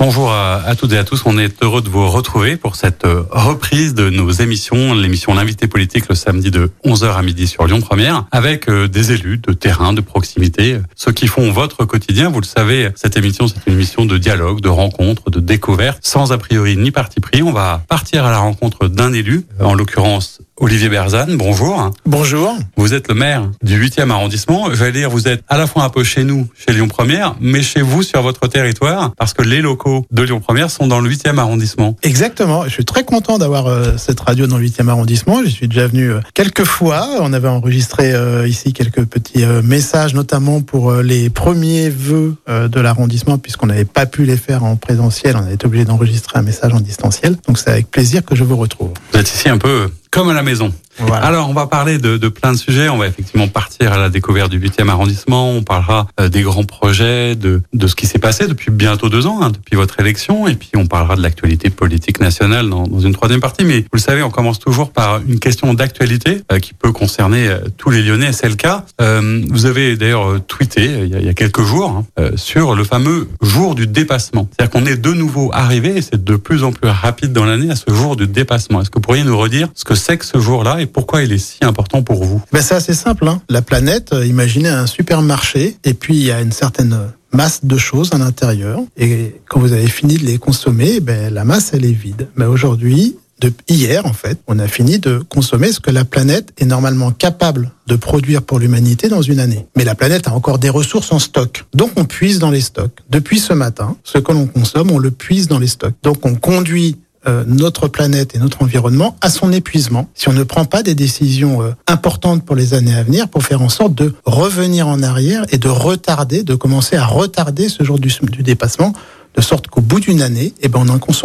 Bonjour 0.00 0.32
à, 0.32 0.74
toutes 0.76 0.92
et 0.92 0.98
à 0.98 1.04
tous. 1.04 1.22
On 1.24 1.38
est 1.38 1.62
heureux 1.62 1.80
de 1.80 1.88
vous 1.88 2.08
retrouver 2.10 2.56
pour 2.56 2.74
cette 2.74 3.04
euh, 3.04 3.22
reprise 3.30 3.94
de 3.94 4.10
nos 4.10 4.30
émissions, 4.30 4.92
l'émission 4.92 5.34
L'invité 5.34 5.68
politique 5.68 6.08
le 6.08 6.16
samedi 6.16 6.50
de 6.50 6.70
11h 6.84 7.14
à 7.14 7.22
midi 7.22 7.46
sur 7.46 7.66
Lyon 7.66 7.80
Première, 7.80 8.24
avec 8.32 8.68
euh, 8.68 8.88
des 8.88 9.12
élus 9.12 9.38
de 9.38 9.52
terrain, 9.52 9.92
de 9.92 10.00
proximité, 10.00 10.78
ceux 10.96 11.12
qui 11.12 11.28
font 11.28 11.50
votre 11.52 11.84
quotidien. 11.84 12.28
Vous 12.28 12.40
le 12.40 12.46
savez, 12.46 12.90
cette 12.96 13.16
émission, 13.16 13.46
c'est 13.46 13.66
une 13.66 13.74
émission 13.74 14.04
de 14.04 14.18
dialogue, 14.18 14.60
de 14.60 14.68
rencontre, 14.68 15.30
de 15.30 15.40
découverte, 15.40 15.98
sans 16.02 16.32
a 16.32 16.38
priori 16.38 16.76
ni 16.76 16.90
parti 16.90 17.20
pris. 17.20 17.42
On 17.42 17.52
va 17.52 17.82
partir 17.88 18.24
à 18.24 18.30
la 18.30 18.38
rencontre 18.38 18.88
d'un 18.88 19.12
élu, 19.12 19.46
en 19.60 19.74
l'occurrence 19.74 20.40
Olivier 20.56 20.88
Berzane, 20.88 21.36
bonjour. 21.36 21.90
Bonjour. 22.06 22.56
Vous 22.76 22.94
êtes 22.94 23.08
le 23.08 23.14
maire 23.14 23.50
du 23.64 23.76
8e 23.76 24.08
arrondissement. 24.10 24.72
J'allais 24.72 24.92
dire, 24.92 25.10
vous 25.10 25.26
êtes 25.26 25.42
à 25.48 25.58
la 25.58 25.66
fois 25.66 25.82
un 25.82 25.88
peu 25.88 26.04
chez 26.04 26.22
nous, 26.22 26.46
chez 26.56 26.72
Lyon 26.72 26.86
Première, 26.86 27.34
mais 27.40 27.60
chez 27.60 27.82
vous 27.82 28.04
sur 28.04 28.22
votre 28.22 28.46
territoire, 28.46 29.12
parce 29.18 29.32
que 29.34 29.42
les 29.42 29.60
locaux 29.60 30.06
de 30.12 30.22
Lyon 30.22 30.38
Première 30.38 30.70
sont 30.70 30.86
dans 30.86 31.00
le 31.00 31.10
8e 31.10 31.38
arrondissement. 31.38 31.96
Exactement. 32.04 32.64
Je 32.64 32.70
suis 32.70 32.84
très 32.84 33.02
content 33.02 33.38
d'avoir 33.38 33.66
euh, 33.66 33.96
cette 33.96 34.20
radio 34.20 34.46
dans 34.46 34.56
le 34.58 34.68
8e 34.68 34.86
arrondissement. 34.88 35.42
Je 35.44 35.48
suis 35.48 35.66
déjà 35.66 35.88
venu 35.88 36.12
euh, 36.12 36.20
quelques 36.34 36.64
fois. 36.64 37.08
On 37.18 37.32
avait 37.32 37.48
enregistré 37.48 38.14
euh, 38.14 38.46
ici 38.46 38.72
quelques 38.72 39.06
petits 39.06 39.44
messages, 39.64 40.14
notamment 40.14 40.60
pour 40.60 40.92
les 40.94 41.30
premiers 41.30 41.90
vœux 41.90 42.36
de 42.46 42.80
l'arrondissement, 42.80 43.38
puisqu'on 43.38 43.66
n'avait 43.66 43.84
pas 43.84 44.06
pu 44.06 44.24
les 44.24 44.36
faire 44.36 44.62
en 44.62 44.76
présentiel. 44.76 45.36
On 45.36 45.46
a 45.46 45.52
été 45.52 45.66
obligé 45.66 45.84
d'enregistrer 45.84 46.38
un 46.38 46.42
message 46.42 46.72
en 46.72 46.80
distanciel. 46.80 47.36
Donc 47.48 47.58
c'est 47.58 47.70
avec 47.70 47.90
plaisir 47.90 48.24
que 48.24 48.36
je 48.36 48.44
vous 48.44 48.56
retrouve. 48.56 48.92
Vous 49.12 49.18
êtes 49.18 49.32
ici 49.32 49.48
un 49.48 49.58
peu 49.58 49.88
comme 50.14 50.28
à 50.28 50.32
la 50.32 50.44
maison. 50.44 50.72
Alors, 50.98 51.48
on 51.48 51.54
va 51.54 51.66
parler 51.66 51.98
de, 51.98 52.28
plein 52.28 52.52
de 52.52 52.56
sujets. 52.56 52.88
On 52.88 52.98
va 52.98 53.06
effectivement 53.06 53.48
partir 53.48 53.92
à 53.92 53.98
la 53.98 54.08
découverte 54.08 54.50
du 54.50 54.60
8e 54.60 54.88
arrondissement. 54.88 55.50
On 55.50 55.62
parlera 55.62 56.06
euh, 56.20 56.28
des 56.28 56.42
grands 56.42 56.64
projets, 56.64 57.34
de, 57.34 57.62
de 57.72 57.86
ce 57.86 57.94
qui 57.94 58.06
s'est 58.06 58.18
passé 58.18 58.46
depuis 58.46 58.70
bientôt 58.70 59.08
deux 59.08 59.26
ans, 59.26 59.40
hein, 59.42 59.50
depuis 59.50 59.76
votre 59.76 59.98
élection. 60.00 60.46
Et 60.46 60.54
puis, 60.54 60.70
on 60.76 60.86
parlera 60.86 61.16
de 61.16 61.22
l'actualité 61.22 61.70
politique 61.70 62.20
nationale 62.20 62.68
dans, 62.68 62.84
une 63.00 63.12
troisième 63.12 63.40
partie. 63.40 63.64
Mais 63.64 63.80
vous 63.80 63.94
le 63.94 64.00
savez, 64.00 64.22
on 64.22 64.30
commence 64.30 64.58
toujours 64.58 64.92
par 64.92 65.20
une 65.26 65.38
question 65.38 65.74
d'actualité 65.74 66.42
euh, 66.52 66.58
qui 66.58 66.74
peut 66.74 66.92
concerner 66.92 67.48
euh, 67.48 67.58
tous 67.76 67.90
les 67.90 68.02
Lyonnais. 68.02 68.32
C'est 68.32 68.48
le 68.48 68.56
cas. 68.56 68.84
Vous 68.98 69.66
avez 69.66 69.96
d'ailleurs 69.96 70.40
tweeté 70.46 70.84
il 70.84 71.08
y, 71.08 71.14
a, 71.14 71.18
il 71.18 71.26
y, 71.26 71.28
a, 71.28 71.34
quelques 71.34 71.62
jours 71.62 72.04
hein, 72.18 72.30
sur 72.36 72.74
le 72.74 72.84
fameux 72.84 73.28
jour 73.42 73.74
du 73.74 73.86
dépassement. 73.86 74.48
C'est-à-dire 74.50 74.70
qu'on 74.70 74.86
est 74.86 74.96
de 74.96 75.12
nouveau 75.12 75.50
arrivé, 75.52 75.98
et 75.98 76.02
c'est 76.02 76.22
de 76.22 76.36
plus 76.36 76.64
en 76.64 76.72
plus 76.72 76.88
rapide 76.88 77.32
dans 77.32 77.44
l'année, 77.44 77.70
à 77.70 77.76
ce 77.76 77.92
jour 77.92 78.16
du 78.16 78.26
dépassement. 78.26 78.80
Est-ce 78.80 78.90
que 78.90 78.96
vous 78.96 79.02
pourriez 79.02 79.24
nous 79.24 79.36
redire 79.36 79.68
ce 79.74 79.84
que 79.84 79.94
c'est 79.94 80.18
que 80.18 80.24
ce 80.24 80.38
jour-là 80.38 80.80
pourquoi 80.86 81.22
il 81.22 81.32
est 81.32 81.38
si 81.38 81.58
important 81.62 82.02
pour 82.02 82.24
vous? 82.24 82.42
Ben 82.52 82.62
C'est 82.62 82.74
assez 82.74 82.94
simple. 82.94 83.26
Hein. 83.28 83.40
La 83.48 83.62
planète, 83.62 84.12
euh, 84.12 84.26
imaginez 84.26 84.68
un 84.68 84.86
supermarché 84.86 85.76
et 85.84 85.94
puis 85.94 86.14
il 86.14 86.24
y 86.24 86.32
a 86.32 86.40
une 86.40 86.52
certaine 86.52 86.98
masse 87.32 87.64
de 87.64 87.76
choses 87.76 88.10
à 88.12 88.18
l'intérieur 88.18 88.80
et 88.96 89.34
quand 89.48 89.60
vous 89.60 89.72
avez 89.72 89.88
fini 89.88 90.16
de 90.16 90.24
les 90.24 90.38
consommer, 90.38 91.00
ben, 91.00 91.32
la 91.32 91.44
masse 91.44 91.70
elle 91.72 91.84
est 91.84 91.92
vide. 91.92 92.28
Mais 92.36 92.44
aujourd'hui, 92.44 93.16
de 93.40 93.52
hier 93.68 94.06
en 94.06 94.12
fait, 94.12 94.38
on 94.46 94.58
a 94.58 94.68
fini 94.68 94.98
de 94.98 95.18
consommer 95.28 95.72
ce 95.72 95.80
que 95.80 95.90
la 95.90 96.04
planète 96.04 96.52
est 96.58 96.64
normalement 96.64 97.10
capable 97.10 97.72
de 97.86 97.96
produire 97.96 98.42
pour 98.42 98.58
l'humanité 98.58 99.08
dans 99.08 99.22
une 99.22 99.40
année. 99.40 99.66
Mais 99.76 99.84
la 99.84 99.94
planète 99.94 100.28
a 100.28 100.32
encore 100.32 100.58
des 100.58 100.70
ressources 100.70 101.12
en 101.12 101.18
stock. 101.18 101.64
Donc 101.74 101.90
on 101.96 102.04
puise 102.04 102.38
dans 102.38 102.50
les 102.50 102.60
stocks. 102.60 102.96
Depuis 103.10 103.40
ce 103.40 103.52
matin, 103.52 103.96
ce 104.04 104.18
que 104.18 104.32
l'on 104.32 104.46
consomme, 104.46 104.90
on 104.90 104.98
le 104.98 105.10
puise 105.10 105.48
dans 105.48 105.58
les 105.58 105.66
stocks. 105.66 105.94
Donc 106.02 106.24
on 106.24 106.34
conduit 106.36 106.96
euh, 107.26 107.44
notre 107.46 107.88
planète 107.88 108.34
et 108.34 108.38
notre 108.38 108.62
environnement 108.62 109.16
à 109.20 109.30
son 109.30 109.52
épuisement 109.52 110.08
si 110.14 110.28
on 110.28 110.32
ne 110.32 110.42
prend 110.42 110.64
pas 110.64 110.82
des 110.82 110.94
décisions 110.94 111.62
euh, 111.62 111.70
importantes 111.86 112.44
pour 112.44 112.56
les 112.56 112.74
années 112.74 112.94
à 112.94 113.02
venir 113.02 113.28
pour 113.28 113.42
faire 113.42 113.62
en 113.62 113.68
sorte 113.68 113.94
de 113.94 114.14
revenir 114.24 114.88
en 114.88 115.02
arrière 115.02 115.44
et 115.50 115.58
de 115.58 115.68
retarder, 115.68 116.42
de 116.42 116.54
commencer 116.54 116.96
à 116.96 117.06
retarder 117.06 117.68
ce 117.68 117.82
jour 117.84 117.98
du, 117.98 118.10
dépassement 118.42 118.92
de 119.34 119.40
sorte 119.40 119.66
qu'au 119.66 119.80
bout 119.80 120.00
d'une 120.00 120.22
année, 120.22 120.54
eh 120.62 120.68
ben 120.68 120.84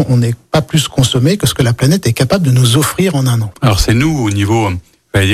on 0.10 0.18
n'est 0.18 0.36
pas 0.52 0.62
plus 0.62 0.88
consommé 0.88 1.38
que 1.38 1.46
ce 1.46 1.54
que 1.54 1.62
la 1.62 1.74
planète 1.74 2.08
est 2.08 2.14
capable 2.14 2.46
de 2.46 2.52
nous 2.52 2.78
offrir 2.78 3.16
en 3.16 3.28
un 3.28 3.42
an. 3.42 3.52
Alors 3.62 3.80
c'est 3.80 3.94
nous 3.94 4.18
au 4.26 4.32
niveau 4.32 4.70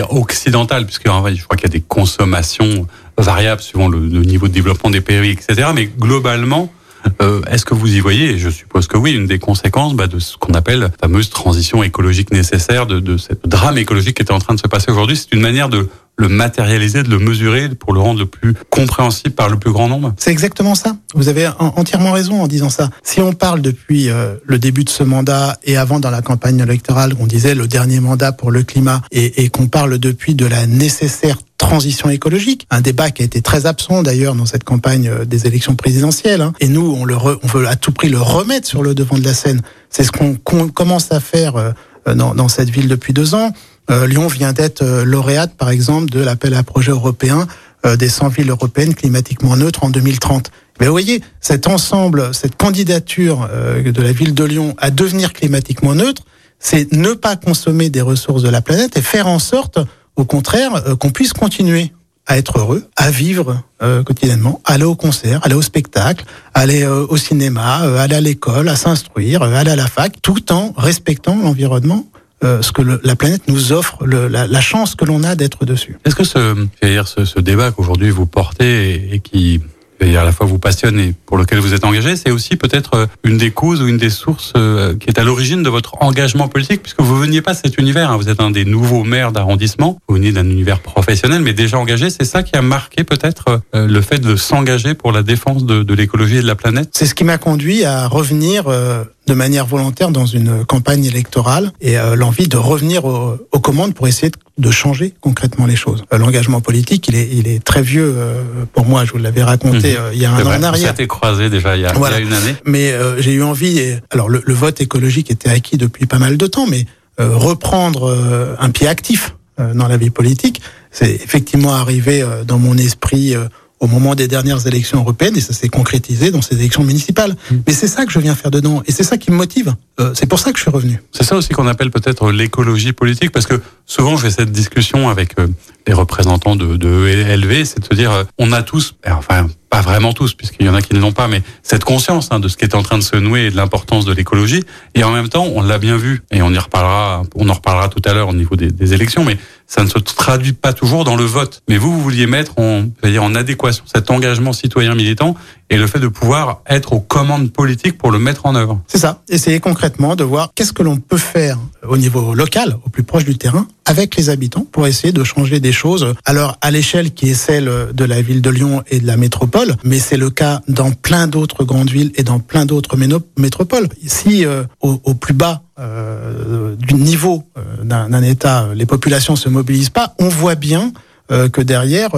occidental, 0.10 0.86
puisque 0.86 1.08
en 1.08 1.24
fait, 1.24 1.36
je 1.36 1.44
crois 1.44 1.58
qu'il 1.58 1.68
y 1.68 1.72
a 1.72 1.74
des 1.74 1.82
consommations 1.82 2.88
variables 3.18 3.62
suivant 3.62 3.88
le, 3.88 4.00
niveau 4.00 4.48
de 4.48 4.54
développement 4.54 4.90
des 4.90 5.02
pays, 5.02 5.32
etc. 5.32 5.70
Mais 5.74 5.86
globalement, 5.86 6.72
euh, 7.22 7.42
Est-ce 7.50 7.66
que 7.66 7.74
vous 7.74 7.94
y 7.94 8.00
voyez, 8.00 8.38
je 8.38 8.50
suppose 8.50 8.88
que 8.88 8.98
oui, 8.98 9.14
une 9.14 9.28
des 9.28 9.40
conséquences 9.40 9.96
bah, 9.96 10.08
de 10.08 10.20
ce 10.20 10.38
qu'on 10.38 10.54
appelle 10.54 10.80
la 10.80 10.90
fameuse 11.02 11.30
transition 11.30 11.84
écologique 11.84 12.32
nécessaire, 12.32 12.86
de, 12.86 13.00
de 13.00 13.18
cette 13.18 13.48
drame 13.48 13.78
écologique 13.78 14.18
qui 14.18 14.24
est 14.24 14.32
en 14.32 14.40
train 14.40 14.56
de 14.56 14.60
se 14.60 14.68
passer 14.68 14.92
aujourd'hui, 14.92 15.18
c'est 15.18 15.34
une 15.34 15.42
manière 15.42 15.70
de 15.70 15.88
le 16.18 16.30
matérialiser, 16.30 17.04
de 17.04 17.10
le 17.10 17.20
mesurer 17.20 17.70
pour 17.70 17.94
le 17.94 18.00
rendre 18.00 18.20
le 18.20 18.26
plus 18.26 18.54
compréhensible 18.70 19.36
par 19.36 19.50
le 19.50 19.58
plus 19.58 19.72
grand 19.72 19.90
nombre? 19.90 20.14
C'est 20.18 20.32
exactement 20.32 20.76
ça. 20.76 20.96
Vous 21.14 21.28
avez 21.28 21.50
entièrement 21.60 22.12
raison 22.12 22.42
en 22.42 22.48
disant 22.48 22.70
ça. 22.70 22.90
Si 23.04 23.20
on 23.22 23.34
parle 23.34 23.62
depuis 23.62 24.10
euh, 24.10 24.36
le 24.46 24.60
début 24.60 24.84
de 24.84 24.90
ce 24.90 25.04
mandat 25.04 25.58
et 25.64 25.78
avant 25.78 26.00
dans 26.00 26.12
la 26.12 26.22
campagne 26.22 26.60
électorale, 26.60 27.14
on 27.20 27.28
disait 27.28 27.56
le 27.56 27.68
dernier 27.68 28.00
mandat 28.00 28.32
pour 28.32 28.52
le 28.52 28.64
climat 28.64 29.02
et, 29.12 29.44
et 29.44 29.50
qu'on 29.50 29.68
parle 29.68 29.98
depuis 29.98 30.36
de 30.36 30.46
la 30.46 30.68
nécessaire 30.68 31.38
transition 31.68 32.10
écologique, 32.10 32.68
un 32.70 32.82
débat 32.82 33.12
qui 33.12 33.22
a 33.22 33.26
été 33.26 33.42
très 33.42 33.66
absent 33.66 34.04
d'ailleurs 34.04 34.36
dans 34.36 34.46
cette 34.46 34.64
campagne 34.64 35.12
des 35.26 35.48
élections 35.48 35.76
présidentielles. 35.76 36.42
Hein. 36.42 36.54
Et 36.60 36.68
nous, 36.68 36.96
on, 36.98 37.06
le 37.06 37.16
re, 37.16 37.40
on 37.44 37.48
veut 37.48 37.68
à 37.68 37.76
tout 37.76 37.92
prix 37.92 38.10
le 38.10 38.22
remettre 38.22 38.68
sur 38.68 38.84
le 38.84 38.94
devant 38.94 39.18
de 39.18 39.24
la 39.24 39.34
scène. 39.34 39.62
C'est 39.90 40.04
ce 40.04 40.12
qu'on 40.12 40.36
qu 40.36 40.72
commence 40.72 41.12
à 41.12 41.20
faire 41.20 41.56
euh, 41.56 41.72
dans, 42.14 42.36
dans, 42.36 42.48
cette 42.48 42.70
ville 42.70 42.88
depuis 42.88 43.14
deux 43.14 43.34
ans. 43.34 43.52
Euh, 43.90 44.08
Lyon 44.08 44.28
vient 44.28 44.54
d'être 44.54 44.82
euh, 44.82 45.06
lauréate, 45.06 45.56
par 45.56 45.70
exemple, 45.70 46.10
de 46.10 46.20
l'appel 46.20 46.54
à 46.54 46.64
projet 46.64 46.92
européen 46.92 47.48
euh, 47.86 47.98
des 47.98 48.10
100 48.10 48.30
villes 48.30 48.50
européennes 48.50 48.96
climatiquement 48.96 49.56
neutres 49.56 49.84
en 49.84 49.90
2030. 49.90 50.50
Mais 50.80 50.88
vous 50.88 50.92
voyez, 50.92 51.22
cet 51.40 51.68
ensemble, 51.68 52.34
cette 52.34 52.56
candidature 52.56 53.48
euh, 53.52 53.92
de 53.92 54.02
la 54.02 54.12
ville 54.12 54.34
de 54.34 54.44
Lyon 54.44 54.76
à 54.80 54.90
devenir 54.90 55.34
climatiquement 55.34 55.94
neutre, 55.94 56.24
c'est 56.58 56.92
ne 56.94 57.14
pas 57.14 57.36
consommer 57.36 57.90
des 57.90 58.02
ressources 58.02 58.42
de 58.42 58.50
la 58.50 58.62
planète 58.62 58.98
et 58.98 59.02
faire 59.02 59.28
en 59.28 59.40
sorte 59.40 59.80
au 60.16 60.26
contraire, 60.26 60.76
euh, 60.88 60.96
qu'on 60.96 61.10
puisse 61.10 61.34
continuer 61.34 61.92
à 62.28 62.38
être 62.38 62.60
heureux, 62.60 62.88
à 62.96 63.12
vivre 63.12 63.62
euh, 63.84 64.04
quotidiennement, 64.04 64.62
aller 64.66 64.84
au 64.84 64.96
concert, 64.96 65.40
aller 65.44 65.54
au 65.54 65.62
spectacle, 65.62 66.26
aller 66.54 66.84
euh, 66.84 67.06
au 67.08 67.18
cinéma, 67.18 67.84
euh, 67.84 67.98
aller 67.98 68.16
à 68.16 68.22
l'école, 68.22 68.68
à 68.68 68.76
s'instruire, 68.76 69.44
euh, 69.44 69.54
aller 69.54 69.72
à 69.72 69.76
la 69.76 69.88
fac, 69.88 70.22
tout 70.22 70.52
en 70.52 70.74
respectant 70.76 71.36
l'environnement. 71.36 72.06
Euh, 72.44 72.62
ce 72.62 72.72
que 72.72 72.82
le, 72.82 73.00
la 73.04 73.16
planète 73.16 73.44
nous 73.48 73.72
offre, 73.72 74.06
le, 74.06 74.28
la, 74.28 74.46
la, 74.46 74.62
chance 74.62 74.96
que 74.96 75.06
l'on 75.06 75.24
a 75.24 75.36
d'être 75.36 75.66
dessus. 75.66 75.98
Est-ce 76.04 76.16
que 76.16 76.26
ce, 76.26 76.68
ce, 76.84 77.26
ce 77.26 77.40
débat 77.40 77.72
qu'aujourd'hui 77.72 78.10
vous 78.10 78.26
portez 78.26 79.14
et 79.14 79.20
qui 79.20 79.62
et 80.00 80.18
à 80.18 80.24
la 80.24 80.32
fois 80.32 80.46
vous 80.46 80.60
passionne 80.60 81.14
pour 81.26 81.38
lequel 81.38 81.60
vous 81.60 81.74
êtes 81.74 81.86
engagé, 81.86 82.16
c'est 82.16 82.32
aussi 82.32 82.56
peut-être 82.56 83.08
une 83.24 83.38
des 83.38 83.52
causes 83.52 83.82
ou 83.82 83.88
une 83.88 83.98
des 83.98 84.10
sources 84.10 84.54
qui 85.00 85.10
est 85.10 85.20
à 85.20 85.24
l'origine 85.24 85.64
de 85.64 85.70
votre 85.70 86.02
engagement 86.02 86.48
politique, 86.48 86.82
puisque 86.82 87.02
vous 87.02 87.18
veniez 87.18 87.42
pas 87.42 87.54
de 87.54 87.60
cet 87.64 87.78
univers, 87.78 88.12
hein, 88.12 88.18
vous 88.18 88.30
êtes 88.30 88.40
un 88.40 88.52
des 88.52 88.66
nouveaux 88.66 89.04
maires 89.04 89.32
d'arrondissement, 89.32 90.00
vous 90.08 90.16
venez 90.16 90.32
d'un 90.32 90.50
univers 90.50 90.80
professionnel, 90.80 91.42
mais 91.42 91.54
déjà 91.54 91.78
engagé, 91.78 92.10
c'est 92.10 92.26
ça 92.26 92.44
qui 92.44 92.56
a 92.56 92.62
marqué 92.62 93.04
peut-être 93.04 93.62
euh, 93.76 93.88
le 93.88 94.02
fait 94.02 94.20
de 94.20 94.36
s'engager 94.36 94.94
pour 94.94 95.12
la 95.12 95.24
défense 95.24 95.66
de, 95.66 95.84
de 95.84 95.94
l'écologie 95.94 96.38
et 96.38 96.42
de 96.42 96.48
la 96.48 96.56
planète? 96.56 96.90
C'est 96.94 97.06
ce 97.06 97.16
qui 97.16 97.24
m'a 97.24 97.38
conduit 97.38 97.84
à 97.86 98.08
revenir 98.08 98.68
euh, 98.68 99.04
de 99.28 99.34
manière 99.34 99.66
volontaire 99.66 100.12
dans 100.12 100.26
une 100.26 100.66
campagne 100.66 101.06
électorale 101.06 101.72
et 101.82 101.98
euh, 101.98 102.16
l'envie 102.16 102.48
de 102.48 102.58
revenir 102.58 103.06
au, 103.06 103.38
aux 103.52 103.60
commandes 103.60 103.94
pour 103.94 104.08
essayer 104.08 104.30
de, 104.30 104.38
de 104.58 104.72
changer 104.72 105.14
concrètement 105.22 105.66
les 105.66 105.76
choses. 105.76 106.04
Euh, 106.14 106.18
L'engagement 106.18 106.62
politique, 106.62 107.08
il 107.08 107.16
est, 107.16 107.30
il 107.32 107.48
est 107.48 107.64
très 107.64 107.82
vieux 107.82 108.14
euh, 108.16 108.44
pour 108.74 108.86
moi. 108.86 109.06
Je 109.06 109.12
vous 109.12 109.18
l'avais 109.18 109.44
raconté 109.44 109.94
mmh. 109.94 110.14
il 110.14 110.22
y 110.22 110.26
a 110.26 110.32
un 110.32 110.46
an 110.46 110.60
en 110.60 110.64
arrière. 110.64 110.94
Ça 110.96 111.06
croisé 111.06 111.50
déjà 111.50 111.76
il 111.76 111.82
y 111.82 111.86
a, 111.86 111.94
voilà. 111.94 112.20
il 112.20 112.26
y 112.26 112.26
a 112.26 112.30
une 112.30 112.34
année. 112.36 112.56
Mais 112.66 112.94
j'ai 113.20 113.34
eu 113.34 113.44
envie. 113.44 113.80
Et, 113.80 113.98
alors 114.12 114.30
le, 114.30 114.42
le, 114.46 114.54
vote 114.54 114.82
écologique 114.82 115.32
était 115.32 115.50
acquis 115.50 115.78
depuis 115.78 116.06
pas 116.06 116.18
mal 116.18 116.38
de 116.38 116.48
temps, 116.48 116.68
mais 116.68 116.86
reprendre 117.18 118.56
un 118.60 118.70
pied 118.72 118.88
actif 118.88 119.36
dans 119.58 119.88
la 119.88 119.98
vie 119.98 120.10
politique, 120.10 120.62
c'est 120.92 121.12
effectivement 121.12 121.74
arrivé 121.74 122.26
dans 122.46 122.58
mon 122.58 122.78
esprit 122.78 123.36
au 123.80 123.88
moment 123.88 124.16
des 124.16 124.28
dernières 124.28 124.66
élections 124.68 125.00
européennes 125.00 125.36
et 125.38 125.42
ça 125.42 125.54
s'est 125.54 125.70
concrétisé 125.70 126.32
dans 126.32 126.42
ces 126.42 126.56
élections 126.56 126.84
municipales. 126.84 127.36
Mmh. 127.52 127.56
Mais 127.68 127.74
c'est 127.74 127.88
ça 127.88 128.06
que 128.06 128.12
je 128.12 128.20
viens 128.20 128.36
faire 128.36 128.52
dedans 128.52 128.82
et 128.86 128.92
c'est 128.92 129.04
ça 129.04 129.18
qui 129.18 129.32
me 129.32 129.36
motive. 129.36 129.76
Euh, 130.00 130.12
c'est 130.14 130.26
pour 130.26 130.40
ça 130.40 130.52
que 130.52 130.58
je 130.58 130.64
suis 130.64 130.72
revenu. 130.72 131.02
C'est 131.12 131.24
ça 131.24 131.36
aussi 131.36 131.50
qu'on 131.50 131.68
appelle 131.68 131.92
peut-être 131.92 132.32
l'écologie 132.32 132.94
politique 132.94 133.32
parce 133.32 133.46
que 133.46 133.62
souvent 133.86 134.18
je 134.18 134.24
fais 134.24 134.32
cette 134.32 134.52
discussion 134.52 135.10
avec 135.10 135.40
euh, 135.40 135.48
les 135.88 135.94
représentants 135.94 136.56
de, 136.56 136.78
de 136.78 137.36
LV, 137.36 137.66
c'est 137.66 137.80
de 137.80 137.86
se 137.86 137.94
dire 137.94 138.12
euh, 138.12 138.24
on 138.38 138.52
a 138.52 138.62
tous, 138.62 138.96
enfin 139.06 139.48
pas 139.70 139.82
vraiment 139.82 140.14
tous 140.14 140.34
puisqu'il 140.34 140.66
y 140.66 140.70
en 140.70 140.76
a 140.76 140.82
qui 140.82 140.94
ne 140.94 141.00
l'ont 141.00 141.12
pas, 141.12 141.28
mais 141.28 141.44
cette 141.64 141.84
conscience 141.84 142.30
hein, 142.32 142.40
de 142.40 142.48
ce 142.48 142.58
qui 142.58 142.64
est 142.64 142.76
en 142.76 142.84
train 142.84 142.98
de 142.98 143.04
se 143.04 143.16
nouer 143.16 143.46
et 143.46 143.52
de 143.52 143.56
l'importance 143.56 144.06
de 144.06 144.14
l'écologie 144.14 144.64
et 144.96 145.04
en 145.04 145.12
même 145.12 145.30
temps 145.30 145.48
on 145.54 145.62
l'a 145.62 145.78
bien 145.78 145.98
vu 145.98 146.24
et 146.32 146.42
on 146.42 146.52
y 146.52 146.58
reparlera, 146.58 147.24
on 147.36 147.50
en 147.50 147.54
reparlera 147.54 147.90
tout 147.90 148.02
à 148.06 148.14
l'heure 148.14 148.30
au 148.30 148.34
niveau 148.34 148.56
des, 148.56 148.72
des 148.72 148.94
élections, 148.94 149.24
mais 149.24 149.38
ça 149.68 149.84
ne 149.84 149.90
se 149.90 150.00
traduit 150.00 150.54
pas 150.54 150.74
toujours 150.74 151.04
dans 151.04 151.16
le 151.16 151.24
vote. 151.24 151.62
Mais 151.68 151.78
vous, 151.78 151.92
vous 151.92 152.02
vouliez 152.02 152.28
mettre 152.28 152.60
en, 152.60 152.84
dire, 153.04 153.24
en 153.24 153.36
adéquation 153.36 153.84
cet 153.86 154.12
engagement 154.12 154.54
citoyen 154.54 154.96
militant 154.96 155.36
et 155.70 155.78
le 155.78 155.88
fait 155.88 156.00
de 156.00 156.08
pouvoir 156.08 156.62
être 156.68 156.94
aux 156.94 157.00
commandes 157.00 157.52
politiques 157.52 157.98
pour 157.98 158.12
le 158.12 158.20
mettre 158.20 158.46
en 158.46 158.56
œuvre. 158.56 158.80
C'est 158.88 159.00
ça. 159.00 159.22
Essayer 159.30 159.60
concrètement 159.60 160.16
de 160.16 160.24
voir 160.24 160.52
qu'est-ce 160.56 160.74
que 160.74 160.84
l'on 160.84 160.98
peut 160.98 161.18
faire 161.18 161.58
au 161.88 161.98
niveau 161.98 162.34
local, 162.34 162.78
au 162.86 162.90
plus 162.90 163.04
proche 163.04 163.26
du 163.26 163.38
terrain, 163.38 163.68
avec 163.86 164.16
les 164.16 164.30
habitants 164.30 164.66
pour 164.72 164.88
essayer 164.88 165.14
de 165.14 165.24
changer 165.24 165.60
des 165.60 165.72
choses. 165.72 166.14
Alors 166.26 166.58
à 166.62 166.72
l'échelle 166.72 167.12
qui 167.12 167.30
est 167.30 167.36
celle 167.36 167.70
de 167.94 168.06
la 168.06 168.22
ville 168.22 168.42
de 168.42 168.50
Lyon 168.50 168.84
et 168.90 169.00
de 169.00 169.08
la 169.08 169.18
métropole, 169.18 169.76
mais 169.84 170.00
c'est 170.00 170.18
le 170.18 170.30
cas 170.30 170.62
dans 170.68 170.92
plein 170.92 171.28
d'autres 171.28 171.64
grandes 171.64 171.90
villes 171.90 172.12
et 172.16 172.24
dans 172.24 172.40
plein 172.40 172.66
d'autres 172.66 172.98
métropoles. 173.38 173.88
Ici, 174.04 174.46
euh, 174.46 174.64
au, 174.82 175.14
plus 175.14 175.34
bas 175.34 175.64
euh, 175.80 176.76
du 176.76 176.96
niveau 176.96 177.44
euh, 177.58 177.84
d'un 177.84 178.24
État, 178.24 178.70
les 178.74 178.86
populations 178.86 179.36
se 179.36 179.50
mobilisent 179.50 179.90
pas. 179.90 180.16
On 180.20 180.30
voit 180.30 180.56
bien 180.56 180.92
euh, 181.32 181.50
que 181.50 181.62
derrière 181.62 182.12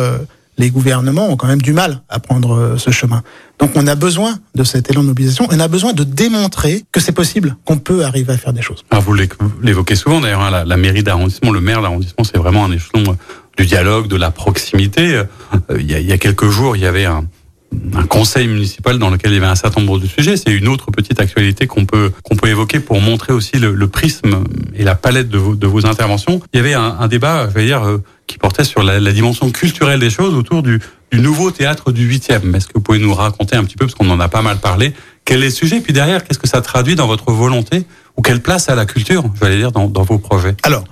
les 0.58 0.70
gouvernements 0.70 1.30
ont 1.30 1.36
quand 1.36 1.48
même 1.48 1.62
du 1.62 1.74
mal 1.74 2.02
à 2.10 2.20
prendre 2.20 2.78
ce 2.78 2.92
chemin. 2.92 3.24
Donc 3.60 3.72
on 3.76 3.88
a 3.88 3.96
besoin 3.96 4.38
de 4.56 4.64
cet 4.64 4.90
élan 4.90 5.02
de 5.02 5.08
mobilisation, 5.08 5.48
on 5.52 5.60
a 5.60 5.68
besoin 5.68 5.94
de 5.94 6.04
démontrer 6.04 6.84
que 6.92 7.00
c'est 7.00 7.12
possible, 7.12 7.56
qu'on 7.66 7.78
peut 7.78 8.06
arriver 8.06 8.34
à 8.34 8.38
faire 8.38 8.54
des 8.54 8.62
choses. 8.62 8.84
Alors 8.92 9.04
vous 9.04 9.16
l'évoquez 9.62 9.96
souvent 9.96 10.22
d'ailleurs, 10.22 10.42
hein, 10.42 10.64
la, 10.66 10.78
mairie 10.78 11.04
d'arrondissement, 11.04 11.52
le 11.52 11.62
maire 11.62 11.82
d'arrondissement, 11.82 12.24
c'est 12.24 12.38
vraiment 12.38 12.66
un 12.66 12.72
échelon 12.72 13.18
du 13.58 13.66
dialogue, 13.66 14.08
de 14.08 14.16
la 14.16 14.32
proximité. 14.32 15.18
A, 15.18 15.26
il 15.78 15.90
y 15.90 16.12
a 16.12 16.18
quelques 16.18 16.50
jours, 16.50 16.76
il 16.76 16.84
y 16.84 16.86
avait 16.86 17.06
un, 17.06 17.26
un 17.94 18.06
conseil 18.06 18.48
municipal 18.48 18.98
dans 18.98 19.10
lequel 19.10 19.32
il 19.32 19.36
y 19.36 19.38
avait 19.38 19.48
un 19.48 19.56
certain 19.56 19.82
nombre 19.82 20.00
de 20.00 20.08
sujets. 20.08 20.38
C'est 20.38 20.52
une 20.52 20.68
autre 20.68 20.92
petite 20.92 21.20
actualité 21.20 21.68
qu'on 21.68 21.86
peut 21.86 22.12
qu'on 22.24 22.36
peut 22.36 22.48
évoquer 22.48 22.80
pour 22.80 23.02
montrer 23.02 23.34
aussi 23.34 23.58
le, 23.58 23.74
le, 23.74 23.88
prisme 23.88 24.44
et 24.76 24.84
la 24.84 24.96
palette 24.96 25.30
de 25.30 25.38
vos, 25.38 25.56
de 25.56 25.68
vos 25.68 25.86
interventions. 25.86 26.42
Il 26.54 26.58
y 26.58 26.60
avait 26.60 26.74
un, 26.74 26.98
un 27.00 27.08
débat, 27.08 27.48
je 27.50 27.54
vais 27.54 27.66
dire, 27.66 27.84
euh, 27.84 28.02
qui 28.26 28.38
portait 28.38 28.64
sur 28.64 28.84
la, 28.84 29.00
la, 29.00 29.12
dimension 29.12 29.50
culturelle 29.52 30.00
des 30.00 30.10
choses 30.10 30.34
autour 30.34 30.64
du, 30.64 30.80
du 31.12 31.20
nouveau 31.20 31.52
théâtre 31.52 31.92
du 31.92 32.10
8e. 32.10 32.56
Est-ce 32.56 32.68
que 32.68 32.74
vous 32.76 32.82
pouvez 32.82 33.00
nous 33.00 33.14
raconter 33.14 33.56
un 33.56 33.64
petit 33.64 33.76
peu, 33.76 33.86
parce 33.86 33.96
qu'on 33.96 34.10
en 34.10 34.20
a 34.20 34.28
pas 34.28 34.42
mal 34.42 34.58
parlé, 34.58 34.94
quel 35.26 35.42
est 35.42 35.48
le 35.48 35.52
sujet 35.52 35.80
Puis 35.80 35.94
derrière, 35.94 36.24
qu'est-ce 36.24 36.40
que 36.40 36.48
ça 36.48 36.62
traduit 36.62 36.96
dans 36.96 37.08
votre 37.08 37.32
volonté 37.32 37.86
ou 38.16 38.22
quelle 38.22 38.42
place 38.42 38.70
a 38.70 38.76
la 38.76 38.86
culture, 38.86 39.24
je 39.36 39.46
vais 39.46 39.58
dire, 39.58 39.72
dans, 39.72 39.88
dans 39.88 40.04
vos 40.04 40.18
projets? 40.18 40.56
Alors, 40.64 40.84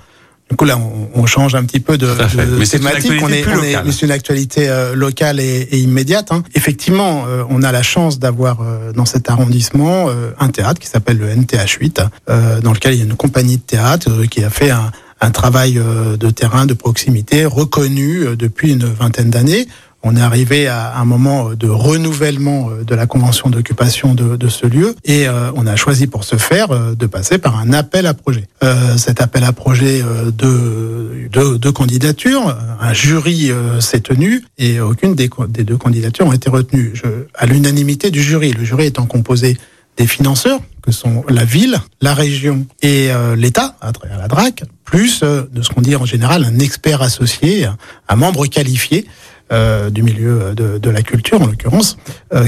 du 0.48 0.54
coup, 0.54 0.64
là, 0.64 0.78
on, 0.78 1.20
on, 1.20 1.26
change 1.26 1.56
un 1.56 1.64
petit 1.64 1.80
peu 1.80 1.98
de, 1.98 2.06
de 2.06 2.64
thématique. 2.64 3.20
On 3.20 3.28
est, 3.28 3.44
on 3.48 3.62
est, 3.62 3.90
c'est 3.90 4.06
une 4.06 4.12
actualité 4.12 4.68
euh, 4.68 4.94
locale 4.94 5.40
et, 5.40 5.68
et 5.72 5.78
immédiate. 5.78 6.30
Hein. 6.30 6.44
Effectivement, 6.54 7.24
euh, 7.26 7.42
on 7.50 7.64
a 7.64 7.72
la 7.72 7.82
chance 7.82 8.20
d'avoir 8.20 8.60
euh, 8.60 8.92
dans 8.92 9.06
cet 9.06 9.28
arrondissement 9.28 10.08
euh, 10.08 10.30
un 10.38 10.48
théâtre 10.48 10.80
qui 10.80 10.86
s'appelle 10.86 11.18
le 11.18 11.34
NTH8, 11.34 12.06
euh, 12.30 12.60
dans 12.60 12.72
lequel 12.72 12.94
il 12.94 12.98
y 12.98 13.02
a 13.02 13.04
une 13.04 13.16
compagnie 13.16 13.56
de 13.56 13.62
théâtre 13.62 14.24
qui 14.26 14.44
a 14.44 14.50
fait 14.50 14.70
un, 14.70 14.92
un 15.20 15.30
travail 15.32 15.80
de 16.20 16.30
terrain 16.30 16.66
de 16.66 16.74
proximité 16.74 17.44
reconnu 17.44 18.36
depuis 18.36 18.72
une 18.72 18.84
vingtaine 18.84 19.30
d'années 19.30 19.66
on 20.02 20.16
est 20.16 20.20
arrivé 20.20 20.68
à 20.68 20.98
un 20.98 21.04
moment 21.04 21.50
de 21.54 21.68
renouvellement 21.68 22.70
de 22.86 22.94
la 22.94 23.06
convention 23.06 23.50
d'occupation 23.50 24.14
de, 24.14 24.48
ce 24.48 24.66
lieu 24.66 24.94
et 25.04 25.26
euh, 25.26 25.50
on 25.56 25.66
a 25.66 25.74
choisi 25.74 26.06
pour 26.06 26.24
ce 26.24 26.36
faire 26.36 26.68
de 26.94 27.06
passer 27.06 27.38
par 27.38 27.58
un 27.58 27.72
appel 27.72 28.06
à 28.06 28.14
projet. 28.14 28.46
Euh, 28.62 28.96
cet 28.96 29.20
appel 29.20 29.42
à 29.42 29.52
projet 29.52 30.02
de, 30.36 31.28
de, 31.28 31.70
candidatures, 31.70 32.56
un 32.80 32.92
jury 32.92 33.50
euh, 33.50 33.80
s'est 33.80 34.00
tenu 34.00 34.44
et 34.58 34.80
aucune 34.80 35.14
des, 35.14 35.28
deux 35.28 35.76
candidatures 35.76 36.26
ont 36.26 36.32
été 36.32 36.48
retenues 36.48 36.92
Je, 36.94 37.06
à 37.34 37.46
l'unanimité 37.46 38.10
du 38.10 38.22
jury. 38.22 38.52
Le 38.52 38.64
jury 38.64 38.86
étant 38.86 39.06
composé 39.06 39.56
des 39.96 40.06
financeurs, 40.06 40.60
que 40.82 40.92
sont 40.92 41.24
la 41.28 41.44
ville, 41.44 41.78
la 42.00 42.14
région 42.14 42.66
et 42.80 43.10
euh, 43.10 43.34
l'État, 43.34 43.76
à 43.80 43.92
travers 43.92 44.18
la 44.18 44.28
DRAC, 44.28 44.62
plus 44.84 45.20
euh, 45.22 45.42
de 45.52 45.62
ce 45.62 45.70
qu'on 45.70 45.80
dit 45.80 45.96
en 45.96 46.04
général 46.04 46.44
un 46.44 46.58
expert 46.60 47.02
associé, 47.02 47.66
un 48.08 48.16
membre 48.16 48.46
qualifié 48.46 49.06
euh, 49.52 49.90
du 49.90 50.02
milieu 50.02 50.54
de, 50.54 50.78
de, 50.78 50.90
la 50.90 51.02
culture 51.02 51.40
en 51.42 51.46
l'occurrence, 51.46 51.96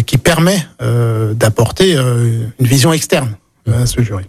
qui 0.06 0.18
permet 0.18 0.66
d'apporter 1.34 1.94
une 1.94 2.66
vision 2.66 2.92
externe 2.92 3.36
à 3.72 3.86
ce 3.86 4.02
jury. 4.02 4.24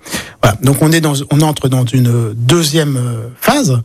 Donc 0.61 0.81
on 0.81 0.91
est 0.91 1.01
dans, 1.01 1.13
on 1.31 1.41
entre 1.41 1.69
dans 1.69 1.85
une 1.85 2.33
deuxième 2.33 2.99
phase 3.39 3.81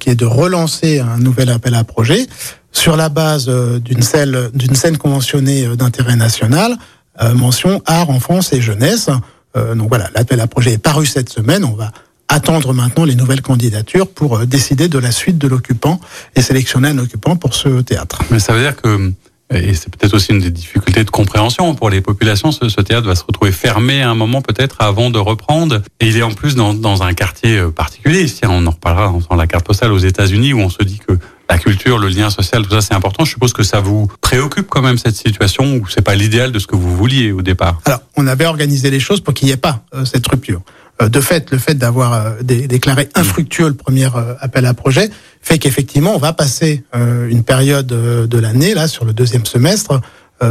qui 0.00 0.10
est 0.10 0.14
de 0.14 0.24
relancer 0.24 1.00
un 1.00 1.18
nouvel 1.18 1.50
appel 1.50 1.74
à 1.74 1.84
projet 1.84 2.26
sur 2.72 2.96
la 2.96 3.08
base 3.08 3.48
d'une 3.48 4.02
scène, 4.02 4.50
d'une 4.54 4.74
scène 4.74 4.96
conventionnée 4.98 5.76
d'intérêt 5.76 6.16
national, 6.16 6.76
mention 7.34 7.82
art, 7.86 8.10
enfance 8.10 8.52
et 8.52 8.60
jeunesse. 8.60 9.08
donc 9.54 9.88
voilà, 9.88 10.10
l'appel 10.14 10.40
à 10.40 10.46
projet 10.46 10.72
est 10.72 10.78
paru 10.78 11.06
cette 11.06 11.28
semaine. 11.28 11.64
On 11.64 11.74
va 11.74 11.92
attendre 12.28 12.72
maintenant 12.72 13.04
les 13.04 13.14
nouvelles 13.14 13.42
candidatures 13.42 14.08
pour 14.08 14.38
euh, 14.38 14.46
décider 14.46 14.88
de 14.88 14.98
la 14.98 15.12
suite 15.12 15.38
de 15.38 15.48
l'occupant 15.48 16.00
et 16.34 16.42
sélectionner 16.42 16.88
un 16.88 16.98
occupant 16.98 17.36
pour 17.36 17.54
ce 17.54 17.80
théâtre. 17.80 18.22
Mais 18.30 18.38
ça 18.38 18.52
veut 18.52 18.60
dire 18.60 18.76
que 18.76 19.12
et 19.50 19.74
c'est 19.74 19.94
peut-être 19.94 20.14
aussi 20.14 20.32
une 20.32 20.40
des 20.40 20.50
difficultés 20.50 21.04
de 21.04 21.10
compréhension 21.10 21.74
pour 21.74 21.90
les 21.90 22.00
populations. 22.00 22.50
Ce, 22.50 22.68
ce, 22.68 22.80
théâtre 22.80 23.06
va 23.06 23.14
se 23.14 23.22
retrouver 23.22 23.52
fermé 23.52 24.02
à 24.02 24.10
un 24.10 24.14
moment 24.14 24.40
peut-être 24.40 24.76
avant 24.80 25.10
de 25.10 25.18
reprendre. 25.18 25.82
Et 26.00 26.08
il 26.08 26.16
est 26.16 26.22
en 26.22 26.32
plus 26.32 26.56
dans, 26.56 26.72
dans 26.72 27.02
un 27.02 27.12
quartier 27.12 27.58
euh, 27.58 27.70
particulier. 27.70 28.22
Ici, 28.22 28.40
on 28.44 28.66
en 28.66 28.70
reparlera 28.70 29.14
dans 29.28 29.36
la 29.36 29.46
carte 29.46 29.66
postale 29.66 29.92
aux 29.92 29.98
États-Unis 29.98 30.54
où 30.54 30.60
on 30.60 30.70
se 30.70 30.82
dit 30.82 30.98
que 31.06 31.18
la 31.54 31.60
culture, 31.60 31.98
le 31.98 32.08
lien 32.08 32.30
social, 32.30 32.64
tout 32.64 32.70
ça 32.70 32.80
c'est 32.80 32.94
important. 32.94 33.24
Je 33.24 33.30
suppose 33.30 33.52
que 33.52 33.62
ça 33.62 33.78
vous 33.78 34.10
préoccupe 34.20 34.66
quand 34.68 34.82
même 34.82 34.98
cette 34.98 35.14
situation 35.14 35.76
où 35.76 35.86
c'est 35.88 36.02
pas 36.02 36.16
l'idéal 36.16 36.50
de 36.50 36.58
ce 36.58 36.66
que 36.66 36.74
vous 36.74 36.96
vouliez 36.96 37.30
au 37.30 37.42
départ? 37.42 37.80
Alors, 37.84 38.00
on 38.16 38.26
avait 38.26 38.46
organisé 38.46 38.90
les 38.90 38.98
choses 38.98 39.20
pour 39.20 39.34
qu'il 39.34 39.46
n'y 39.46 39.52
ait 39.52 39.56
pas 39.68 39.84
euh, 39.94 40.04
cette 40.04 40.26
rupture. 40.26 40.62
Euh, 41.00 41.08
de 41.08 41.20
fait, 41.20 41.52
le 41.52 41.58
fait 41.58 41.74
d'avoir 41.74 42.12
euh, 42.12 42.42
déclaré 42.42 43.08
infructueux 43.14 43.68
le 43.68 43.74
premier 43.74 44.08
appel 44.40 44.66
à 44.66 44.74
projet 44.74 45.10
fait 45.42 45.58
qu'effectivement, 45.58 46.12
on 46.16 46.18
va 46.18 46.32
passer 46.32 46.82
une 46.94 47.44
période 47.44 47.86
de 47.86 48.38
l'année, 48.38 48.74
là, 48.74 48.88
sur 48.88 49.04
le 49.04 49.12
deuxième 49.12 49.44
semestre, 49.44 50.00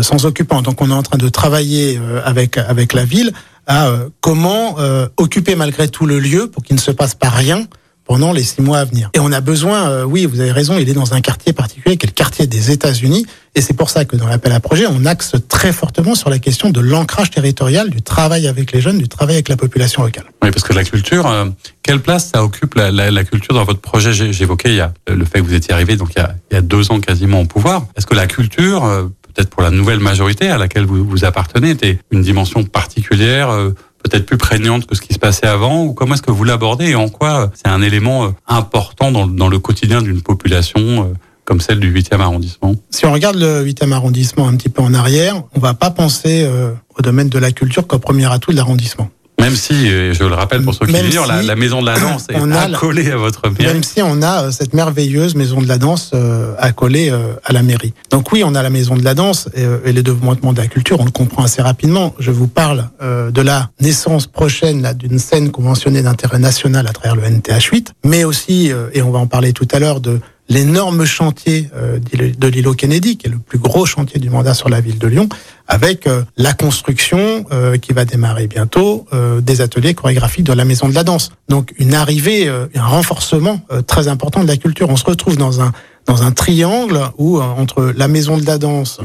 sans 0.01 0.25
occupant. 0.27 0.61
Donc, 0.61 0.81
on 0.81 0.89
est 0.91 0.93
en 0.93 1.01
train 1.01 1.17
de 1.17 1.29
travailler 1.29 1.99
avec, 2.23 2.57
avec 2.57 2.93
la 2.93 3.03
ville 3.03 3.33
à 3.65 3.89
comment 4.21 4.77
occuper 5.17 5.55
malgré 5.55 5.87
tout 5.87 6.05
le 6.05 6.19
lieu 6.19 6.45
pour 6.45 6.61
qu'il 6.61 6.75
ne 6.75 6.81
se 6.81 6.91
passe 6.91 7.15
pas 7.15 7.29
rien 7.29 7.65
pendant 8.13 8.31
les 8.31 8.43
six 8.43 8.61
mois 8.61 8.77
à 8.77 8.85
venir. 8.85 9.09
Et 9.15 9.19
on 9.19 9.31
a 9.31 9.41
besoin, 9.41 9.89
euh, 9.89 10.03
oui, 10.03 10.27
vous 10.27 10.39
avez 10.39 10.51
raison, 10.51 10.77
il 10.77 10.87
est 10.87 10.93
dans 10.93 11.15
un 11.15 11.21
quartier 11.21 11.51
particulier, 11.51 11.97
qui 11.97 12.05
est 12.05 12.09
le 12.11 12.13
quartier 12.13 12.45
des 12.45 12.69
États-Unis, 12.69 13.25
et 13.55 13.61
c'est 13.61 13.73
pour 13.73 13.89
ça 13.89 14.05
que 14.05 14.15
dans 14.15 14.27
l'appel 14.27 14.51
à 14.51 14.59
projet, 14.59 14.85
on 14.85 15.03
axe 15.05 15.31
très 15.49 15.73
fortement 15.73 16.13
sur 16.13 16.29
la 16.29 16.37
question 16.37 16.69
de 16.69 16.79
l'ancrage 16.79 17.31
territorial, 17.31 17.89
du 17.89 18.03
travail 18.03 18.47
avec 18.47 18.71
les 18.71 18.81
jeunes, 18.81 18.99
du 18.99 19.07
travail 19.07 19.37
avec 19.37 19.49
la 19.49 19.57
population 19.57 20.03
locale. 20.03 20.25
Oui, 20.43 20.51
parce 20.51 20.63
que 20.63 20.73
la 20.73 20.83
culture, 20.83 21.25
euh, 21.25 21.45
quelle 21.81 22.01
place 22.01 22.29
ça 22.31 22.43
occupe 22.43 22.75
la, 22.75 22.91
la, 22.91 23.09
la 23.09 23.23
culture 23.23 23.55
dans 23.55 23.65
votre 23.65 23.81
projet? 23.81 24.13
J'évoquais 24.13 24.69
il 24.69 24.75
y 24.75 24.81
a 24.81 24.93
le 25.07 25.25
fait 25.25 25.39
que 25.39 25.45
vous 25.45 25.55
étiez 25.55 25.73
arrivé 25.73 25.95
donc 25.95 26.11
il 26.15 26.19
y 26.19 26.21
a, 26.21 26.35
il 26.51 26.53
y 26.53 26.57
a 26.57 26.61
deux 26.61 26.91
ans 26.91 26.99
quasiment 26.99 27.41
au 27.41 27.45
pouvoir. 27.45 27.87
Est-ce 27.97 28.05
que 28.05 28.13
la 28.13 28.27
culture, 28.27 28.85
euh, 28.85 29.05
peut-être 29.33 29.49
pour 29.49 29.63
la 29.63 29.71
nouvelle 29.71 29.99
majorité 29.99 30.49
à 30.49 30.59
laquelle 30.59 30.85
vous, 30.85 31.03
vous 31.03 31.25
appartenez, 31.25 31.71
était 31.71 31.97
une 32.11 32.21
dimension 32.21 32.63
particulière 32.63 33.49
euh, 33.49 33.73
peut-être 34.03 34.25
plus 34.25 34.37
prégnante 34.37 34.85
que 34.85 34.95
ce 34.95 35.01
qui 35.01 35.13
se 35.13 35.19
passait 35.19 35.47
avant 35.47 35.83
ou 35.83 35.93
comment 35.93 36.13
est-ce 36.13 36.21
que 36.21 36.31
vous 36.31 36.43
l'abordez 36.43 36.89
et 36.89 36.95
en 36.95 37.09
quoi 37.09 37.49
c'est 37.55 37.69
un 37.69 37.81
élément 37.81 38.25
euh, 38.25 38.29
important 38.47 39.11
dans, 39.11 39.49
le 39.49 39.59
quotidien 39.59 40.01
d'une 40.01 40.21
population 40.21 40.81
euh, 40.81 41.13
comme 41.45 41.61
celle 41.61 41.79
du 41.79 41.93
8e 41.93 42.19
arrondissement? 42.19 42.75
Si 42.89 43.05
on 43.05 43.13
regarde 43.13 43.37
le 43.37 43.65
8e 43.65 43.91
arrondissement 43.91 44.47
un 44.47 44.55
petit 44.55 44.69
peu 44.69 44.81
en 44.81 44.93
arrière, 44.93 45.43
on 45.55 45.59
va 45.59 45.73
pas 45.73 45.89
penser 45.89 46.43
euh, 46.43 46.71
au 46.97 47.01
domaine 47.01 47.29
de 47.29 47.39
la 47.39 47.51
culture 47.51 47.87
comme 47.87 47.99
premier 47.99 48.31
atout 48.31 48.51
de 48.51 48.57
l'arrondissement. 48.57 49.09
Même 49.43 49.55
si, 49.55 49.89
je 49.89 50.23
le 50.23 50.33
rappelle 50.33 50.63
pour 50.63 50.73
ceux 50.73 50.85
qui 50.85 50.93
l'ignorent, 50.93 51.25
si 51.25 51.31
la, 51.31 51.43
la, 51.43 51.55
maison 51.55 51.81
de 51.81 51.87
la 51.87 51.99
danse 51.99 52.27
est 52.29 52.35
accolée 52.35 53.11
à 53.11 53.17
votre 53.17 53.49
mairie. 53.49 53.73
Même 53.73 53.83
si 53.83 54.01
on 54.01 54.21
a 54.21 54.51
cette 54.51 54.73
merveilleuse 54.73 55.35
maison 55.35 55.61
de 55.61 55.67
la 55.67 55.77
danse 55.77 56.11
euh, 56.13 56.55
accolée 56.57 57.09
euh, 57.09 57.33
à 57.43 57.51
la 57.51 57.63
mairie. 57.63 57.93
Donc 58.09 58.31
oui, 58.31 58.43
on 58.45 58.55
a 58.55 58.63
la 58.63 58.69
maison 58.69 58.95
de 58.95 59.03
la 59.03 59.13
danse 59.13 59.49
et, 59.53 59.91
les 59.91 60.03
développements 60.03 60.53
de 60.53 60.61
la 60.61 60.67
culture, 60.67 60.99
on 60.99 61.05
le 61.05 61.11
comprend 61.11 61.43
assez 61.43 61.61
rapidement. 61.61 62.15
Je 62.19 62.31
vous 62.31 62.47
parle 62.47 62.89
euh, 63.01 63.31
de 63.31 63.41
la 63.41 63.69
naissance 63.81 64.27
prochaine 64.27 64.93
d'une 64.97 65.19
scène 65.19 65.51
conventionnée 65.51 66.01
d'intérêt 66.01 66.39
national 66.39 66.87
à 66.87 66.93
travers 66.93 67.15
le 67.15 67.23
NTH8, 67.23 67.87
mais 68.05 68.23
aussi, 68.23 68.71
et 68.93 69.01
on 69.01 69.11
va 69.11 69.19
en 69.19 69.27
parler 69.27 69.53
tout 69.53 69.67
à 69.71 69.79
l'heure, 69.79 69.99
de 69.99 70.19
l'énorme 70.53 71.03
chantier 71.05 71.69
euh, 71.75 71.99
de 71.99 72.47
l'îlot 72.47 72.73
Kennedy, 72.75 73.17
qui 73.17 73.27
est 73.27 73.29
le 73.29 73.39
plus 73.39 73.57
gros 73.57 73.85
chantier 73.85 74.19
du 74.19 74.29
mandat 74.29 74.53
sur 74.53 74.69
la 74.69 74.81
ville 74.81 74.99
de 74.99 75.07
Lyon, 75.07 75.27
avec 75.67 76.05
euh, 76.05 76.23
la 76.37 76.53
construction 76.53 77.45
euh, 77.51 77.77
qui 77.77 77.91
va 77.93 78.05
démarrer 78.05 78.47
bientôt 78.47 79.05
des 79.41 79.61
ateliers 79.61 79.93
chorégraphiques 79.93 80.45
de 80.45 80.53
la 80.53 80.65
Maison 80.65 80.87
de 80.87 80.93
la 80.93 81.03
Danse. 81.03 81.31
Donc 81.49 81.73
une 81.77 81.93
arrivée, 81.93 82.47
un 82.47 82.85
renforcement 82.85 83.61
très 83.87 84.07
important 84.07 84.43
de 84.43 84.47
la 84.47 84.57
culture. 84.57 84.89
On 84.89 84.95
se 84.95 85.05
retrouve 85.05 85.37
dans 85.37 85.61
un 85.61 85.71
dans 86.05 86.23
un 86.23 86.31
triangle 86.31 86.99
où 87.17 87.39
entre 87.39 87.93
la 87.95 88.07
maison 88.07 88.37
de 88.37 88.45
la 88.45 88.57
danse, 88.57 88.99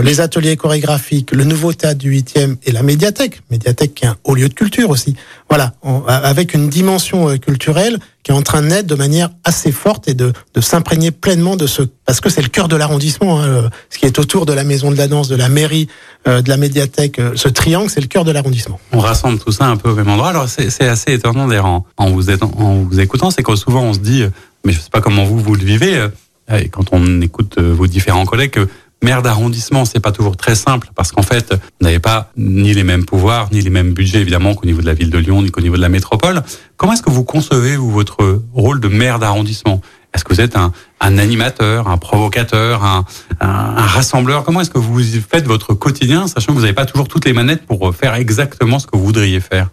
les 0.00 0.20
ateliers 0.20 0.56
chorégraphiques, 0.56 1.32
le 1.32 1.44
nouveau 1.44 1.72
théâtre 1.72 1.98
du 1.98 2.10
8e 2.12 2.56
et 2.64 2.72
la 2.72 2.82
médiathèque, 2.82 3.42
médiathèque 3.50 3.94
qui 3.94 4.04
est 4.04 4.08
un 4.08 4.16
haut 4.24 4.34
lieu 4.34 4.48
de 4.48 4.54
culture 4.54 4.90
aussi. 4.90 5.14
Voilà, 5.48 5.74
avec 6.06 6.54
une 6.54 6.68
dimension 6.68 7.36
culturelle 7.38 7.98
qui 8.22 8.32
est 8.32 8.34
en 8.34 8.42
train 8.42 8.60
de 8.62 8.66
naître 8.66 8.86
de 8.86 8.94
manière 8.94 9.30
assez 9.44 9.72
forte 9.72 10.08
et 10.08 10.14
de, 10.14 10.32
de 10.54 10.60
s'imprégner 10.60 11.10
pleinement 11.10 11.56
de 11.56 11.66
ce 11.66 11.82
parce 12.04 12.20
que 12.20 12.30
c'est 12.30 12.42
le 12.42 12.48
cœur 12.48 12.68
de 12.68 12.76
l'arrondissement, 12.76 13.42
hein, 13.42 13.70
ce 13.90 13.98
qui 13.98 14.06
est 14.06 14.18
autour 14.18 14.46
de 14.46 14.52
la 14.52 14.64
maison 14.64 14.90
de 14.90 14.96
la 14.96 15.08
danse, 15.08 15.28
de 15.28 15.36
la 15.36 15.48
mairie, 15.50 15.88
euh, 16.26 16.40
de 16.40 16.48
la 16.48 16.56
médiathèque, 16.56 17.18
euh, 17.18 17.32
ce 17.36 17.48
triangle, 17.48 17.90
c'est 17.90 18.00
le 18.00 18.06
cœur 18.06 18.24
de 18.24 18.30
l'arrondissement. 18.30 18.80
On 18.92 18.98
rassemble 18.98 19.38
tout 19.38 19.52
ça 19.52 19.66
un 19.66 19.76
peu 19.76 19.90
au 19.90 19.94
même 19.94 20.08
endroit. 20.08 20.28
Alors 20.28 20.48
c'est 20.48 20.88
assez 20.88 21.12
étonnant 21.12 21.46
d'ailleurs 21.46 21.66
en, 21.66 21.86
en, 21.96 22.10
vous 22.10 22.30
en 22.30 22.82
vous 22.82 23.00
écoutant, 23.00 23.30
c'est 23.30 23.42
que 23.42 23.56
souvent 23.56 23.82
on 23.82 23.92
se 23.92 23.98
dit 23.98 24.24
mais 24.64 24.72
je 24.72 24.80
sais 24.80 24.90
pas 24.90 25.00
comment 25.00 25.24
vous 25.24 25.38
vous 25.38 25.54
le 25.54 25.64
vivez. 25.64 26.08
Et 26.54 26.68
quand 26.68 26.92
on 26.92 27.20
écoute 27.20 27.58
vos 27.60 27.86
différents 27.86 28.24
collègues, 28.24 28.58
maire 29.02 29.22
d'arrondissement, 29.22 29.84
c'est 29.84 30.00
pas 30.00 30.12
toujours 30.12 30.36
très 30.36 30.54
simple 30.54 30.90
parce 30.94 31.12
qu'en 31.12 31.22
fait, 31.22 31.52
vous 31.52 31.86
n'avez 31.86 31.98
pas 31.98 32.30
ni 32.36 32.74
les 32.74 32.84
mêmes 32.84 33.04
pouvoirs, 33.04 33.48
ni 33.52 33.60
les 33.60 33.70
mêmes 33.70 33.92
budgets 33.92 34.20
évidemment 34.20 34.54
qu'au 34.54 34.66
niveau 34.66 34.80
de 34.80 34.86
la 34.86 34.94
ville 34.94 35.10
de 35.10 35.18
Lyon, 35.18 35.42
ni 35.42 35.50
qu'au 35.50 35.60
niveau 35.60 35.76
de 35.76 35.80
la 35.80 35.88
métropole. 35.88 36.42
Comment 36.76 36.92
est-ce 36.92 37.02
que 37.02 37.10
vous 37.10 37.24
concevez 37.24 37.76
vous 37.76 37.90
votre 37.90 38.42
rôle 38.52 38.80
de 38.80 38.88
maire 38.88 39.18
d'arrondissement? 39.18 39.80
Est-ce 40.14 40.24
que 40.24 40.32
vous 40.32 40.40
êtes 40.40 40.56
un, 40.56 40.72
animateur, 41.00 41.88
un 41.88 41.98
provocateur, 41.98 42.82
un, 42.82 43.04
rassembleur? 43.40 44.42
Comment 44.42 44.62
est-ce 44.62 44.70
que 44.70 44.78
vous 44.78 45.00
faites 45.30 45.46
votre 45.46 45.74
quotidien, 45.74 46.26
sachant 46.26 46.52
que 46.52 46.58
vous 46.58 46.62
n'avez 46.62 46.72
pas 46.72 46.86
toujours 46.86 47.08
toutes 47.08 47.26
les 47.26 47.34
manettes 47.34 47.66
pour 47.66 47.94
faire 47.94 48.14
exactement 48.14 48.78
ce 48.78 48.86
que 48.86 48.96
vous 48.96 49.04
voudriez 49.04 49.40
faire? 49.40 49.68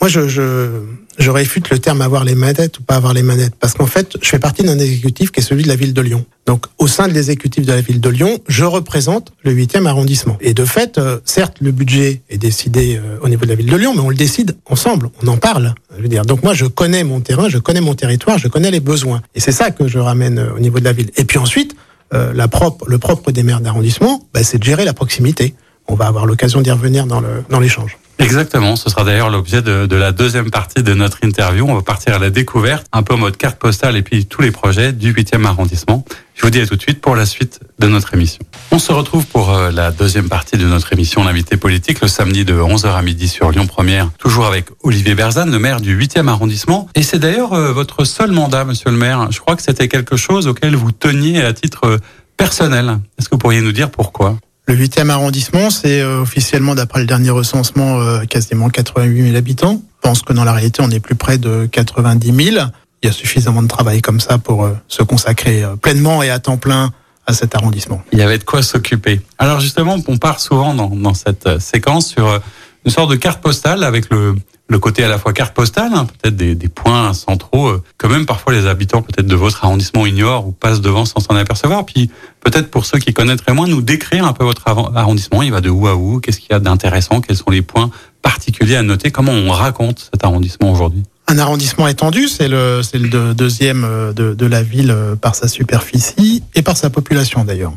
Moi, 0.00 0.08
je, 0.08 0.28
je, 0.28 0.82
je 1.18 1.30
réfute 1.30 1.70
le 1.70 1.78
terme 1.78 2.02
avoir 2.02 2.24
les 2.24 2.34
manettes 2.34 2.78
ou 2.78 2.82
pas 2.82 2.96
avoir 2.96 3.14
les 3.14 3.22
manettes, 3.22 3.54
parce 3.58 3.74
qu'en 3.74 3.86
fait, 3.86 4.16
je 4.20 4.28
fais 4.28 4.38
partie 4.38 4.62
d'un 4.62 4.78
exécutif 4.78 5.32
qui 5.32 5.40
est 5.40 5.42
celui 5.42 5.62
de 5.62 5.68
la 5.68 5.76
ville 5.76 5.94
de 5.94 6.00
Lyon. 6.02 6.24
Donc, 6.46 6.66
au 6.78 6.86
sein 6.86 7.08
de 7.08 7.14
l'exécutif 7.14 7.64
de 7.64 7.72
la 7.72 7.80
ville 7.80 8.00
de 8.00 8.08
Lyon, 8.08 8.38
je 8.46 8.64
représente 8.64 9.32
le 9.42 9.52
8e 9.52 9.86
arrondissement. 9.86 10.36
Et 10.40 10.54
de 10.54 10.64
fait, 10.64 10.98
euh, 10.98 11.18
certes, 11.24 11.56
le 11.60 11.72
budget 11.72 12.20
est 12.28 12.38
décidé 12.38 12.96
euh, 12.96 13.18
au 13.22 13.28
niveau 13.28 13.44
de 13.44 13.50
la 13.50 13.54
ville 13.54 13.70
de 13.70 13.76
Lyon, 13.76 13.92
mais 13.94 14.00
on 14.00 14.10
le 14.10 14.16
décide 14.16 14.56
ensemble, 14.66 15.08
on 15.22 15.28
en 15.28 15.38
parle. 15.38 15.74
Je 15.96 16.02
veux 16.02 16.08
dire, 16.08 16.26
donc 16.26 16.42
moi, 16.42 16.52
je 16.52 16.66
connais 16.66 17.02
mon 17.02 17.20
terrain, 17.20 17.48
je 17.48 17.58
connais 17.58 17.80
mon 17.80 17.94
territoire, 17.94 18.38
je 18.38 18.48
connais 18.48 18.70
les 18.70 18.80
besoins. 18.80 19.22
Et 19.34 19.40
c'est 19.40 19.52
ça 19.52 19.70
que 19.70 19.88
je 19.88 19.98
ramène 19.98 20.38
euh, 20.38 20.54
au 20.54 20.60
niveau 20.60 20.78
de 20.78 20.84
la 20.84 20.92
ville. 20.92 21.10
Et 21.16 21.24
puis 21.24 21.38
ensuite, 21.38 21.74
euh, 22.14 22.32
la 22.32 22.46
propre, 22.46 22.88
le 22.88 22.98
propre 22.98 23.32
des 23.32 23.42
maires 23.42 23.60
d'arrondissement, 23.60 24.22
bah, 24.32 24.44
c'est 24.44 24.58
de 24.58 24.64
gérer 24.64 24.84
la 24.84 24.92
proximité. 24.92 25.54
On 25.88 25.94
va 25.94 26.06
avoir 26.06 26.26
l'occasion 26.26 26.60
d'y 26.60 26.70
revenir 26.70 27.06
dans 27.06 27.20
le 27.20 27.44
dans 27.48 27.60
l'échange. 27.60 27.98
Exactement, 28.18 28.76
ce 28.76 28.88
sera 28.88 29.04
d'ailleurs 29.04 29.28
l'objet 29.28 29.60
de, 29.60 29.84
de, 29.84 29.96
la 29.96 30.10
deuxième 30.10 30.50
partie 30.50 30.82
de 30.82 30.94
notre 30.94 31.18
interview. 31.22 31.66
On 31.68 31.74
va 31.74 31.82
partir 31.82 32.14
à 32.14 32.18
la 32.18 32.30
découverte, 32.30 32.86
un 32.92 33.02
peu 33.02 33.12
en 33.12 33.18
mode 33.18 33.36
carte 33.36 33.58
postale 33.58 33.94
et 33.94 34.02
puis 34.02 34.24
tous 34.24 34.40
les 34.40 34.50
projets 34.50 34.92
du 34.92 35.12
8e 35.12 35.44
arrondissement. 35.44 36.02
Je 36.34 36.42
vous 36.42 36.50
dis 36.50 36.60
à 36.60 36.66
tout 36.66 36.76
de 36.76 36.80
suite 36.80 37.00
pour 37.02 37.14
la 37.14 37.26
suite 37.26 37.60
de 37.78 37.86
notre 37.88 38.14
émission. 38.14 38.40
On 38.70 38.78
se 38.78 38.90
retrouve 38.90 39.26
pour 39.26 39.52
euh, 39.52 39.70
la 39.70 39.90
deuxième 39.90 40.28
partie 40.28 40.56
de 40.56 40.66
notre 40.66 40.92
émission 40.92 41.24
L'invité 41.24 41.58
politique 41.58 42.00
le 42.00 42.08
samedi 42.08 42.44
de 42.46 42.54
11h 42.54 42.94
à 42.94 43.02
midi 43.02 43.28
sur 43.28 43.50
Lyon 43.50 43.66
Première, 43.66 44.10
toujours 44.18 44.46
avec 44.46 44.66
Olivier 44.82 45.14
Berzane, 45.14 45.50
le 45.50 45.58
maire 45.58 45.80
du 45.80 45.98
8e 45.98 46.28
arrondissement. 46.28 46.88
Et 46.94 47.02
c'est 47.02 47.18
d'ailleurs 47.18 47.52
euh, 47.52 47.72
votre 47.72 48.04
seul 48.04 48.32
mandat, 48.32 48.64
monsieur 48.64 48.90
le 48.90 48.96
maire. 48.96 49.30
Je 49.30 49.40
crois 49.40 49.56
que 49.56 49.62
c'était 49.62 49.88
quelque 49.88 50.16
chose 50.16 50.46
auquel 50.46 50.74
vous 50.74 50.92
teniez 50.92 51.42
à 51.42 51.52
titre 51.52 51.84
euh, 51.84 51.98
personnel. 52.38 52.98
Est-ce 53.18 53.28
que 53.28 53.34
vous 53.34 53.38
pourriez 53.38 53.60
nous 53.60 53.72
dire 53.72 53.90
pourquoi? 53.90 54.36
Le 54.66 54.74
8e 54.74 55.10
arrondissement, 55.10 55.70
c'est 55.70 56.00
euh, 56.00 56.20
officiellement, 56.20 56.74
d'après 56.74 57.00
le 57.00 57.06
dernier 57.06 57.30
recensement, 57.30 58.00
euh, 58.00 58.24
quasiment 58.24 58.68
88 58.68 59.22
000 59.22 59.36
habitants. 59.36 59.80
Je 60.02 60.08
pense 60.08 60.22
que 60.22 60.32
dans 60.32 60.44
la 60.44 60.52
réalité, 60.52 60.82
on 60.82 60.90
est 60.90 61.00
plus 61.00 61.14
près 61.14 61.38
de 61.38 61.68
90 61.70 62.26
000. 62.26 62.66
Il 63.02 63.06
y 63.06 63.08
a 63.08 63.12
suffisamment 63.12 63.62
de 63.62 63.68
travail 63.68 64.02
comme 64.02 64.18
ça 64.18 64.38
pour 64.38 64.64
euh, 64.64 64.72
se 64.88 65.04
consacrer 65.04 65.64
pleinement 65.80 66.22
et 66.22 66.30
à 66.30 66.40
temps 66.40 66.56
plein 66.56 66.92
à 67.26 67.32
cet 67.32 67.54
arrondissement. 67.54 68.02
Il 68.12 68.18
y 68.18 68.22
avait 68.22 68.38
de 68.38 68.44
quoi 68.44 68.62
s'occuper. 68.62 69.20
Alors 69.38 69.60
justement, 69.60 69.96
on 70.08 70.16
part 70.16 70.40
souvent 70.40 70.74
dans, 70.74 70.90
dans 70.90 71.14
cette 71.14 71.60
séquence 71.60 72.08
sur 72.08 72.40
une 72.84 72.90
sorte 72.90 73.10
de 73.10 73.16
carte 73.16 73.40
postale 73.42 73.82
avec 73.82 74.10
le, 74.10 74.36
le 74.68 74.78
côté 74.78 75.04
à 75.04 75.08
la 75.08 75.18
fois 75.18 75.32
carte 75.32 75.54
postale, 75.54 75.92
hein, 75.94 76.06
peut-être 76.06 76.36
des, 76.36 76.68
points 76.68 77.12
centraux 77.14 77.68
euh, 77.68 77.82
que 77.98 78.06
même 78.06 78.26
parfois 78.26 78.52
les 78.52 78.66
habitants 78.66 79.02
peut-être 79.02 79.26
de 79.26 79.36
votre 79.36 79.64
arrondissement 79.64 80.06
ignorent 80.06 80.48
ou 80.48 80.52
passent 80.52 80.80
devant 80.80 81.04
sans 81.04 81.20
s'en 81.20 81.36
apercevoir. 81.36 81.86
Puis 81.86 82.10
peut-être 82.40 82.70
pour 82.70 82.84
ceux 82.84 82.98
qui 82.98 83.12
connaîtraient 83.12 83.54
moins, 83.54 83.68
nous 83.68 83.82
décrire 83.82 84.26
un 84.26 84.32
peu 84.32 84.44
votre 84.44 84.64
arrondissement. 84.68 85.42
Il 85.42 85.52
va 85.52 85.60
de 85.60 85.70
où 85.70 85.86
à 85.86 85.94
où? 85.94 86.20
Qu'est-ce 86.20 86.40
qu'il 86.40 86.50
y 86.50 86.54
a 86.54 86.60
d'intéressant? 86.60 87.20
Quels 87.20 87.36
sont 87.36 87.50
les 87.50 87.62
points 87.62 87.90
particuliers 88.22 88.76
à 88.76 88.82
noter? 88.82 89.10
Comment 89.10 89.32
on 89.32 89.50
raconte 89.50 90.10
cet 90.12 90.24
arrondissement 90.24 90.72
aujourd'hui? 90.72 91.04
Un 91.28 91.38
arrondissement 91.38 91.88
étendu, 91.88 92.28
c'est 92.28 92.46
le, 92.46 92.82
c'est 92.82 92.98
le 92.98 93.34
deuxième 93.34 93.84
euh, 93.84 94.12
de, 94.12 94.46
la 94.46 94.62
ville 94.62 94.92
euh, 94.92 95.16
par 95.16 95.34
sa 95.34 95.48
superficie 95.48 96.44
et 96.54 96.62
par 96.62 96.76
sa 96.76 96.88
population 96.88 97.44
d'ailleurs. 97.44 97.72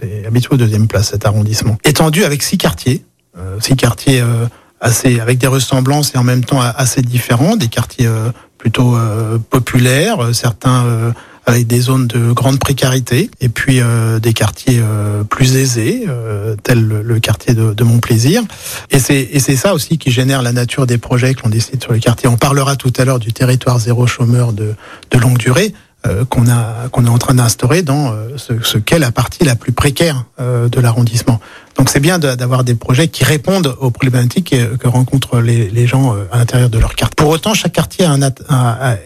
C'est 0.00 0.24
habitué 0.26 0.54
au 0.54 0.56
deuxième 0.56 0.88
place 0.88 1.10
cet 1.10 1.26
arrondissement. 1.26 1.76
Étendu 1.84 2.24
avec 2.24 2.42
six 2.42 2.56
quartiers, 2.56 3.04
euh, 3.36 3.60
six 3.60 3.76
quartiers 3.76 4.22
assez 4.80 5.20
avec 5.20 5.38
des 5.38 5.46
ressemblances 5.46 6.14
et 6.14 6.18
en 6.18 6.24
même 6.24 6.44
temps 6.44 6.60
assez 6.60 7.02
différents, 7.02 7.56
des 7.56 7.68
quartiers 7.68 8.06
euh, 8.06 8.30
plutôt 8.58 8.96
euh, 8.96 9.38
populaires, 9.38 10.22
euh, 10.24 10.32
certains 10.32 11.12
avec 11.48 11.68
des 11.68 11.78
zones 11.78 12.08
de 12.08 12.32
grande 12.32 12.58
précarité, 12.58 13.30
et 13.40 13.48
puis 13.48 13.80
euh, 13.80 14.18
des 14.18 14.32
quartiers 14.32 14.80
euh, 14.82 15.22
plus 15.22 15.54
aisés, 15.56 16.04
euh, 16.08 16.56
tel 16.60 16.84
le, 16.84 17.02
le 17.02 17.20
quartier 17.20 17.54
de, 17.54 17.72
de 17.72 17.84
Mon 17.84 17.98
Plaisir. 18.00 18.42
Et 18.90 18.98
c'est 18.98 19.20
et 19.30 19.38
c'est 19.38 19.54
ça 19.54 19.72
aussi 19.72 19.96
qui 19.96 20.10
génère 20.10 20.42
la 20.42 20.52
nature 20.52 20.88
des 20.88 20.98
projets 20.98 21.34
que 21.34 21.42
l'on 21.44 21.48
décide 21.48 21.80
sur 21.80 21.92
le 21.92 22.00
quartier. 22.00 22.28
On 22.28 22.36
parlera 22.36 22.74
tout 22.74 22.92
à 22.98 23.04
l'heure 23.04 23.20
du 23.20 23.32
territoire 23.32 23.78
zéro 23.78 24.08
chômeur 24.08 24.52
de, 24.52 24.74
de 25.12 25.18
longue 25.18 25.38
durée 25.38 25.72
qu'on 26.28 26.48
a 26.48 26.88
qu'on 26.90 27.04
est 27.06 27.08
en 27.08 27.18
train 27.18 27.34
d'instaurer 27.34 27.82
dans 27.82 28.12
ce, 28.36 28.52
ce 28.62 28.78
qu'est 28.78 28.98
la 28.98 29.10
partie 29.12 29.44
la 29.44 29.56
plus 29.56 29.72
précaire 29.72 30.24
de 30.38 30.80
l'arrondissement. 30.80 31.40
Donc 31.76 31.90
c'est 31.90 32.00
bien 32.00 32.18
d'avoir 32.18 32.64
des 32.64 32.74
projets 32.74 33.08
qui 33.08 33.24
répondent 33.24 33.76
aux 33.80 33.90
problématiques 33.90 34.54
que 34.78 34.88
rencontrent 34.88 35.40
les, 35.40 35.86
gens 35.86 36.16
à 36.32 36.38
l'intérieur 36.38 36.70
de 36.70 36.78
leur 36.78 36.94
quartier. 36.94 37.14
Pour 37.16 37.28
autant, 37.28 37.54
chaque 37.54 37.72
quartier 37.72 38.06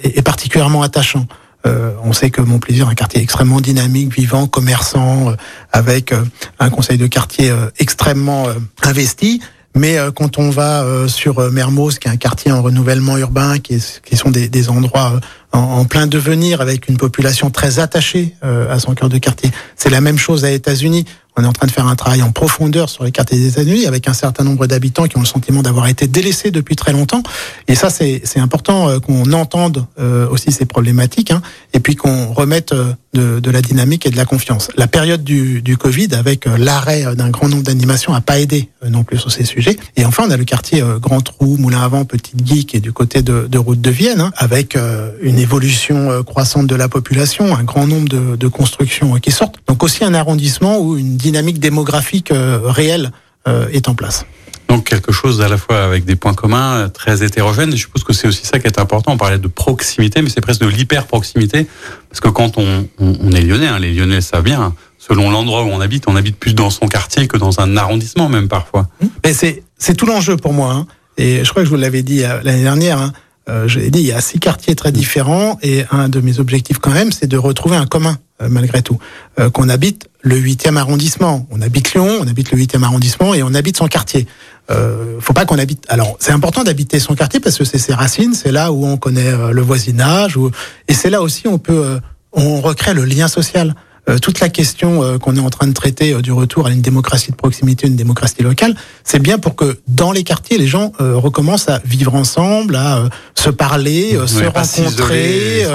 est 0.05 0.23
particulièrement 0.23 0.83
attachant. 0.83 1.27
Euh, 1.67 1.93
on 2.05 2.13
sait 2.13 2.31
que 2.31 2.41
Montplaisir 2.41 2.87
est 2.87 2.93
un 2.93 2.95
quartier 2.95 3.21
extrêmement 3.21 3.61
dynamique, 3.61 4.15
vivant, 4.15 4.47
commerçant, 4.47 5.31
euh, 5.31 5.35
avec 5.73 6.13
euh, 6.13 6.25
un 6.59 6.71
conseil 6.71 6.97
de 6.97 7.07
quartier 7.07 7.53
extrêmement 7.79 8.47
investi. 8.83 9.41
Mais 9.77 9.99
quand 10.17 10.39
on 10.39 10.51
va 10.51 10.85
sur 11.07 11.49
Mermoz, 11.53 12.01
qui 12.01 12.09
est 12.09 12.11
un 12.11 12.17
quartier 12.17 12.51
en 12.51 12.61
renouvellement 12.61 13.17
urbain, 13.19 13.59
qui, 13.61 13.81
sont 13.81 14.31
des, 14.31 14.49
des 14.49 14.69
endroits 14.69 15.21
en, 15.53 15.59
en, 15.61 15.85
plein 15.85 16.09
devenir, 16.09 16.61
avec 16.61 16.89
une 16.89 16.97
population 16.97 17.51
très 17.51 17.79
attachée 17.79 18.35
à 18.43 18.81
son 18.81 18.95
cœur 18.95 19.09
de 19.09 19.19
quartier, 19.19 19.49
c'est 19.77 19.91
la 19.91 20.01
même 20.01 20.19
chose 20.19 20.45
à 20.45 20.51
États-Unis. 20.51 21.05
On 21.37 21.45
est 21.45 21.47
en 21.47 21.53
train 21.53 21.67
de 21.67 21.73
faire 21.73 21.87
un 21.87 21.97
travail 21.97 22.23
en 22.23 22.33
profondeur 22.33 22.89
sur 22.89 23.05
les 23.05 23.13
quartiers 23.13 23.39
des 23.39 23.49
États-Unis 23.49 23.87
avec 23.87 24.09
un 24.09 24.13
certain 24.13 24.45
nombre 24.45 24.67
d'habitants 24.67 25.07
qui 25.07 25.17
ont 25.17 25.21
le 25.21 25.27
sentiment 25.27 25.63
d'avoir 25.63 25.87
été 25.87 26.07
délaissés 26.07 26.51
depuis 26.51 26.77
très 26.77 26.93
longtemps. 26.93 27.23
Et 27.69 27.75
ça, 27.75 27.91
c'est 27.91 28.39
important 28.39 28.89
euh, 28.89 28.99
qu'on 28.99 29.33
entende 29.33 29.87
euh, 29.99 30.29
aussi 30.29 30.53
ces 30.53 30.65
problématiques 30.65 31.31
hein, 31.31 31.43
et 31.73 31.81
puis 31.81 31.97
qu'on 31.97 32.33
remette 32.33 32.73
euh, 32.73 32.93
de, 33.13 33.41
de, 33.41 33.51
la 33.51 33.63
dynamique 33.63 34.07
et 34.07 34.11
de 34.11 34.17
la 34.17 34.25
confiance. 34.25 34.69
La 34.77 34.87
période 34.87 35.25
du, 35.25 35.63
du 35.63 35.77
Covid, 35.77 36.09
avec 36.15 36.47
l'arrêt 36.47 37.17
d'un 37.17 37.31
grand 37.31 37.49
nombre 37.49 37.65
d'animations, 37.65 38.15
a 38.15 38.21
pas 38.21 38.39
aidé 38.39 38.69
non 38.89 39.03
plus 39.03 39.19
sur 39.19 39.33
ces 39.33 39.45
sujets. 39.45 39.77
Et 39.97 40.05
enfin, 40.05 40.25
on 40.29 40.31
a 40.31 40.37
le 40.37 40.45
quartier 40.45 40.83
Grand 41.01 41.21
Trou, 41.21 41.57
Moulin 41.59 41.83
Avant, 41.83 42.05
Petite 42.05 42.37
Guy, 42.37 42.67
qui 42.67 42.77
est 42.77 42.81
du 42.81 42.93
côté 42.93 43.23
de, 43.23 43.49
de 43.49 43.59
Route 43.59 43.81
de 43.81 43.91
Vienne, 43.91 44.21
hein, 44.21 44.31
avec 44.37 44.79
une 45.23 45.39
évolution 45.41 46.23
croissante 46.23 46.69
de 46.69 46.77
la 46.77 46.89
population, 46.89 47.57
un 47.57 47.65
grand 47.65 47.89
nombre 47.89 48.09
de, 48.09 48.37
de 48.37 48.49
constructions 48.49 49.19
qui 49.19 49.33
sortent. 49.33 49.57
Donc 49.67 49.83
aussi 49.83 50.05
un 50.05 50.15
arrondissement 50.15 50.79
où 50.79 50.97
une 50.97 51.17
dynamique 51.21 51.59
démographique 51.59 52.31
euh, 52.31 52.61
réelle 52.65 53.13
euh, 53.47 53.69
est 53.73 53.89
en 53.89 53.95
place. 53.95 54.27
Donc 54.69 54.85
quelque 54.85 55.11
chose 55.11 55.41
à 55.41 55.49
la 55.49 55.57
fois 55.57 55.83
avec 55.83 56.05
des 56.05 56.15
points 56.15 56.35
communs 56.35 56.75
euh, 56.75 56.89
très 56.89 57.25
hétérogènes. 57.25 57.73
Et 57.73 57.77
je 57.77 57.83
suppose 57.83 58.05
que 58.05 58.13
c'est 58.13 58.29
aussi 58.29 58.47
ça 58.47 58.59
qui 58.59 58.67
est 58.67 58.79
important. 58.79 59.13
On 59.13 59.17
parlait 59.17 59.39
de 59.39 59.49
proximité, 59.49 60.23
mais 60.23 60.31
c'est 60.31 60.41
presque 60.41 60.61
de 60.61 60.69
l'hyper-proximité. 60.69 61.67
Parce 62.09 62.21
que 62.21 62.29
quand 62.29 62.57
on, 62.57 62.89
on, 62.99 63.17
on 63.21 63.33
est 63.33 63.43
lyonnais, 63.43 63.67
hein, 63.67 63.79
les 63.79 63.93
lyonnais 63.93 64.21
savent 64.21 64.45
bien, 64.45 64.75
selon 64.99 65.31
l'endroit 65.31 65.65
où 65.65 65.69
on 65.69 65.81
habite, 65.81 66.05
on 66.07 66.17
habite 66.17 66.37
plus 66.37 66.55
dans 66.55 66.71
son 66.71 66.87
quartier 66.87 67.27
que 67.27 67.37
dans 67.37 67.61
un 67.61 67.77
arrondissement 67.77 68.29
même 68.29 68.49
parfois. 68.49 68.89
Mais 69.25 69.33
c'est, 69.33 69.65
c'est 69.77 69.95
tout 69.95 70.07
l'enjeu 70.07 70.37
pour 70.37 70.53
moi. 70.53 70.73
Hein. 70.73 70.87
Et 71.17 71.45
je 71.45 71.51
crois 71.51 71.63
que 71.63 71.67
je 71.67 71.75
vous 71.75 71.81
l'avais 71.81 72.03
dit 72.03 72.23
l'année 72.45 72.63
dernière. 72.63 73.13
Euh, 73.51 73.69
je 73.69 73.81
l'ai 73.81 73.91
dit, 73.91 74.01
il 74.01 74.07
y 74.07 74.13
a 74.13 74.21
six 74.21 74.39
quartiers 74.39 74.75
très 74.75 74.93
différents. 74.93 75.59
Et 75.63 75.85
un 75.91 76.09
de 76.09 76.21
mes 76.21 76.39
objectifs 76.41 76.79
quand 76.79 76.93
même, 76.93 77.13
c'est 77.13 77.27
de 77.27 77.37
retrouver 77.37 77.77
un 77.77 77.87
commun 77.87 78.17
euh, 78.41 78.49
malgré 78.49 78.83
tout. 78.83 78.99
Euh, 79.39 79.51
qu'on 79.51 79.69
habite 79.69 80.09
le 80.23 80.37
8e 80.37 80.77
arrondissement. 80.77 81.47
On 81.51 81.61
habite 81.61 81.93
Lyon, 81.93 82.19
on 82.21 82.29
habite 82.29 82.53
le 82.53 82.59
8e 82.59 82.83
arrondissement 82.83 83.35
et 83.35 83.43
on 83.43 83.55
habite 83.55 83.77
son 83.77 83.87
quartier. 83.87 84.27
Euh, 84.71 85.21
faut 85.21 85.33
pas 85.33 85.45
qu'on 85.45 85.59
habite. 85.59 85.85
Alors, 85.89 86.17
c'est 86.21 86.33
important 86.33 86.63
d'habiter 86.63 87.01
son 87.01 87.15
quartier 87.15 87.41
parce 87.41 87.59
que 87.59 87.65
c'est 87.65 87.79
ses 87.79 87.95
racines, 87.95 88.35
c'est 88.35 88.53
là 88.53 88.73
où 88.73 88.87
on 88.87 88.97
connaît 88.97 89.33
euh, 89.33 89.51
le 89.51 89.63
voisinage, 89.63 90.37
où... 90.37 90.51
et 90.89 90.95
c'est 90.95 91.11
là 91.11 91.23
aussi 91.23 91.49
on 91.49 91.59
peut, 91.59 91.85
euh, 91.85 92.01
on 92.33 92.61
recrée 92.61 92.95
le 92.95 93.05
lien 93.05 93.29
social. 93.29 93.75
Euh, 94.09 94.19
toute 94.19 94.41
la 94.41 94.49
question 94.49 95.03
euh, 95.03 95.19
qu'on 95.19 95.37
est 95.37 95.41
en 95.41 95.51
train 95.51 95.67
de 95.67 95.73
traiter 95.73 96.15
euh, 96.15 96.23
du 96.23 96.33
retour 96.33 96.67
à 96.67 96.71
une 96.71 96.81
démocratie 96.81 97.31
de 97.31 97.37
proximité, 97.37 97.87
une 97.87 97.97
démocratie 97.97 98.43
locale, 98.43 98.75
c'est 99.05 99.19
bien 99.19 99.39
pour 99.39 99.57
que 99.57 99.79
dans 99.89 100.13
les 100.13 100.25
quartiers, 100.25 100.59
les 100.59 100.67
gens 100.67 100.93
recommencent 100.99 101.69
à 101.69 101.81
vivre 101.85 102.15
ensemble, 102.15 102.77
à 102.77 103.09
se 103.35 103.51
parler, 103.51 104.19
se 104.27 104.45
rencontrer. 104.45 105.67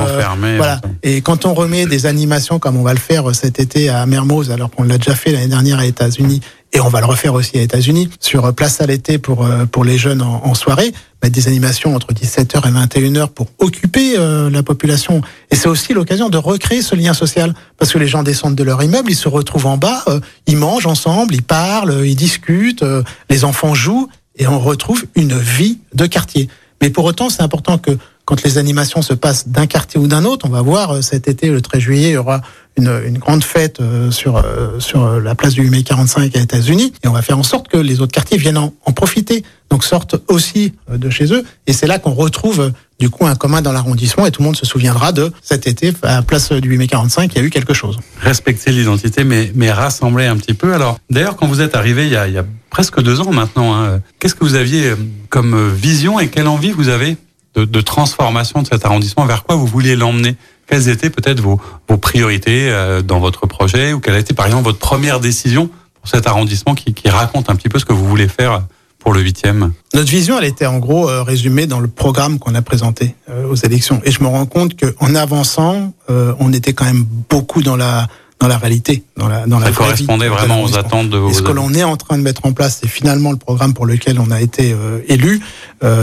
voilà. 0.57 0.81
Et 1.03 1.21
quand 1.21 1.45
on 1.45 1.53
remet 1.53 1.85
des 1.85 2.05
animations 2.05 2.59
comme 2.59 2.77
on 2.77 2.83
va 2.83 2.93
le 2.93 2.99
faire 2.99 3.33
cet 3.35 3.59
été 3.59 3.89
à 3.89 4.05
Mermoz, 4.05 4.51
alors 4.51 4.71
qu'on 4.71 4.83
l'a 4.83 4.97
déjà 4.97 5.15
fait 5.15 5.31
l'année 5.31 5.47
dernière 5.47 5.79
à 5.79 5.85
États-Unis, 5.85 6.41
et 6.73 6.79
on 6.79 6.89
va 6.89 6.99
le 6.99 7.05
refaire 7.05 7.33
aussi 7.33 7.57
aux 7.57 7.61
États-Unis 7.61 8.09
sur 8.19 8.53
Place 8.53 8.81
à 8.81 8.85
l'été 8.85 9.17
pour 9.17 9.47
pour 9.71 9.83
les 9.83 9.97
jeunes 9.97 10.21
en, 10.21 10.53
soirée, 10.53 10.93
mettre 11.25 11.35
des 11.35 11.47
animations 11.47 11.95
entre 11.95 12.13
17h 12.13 12.67
et 12.67 12.71
21h 12.71 13.29
pour 13.29 13.47
occuper 13.59 14.17
euh, 14.17 14.49
la 14.49 14.63
population. 14.63 15.21
Et 15.51 15.55
c'est 15.55 15.67
aussi 15.67 15.93
l'occasion 15.93 16.29
de 16.29 16.37
recréer 16.37 16.81
ce 16.81 16.95
lien 16.95 17.13
social 17.13 17.53
parce 17.77 17.91
que 17.91 17.97
les 17.97 18.07
gens 18.07 18.23
descendent 18.23 18.55
de 18.55 18.63
leur 18.63 18.81
immeuble, 18.83 19.11
ils 19.11 19.15
se 19.15 19.27
retrouvent 19.27 19.65
en 19.65 19.77
bas, 19.77 20.03
euh, 20.07 20.19
ils 20.47 20.57
mangent 20.57 20.85
ensemble, 20.85 21.33
ils 21.33 21.43
parlent, 21.43 22.05
ils 22.05 22.15
discutent, 22.15 22.83
euh, 22.83 23.03
les 23.29 23.43
enfants 23.43 23.73
jouent 23.73 24.07
et 24.35 24.47
on 24.47 24.59
retrouve 24.59 25.05
une 25.15 25.37
vie 25.37 25.79
de 25.93 26.05
quartier. 26.05 26.47
Mais 26.81 26.89
pour 26.89 27.05
autant, 27.05 27.29
c'est 27.29 27.41
important 27.41 27.77
que 27.77 27.97
quand 28.25 28.41
les 28.43 28.57
animations 28.57 29.01
se 29.01 29.13
passent 29.13 29.47
d'un 29.47 29.67
quartier 29.67 29.99
ou 29.99 30.07
d'un 30.07 30.25
autre. 30.25 30.47
On 30.47 30.51
va 30.51 30.61
voir 30.61 30.95
euh, 30.95 31.01
cet 31.01 31.27
été, 31.27 31.49
le 31.49 31.61
13 31.61 31.79
juillet, 31.81 32.09
il 32.09 32.13
y 32.13 32.17
aura 32.17 32.41
une, 32.75 32.91
une 33.05 33.19
grande 33.19 33.43
fête 33.43 33.79
euh, 33.79 34.11
sur 34.11 34.37
euh, 34.37 34.79
sur 34.79 35.19
la 35.21 35.35
place 35.35 35.53
du 35.53 35.61
8 35.61 35.69
mai 35.69 35.83
45 35.83 36.35
à 36.35 36.39
États-Unis, 36.39 36.91
et 37.03 37.07
on 37.07 37.13
va 37.13 37.21
faire 37.21 37.37
en 37.37 37.43
sorte 37.43 37.67
que 37.67 37.77
les 37.77 38.01
autres 38.01 38.11
quartiers 38.11 38.37
viennent 38.37 38.57
en, 38.57 38.73
en 38.83 38.91
profiter, 38.91 39.43
donc 39.69 39.83
sortent 39.83 40.15
aussi 40.27 40.73
de 40.91 41.09
chez 41.09 41.31
eux. 41.31 41.45
Et 41.67 41.73
c'est 41.73 41.87
là 41.87 41.99
qu'on 41.99 42.13
retrouve 42.13 42.71
du 42.99 43.09
coup 43.09 43.25
un 43.25 43.35
commun 43.35 43.61
dans 43.61 43.71
l'arrondissement, 43.71 44.25
et 44.25 44.31
tout 44.31 44.41
le 44.41 44.47
monde 44.47 44.57
se 44.57 44.65
souviendra 44.65 45.11
de 45.11 45.31
cet 45.41 45.67
été 45.67 45.93
à 46.01 46.15
la 46.15 46.21
place 46.21 46.51
du 46.51 46.69
8 46.69 46.77
mai 46.77 46.87
45, 46.87 47.31
il 47.33 47.37
y 47.37 47.41
a 47.41 47.43
eu 47.43 47.49
quelque 47.49 47.73
chose. 47.73 47.99
Respecter 48.19 48.71
l'identité, 48.71 49.23
mais 49.23 49.51
mais 49.55 49.71
rassembler 49.71 50.25
un 50.25 50.37
petit 50.37 50.55
peu. 50.55 50.73
Alors 50.73 50.97
d'ailleurs, 51.09 51.35
quand 51.35 51.47
vous 51.47 51.61
êtes 51.61 51.75
arrivé 51.75 52.07
il 52.07 52.11
y 52.11 52.17
a, 52.17 52.27
il 52.27 52.33
y 52.33 52.39
a 52.39 52.45
presque 52.71 52.99
deux 53.01 53.21
ans 53.21 53.31
maintenant, 53.31 53.75
hein, 53.75 54.01
qu'est-ce 54.19 54.35
que 54.35 54.43
vous 54.43 54.55
aviez 54.55 54.93
comme 55.29 55.69
vision 55.69 56.19
et 56.19 56.27
quelle 56.27 56.47
envie 56.47 56.71
vous 56.71 56.89
avez 56.89 57.15
de, 57.55 57.65
de 57.65 57.81
transformation 57.81 58.61
de 58.61 58.67
cet 58.67 58.85
arrondissement 58.85 59.25
Vers 59.25 59.43
quoi 59.43 59.55
vous 59.55 59.67
vouliez 59.67 59.95
l'emmener? 59.95 60.35
Quelles 60.67 60.89
étaient 60.89 61.09
peut-être 61.09 61.39
vos, 61.39 61.59
vos 61.87 61.97
priorités 61.97 62.69
euh, 62.69 63.01
dans 63.01 63.19
votre 63.19 63.45
projet 63.47 63.93
ou 63.93 63.99
quelle 63.99 64.15
a 64.15 64.19
été 64.19 64.33
par 64.33 64.47
exemple 64.47 64.63
votre 64.63 64.79
première 64.79 65.19
décision 65.19 65.69
pour 65.93 66.09
cet 66.09 66.27
arrondissement 66.27 66.75
qui, 66.75 66.93
qui 66.93 67.09
raconte 67.09 67.49
un 67.49 67.55
petit 67.55 67.69
peu 67.69 67.79
ce 67.79 67.85
que 67.85 67.93
vous 67.93 68.07
voulez 68.07 68.27
faire 68.27 68.63
pour 68.97 69.13
le 69.13 69.21
huitième? 69.21 69.73
Notre 69.93 70.09
vision, 70.09 70.39
elle 70.39 70.45
était 70.45 70.65
en 70.65 70.79
gros 70.79 71.07
euh, 71.07 71.21
résumée 71.21 71.67
dans 71.67 71.79
le 71.79 71.87
programme 71.87 72.39
qu'on 72.39 72.55
a 72.55 72.63
présenté 72.63 73.15
euh, 73.29 73.47
aux 73.47 73.55
élections. 73.55 74.01
Et 74.03 74.11
je 74.11 74.23
me 74.23 74.27
rends 74.27 74.47
compte 74.47 74.73
qu'en 74.79 75.13
avançant, 75.13 75.93
euh, 76.09 76.33
on 76.39 76.51
était 76.51 76.73
quand 76.73 76.85
même 76.85 77.05
beaucoup 77.29 77.61
dans 77.61 77.75
la 77.75 78.07
dans 78.41 78.47
la 78.49 78.57
réalité, 78.57 79.03
dans 79.15 79.29
la 79.29 79.47
dans 79.47 79.59
Ça 79.59 79.65
la 79.65 79.71
vraie 79.71 79.85
correspondait 79.85 80.27
vie 80.27 80.35
vraiment 80.35 80.61
aux 80.61 80.77
attentes 80.77 81.09
de 81.09 81.17
vos 81.17 81.29
Et 81.29 81.33
ce 81.33 81.41
que 81.41 81.53
l'on 81.53 81.73
est 81.73 81.83
en 81.83 81.95
train 81.95 82.17
de 82.17 82.21
mettre 82.21 82.45
en 82.45 82.51
place, 82.51 82.79
c'est 82.81 82.89
finalement 82.89 83.31
le 83.31 83.37
programme 83.37 83.73
pour 83.73 83.85
lequel 83.85 84.19
on 84.19 84.29
a 84.29 84.41
été 84.41 84.73
euh, 84.73 84.99
élu, 85.07 85.39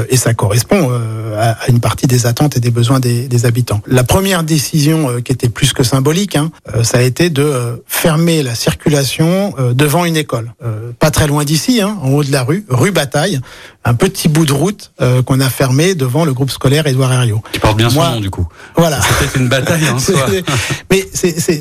et 0.08 0.16
ça 0.16 0.34
correspond 0.34 0.88
euh, 0.90 1.36
à, 1.40 1.52
à 1.64 1.68
une 1.68 1.80
partie 1.80 2.06
des 2.06 2.26
attentes 2.26 2.56
et 2.56 2.60
des 2.60 2.70
besoins 2.70 3.00
des, 3.00 3.26
des 3.28 3.46
habitants. 3.46 3.80
La 3.86 4.04
première 4.04 4.42
décision 4.44 5.08
euh, 5.10 5.20
qui 5.20 5.32
était 5.32 5.48
plus 5.48 5.72
que 5.72 5.82
symbolique, 5.82 6.36
hein, 6.36 6.50
euh, 6.74 6.84
ça 6.84 6.98
a 6.98 7.02
été 7.02 7.30
de 7.30 7.42
euh, 7.42 7.76
fermer 7.86 8.42
la 8.42 8.54
circulation 8.54 9.54
euh, 9.58 9.72
devant 9.74 10.04
une 10.04 10.16
école, 10.16 10.52
Euh, 10.64 10.92
pas 10.98 11.10
très 11.10 11.26
loin 11.26 11.44
d'ici, 11.44 11.80
hein, 11.80 11.96
en 12.02 12.10
haut 12.10 12.22
de 12.24 12.30
la 12.32 12.42
rue, 12.44 12.64
rue 12.68 12.90
Bataille, 12.92 13.40
un 13.84 13.94
petit 13.94 14.28
bout 14.28 14.46
de 14.46 14.52
route 14.52 14.92
euh, 15.00 15.22
qu'on 15.22 15.40
a 15.40 15.48
fermé 15.50 15.94
devant 15.94 16.24
le 16.24 16.32
groupe 16.32 16.50
scolaire 16.50 16.86
Édouard 16.86 17.12
Herriot. 17.12 17.42
qui 17.52 17.58
porte 17.58 17.76
bien 17.76 17.90
son 17.90 18.02
nom 18.04 18.20
du 18.20 18.30
coup. 18.30 18.46
Voilà. 18.76 19.00
C'était 19.20 19.38
une 19.38 19.48
bataille. 19.48 19.82
C'est- 19.98 20.44
Mais 20.90 21.04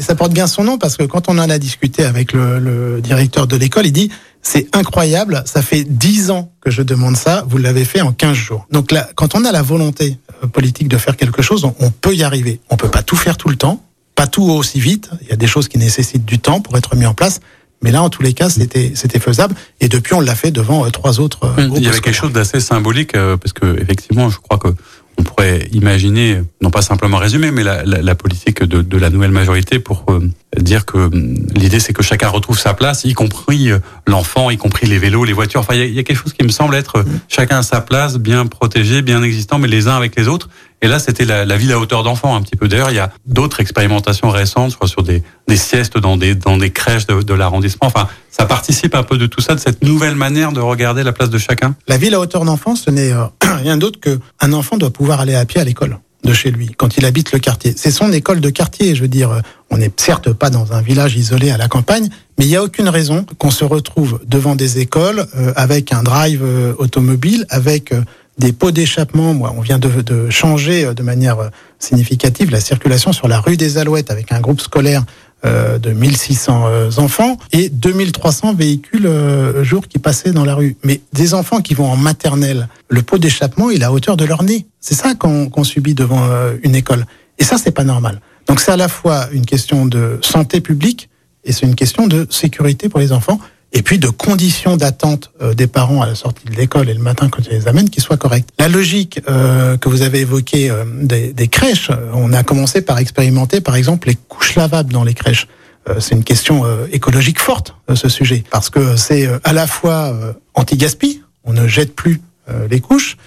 ça 0.01 0.15
porte 0.15 0.33
bien 0.33 0.47
son 0.47 0.63
nom 0.63 0.77
parce 0.77 0.97
que 0.97 1.03
quand 1.03 1.29
on 1.29 1.37
en 1.37 1.49
a 1.49 1.57
discuté 1.57 2.03
avec 2.05 2.33
le, 2.33 2.59
le 2.59 3.01
directeur 3.01 3.47
de 3.47 3.55
l'école, 3.55 3.85
il 3.87 3.91
dit 3.93 4.11
c'est 4.41 4.75
incroyable, 4.75 5.43
ça 5.45 5.61
fait 5.61 5.83
10 5.83 6.31
ans 6.31 6.51
que 6.61 6.71
je 6.71 6.81
demande 6.81 7.15
ça, 7.15 7.43
vous 7.47 7.57
l'avez 7.57 7.85
fait 7.85 8.01
en 8.01 8.11
15 8.11 8.33
jours. 8.33 8.67
Donc 8.71 8.91
là, 8.91 9.09
quand 9.15 9.35
on 9.35 9.45
a 9.45 9.51
la 9.51 9.61
volonté 9.61 10.17
euh, 10.43 10.47
politique 10.47 10.87
de 10.87 10.97
faire 10.97 11.15
quelque 11.15 11.41
chose, 11.41 11.63
on, 11.63 11.75
on 11.79 11.91
peut 11.91 12.15
y 12.15 12.23
arriver. 12.23 12.59
On 12.69 12.77
peut 12.77 12.89
pas 12.89 13.03
tout 13.03 13.15
faire 13.15 13.37
tout 13.37 13.49
le 13.49 13.55
temps, 13.55 13.83
pas 14.15 14.27
tout 14.27 14.43
aussi 14.43 14.79
vite. 14.79 15.09
Il 15.21 15.27
y 15.29 15.31
a 15.33 15.35
des 15.35 15.47
choses 15.47 15.67
qui 15.67 15.77
nécessitent 15.77 16.25
du 16.25 16.39
temps 16.39 16.61
pour 16.61 16.77
être 16.77 16.95
mis 16.95 17.05
en 17.05 17.13
place. 17.13 17.39
Mais 17.83 17.91
là, 17.91 18.03
en 18.03 18.09
tous 18.09 18.21
les 18.21 18.33
cas, 18.33 18.49
c'était, 18.49 18.91
c'était 18.93 19.19
faisable. 19.19 19.55
Et 19.79 19.89
depuis, 19.89 20.13
on 20.13 20.19
l'a 20.19 20.35
fait 20.35 20.51
devant 20.51 20.85
euh, 20.85 20.89
trois 20.89 21.19
autres 21.19 21.45
euh, 21.45 21.67
groupes 21.67 21.79
Il 21.79 21.83
y 21.83 21.87
avait 21.87 21.99
quelque 21.99 22.15
chose 22.15 22.31
d'assez 22.31 22.59
symbolique 22.59 23.15
euh, 23.15 23.37
parce 23.37 23.53
que 23.53 23.79
effectivement, 23.81 24.29
je 24.29 24.37
crois 24.37 24.57
que 24.57 24.69
on 25.17 25.23
pourrait 25.23 25.67
imaginer, 25.71 26.41
non 26.61 26.69
pas 26.69 26.81
simplement 26.81 27.17
résumer, 27.17 27.51
mais 27.51 27.63
la, 27.63 27.83
la, 27.83 28.01
la 28.01 28.15
politique 28.15 28.63
de, 28.63 28.81
de 28.81 28.97
la 28.97 29.09
nouvelle 29.09 29.31
majorité 29.31 29.79
pour 29.79 30.05
euh, 30.09 30.19
dire 30.59 30.85
que 30.85 30.97
hum, 30.97 31.35
l'idée 31.55 31.79
c'est 31.79 31.93
que 31.93 32.03
chacun 32.03 32.27
retrouve 32.29 32.59
sa 32.59 32.73
place, 32.73 33.03
y 33.05 33.13
compris 33.13 33.71
euh, 33.71 33.79
l'enfant, 34.05 34.49
y 34.49 34.57
compris 34.57 34.87
les 34.87 34.99
vélos, 34.99 35.23
les 35.23 35.33
voitures. 35.33 35.61
Enfin, 35.61 35.73
il 35.75 35.79
y, 35.79 35.83
a- 35.83 35.85
il 35.85 35.93
y 35.93 35.99
a 35.99 36.03
quelque 36.03 36.21
chose 36.21 36.33
qui 36.33 36.43
me 36.45 36.51
semble 36.51 36.75
être 36.75 36.97
euh, 36.97 37.03
chacun 37.29 37.59
à 37.59 37.63
sa 37.63 37.81
place, 37.81 38.17
bien 38.17 38.45
protégé, 38.47 39.01
bien 39.01 39.23
existant, 39.23 39.59
mais 39.59 39.67
les 39.67 39.87
uns 39.87 39.95
avec 39.95 40.15
les 40.17 40.27
autres. 40.27 40.49
Et 40.83 40.87
là, 40.87 40.97
c'était 40.97 41.25
la, 41.25 41.45
la 41.45 41.57
ville 41.57 41.71
à 41.73 41.79
hauteur 41.79 42.01
d'enfant 42.03 42.35
un 42.35 42.41
petit 42.41 42.55
peu. 42.55 42.67
D'ailleurs, 42.67 42.89
il 42.89 42.95
y 42.95 42.99
a 42.99 43.11
d'autres 43.27 43.59
expérimentations 43.61 44.29
récentes, 44.31 44.71
je 44.71 44.75
crois, 44.77 44.87
sur 44.87 45.03
des, 45.03 45.21
des 45.47 45.55
siestes 45.57 45.99
dans 45.99 46.17
des, 46.17 46.33
dans 46.33 46.57
des 46.57 46.71
crèches 46.71 47.05
de, 47.05 47.21
de 47.21 47.33
l'arrondissement. 47.35 47.87
Enfin, 47.87 48.07
ça 48.31 48.45
participe 48.45 48.95
un 48.95 49.03
peu 49.03 49.19
de 49.19 49.27
tout 49.27 49.41
ça, 49.41 49.53
de 49.53 49.59
cette 49.59 49.83
nouvelle 49.83 50.15
manière 50.15 50.51
de 50.51 50.59
regarder 50.59 51.03
la 51.03 51.11
place 51.13 51.29
de 51.29 51.37
chacun. 51.37 51.75
La 51.87 51.97
ville 51.97 52.15
à 52.15 52.19
hauteur 52.19 52.45
d'enfant, 52.45 52.75
ce 52.75 52.89
n'est 52.89 53.11
euh, 53.13 53.25
rien 53.61 53.77
d'autre 53.77 53.99
que 53.99 54.19
un 54.39 54.53
enfant 54.53 54.77
doit 54.77 54.91
pouvoir 54.91 55.19
aller 55.21 55.35
à 55.35 55.45
pied 55.45 55.61
à 55.61 55.63
l'école 55.63 55.99
de 56.23 56.33
chez 56.33 56.51
lui 56.51 56.71
quand 56.77 56.97
il 56.97 57.05
habite 57.05 57.31
le 57.31 57.39
quartier. 57.39 57.73
C'est 57.75 57.91
son 57.91 58.11
école 58.11 58.41
de 58.41 58.49
quartier. 58.49 58.95
Je 58.95 59.01
veux 59.01 59.07
dire, 59.07 59.41
on 59.69 59.77
n'est 59.77 59.91
certes 59.97 60.31
pas 60.33 60.49
dans 60.49 60.73
un 60.73 60.81
village 60.81 61.15
isolé 61.15 61.49
à 61.49 61.57
la 61.57 61.67
campagne, 61.67 62.09
mais 62.37 62.45
il 62.45 62.49
n'y 62.49 62.55
a 62.55 62.63
aucune 62.63 62.89
raison 62.89 63.25
qu'on 63.37 63.51
se 63.51 63.63
retrouve 63.63 64.19
devant 64.27 64.55
des 64.55 64.79
écoles 64.79 65.25
euh, 65.35 65.53
avec 65.55 65.93
un 65.93 66.03
drive 66.03 66.43
euh, 66.43 66.73
automobile, 66.77 67.45
avec 67.49 67.91
euh, 67.91 68.01
des 68.37 68.53
pots 68.53 68.71
d'échappement. 68.71 69.33
Moi, 69.33 69.53
on 69.55 69.61
vient 69.61 69.79
de, 69.79 70.01
de 70.01 70.29
changer 70.29 70.85
euh, 70.85 70.93
de 70.93 71.03
manière 71.03 71.39
euh, 71.39 71.49
significative 71.79 72.51
la 72.51 72.59
circulation 72.59 73.13
sur 73.13 73.27
la 73.27 73.39
rue 73.39 73.57
des 73.57 73.77
Alouettes 73.77 74.11
avec 74.11 74.31
un 74.31 74.39
groupe 74.39 74.61
scolaire 74.61 75.03
euh, 75.43 75.79
de 75.79 75.91
1600 75.91 76.63
euh, 76.65 76.91
enfants 76.97 77.37
et 77.51 77.69
2300 77.69 78.53
véhicules 78.53 79.07
euh, 79.07 79.63
jour 79.63 79.87
qui 79.87 79.99
passaient 79.99 80.31
dans 80.31 80.45
la 80.45 80.53
rue. 80.53 80.75
Mais 80.83 81.01
des 81.13 81.33
enfants 81.33 81.61
qui 81.61 81.73
vont 81.73 81.89
en 81.89 81.97
maternelle, 81.97 82.67
le 82.89 83.01
pot 83.01 83.17
d'échappement, 83.17 83.69
il 83.69 83.81
est 83.81 83.85
à 83.85 83.91
hauteur 83.91 84.17
de 84.17 84.25
leur 84.25 84.43
nez. 84.43 84.67
C'est 84.79 84.95
ça 84.95 85.15
qu'on 85.15 85.63
subit 85.63 85.95
devant 85.95 86.23
euh, 86.29 86.53
une 86.63 86.75
école. 86.75 87.05
Et 87.39 87.43
ça, 87.43 87.57
c'est 87.57 87.71
pas 87.71 87.83
normal. 87.83 88.21
Donc 88.47 88.59
c'est 88.59 88.71
à 88.71 88.77
la 88.77 88.87
fois 88.87 89.27
une 89.31 89.45
question 89.45 89.85
de 89.85 90.19
santé 90.21 90.61
publique 90.61 91.09
et 91.43 91.51
c'est 91.51 91.65
une 91.65 91.75
question 91.75 92.07
de 92.07 92.27
sécurité 92.29 92.89
pour 92.89 92.99
les 92.99 93.11
enfants 93.11 93.39
et 93.73 93.81
puis 93.81 93.99
de 93.99 94.09
conditions 94.09 94.77
d'attente 94.77 95.31
euh, 95.41 95.53
des 95.53 95.67
parents 95.67 96.01
à 96.01 96.05
la 96.05 96.15
sortie 96.15 96.45
de 96.45 96.55
l'école 96.55 96.89
et 96.89 96.93
le 96.93 97.01
matin 97.01 97.29
quand 97.29 97.41
ils 97.45 97.53
les 97.53 97.67
amènent 97.67 97.89
qui 97.89 98.01
soient 98.01 98.17
correctes. 98.17 98.49
La 98.59 98.67
logique 98.67 99.21
euh, 99.29 99.77
que 99.77 99.89
vous 99.89 100.01
avez 100.01 100.21
évoquée 100.21 100.69
euh, 100.69 100.83
des, 101.01 101.33
des 101.33 101.47
crèches, 101.47 101.89
euh, 101.89 102.11
on 102.13 102.33
a 102.33 102.43
commencé 102.43 102.81
par 102.81 102.99
expérimenter 102.99 103.61
par 103.61 103.75
exemple 103.75 104.07
les 104.09 104.15
couches 104.15 104.55
lavables 104.55 104.91
dans 104.91 105.03
les 105.03 105.13
crèches. 105.13 105.47
Euh, 105.89 105.99
c'est 105.99 106.15
une 106.15 106.23
question 106.23 106.63
écologique 106.91 107.39
forte, 107.39 107.75
ce 107.95 108.07
sujet, 108.07 108.43
parce 108.51 108.69
que 108.69 108.95
c'est 108.97 109.27
à 109.43 109.53
la 109.53 109.65
fois 109.65 110.13
anti-gaspi, 110.53 111.23
on 111.43 111.53
ne 111.53 111.67
jette 111.67 111.95
plus 111.95 112.21
les 112.69 112.81
couches, 112.81 113.17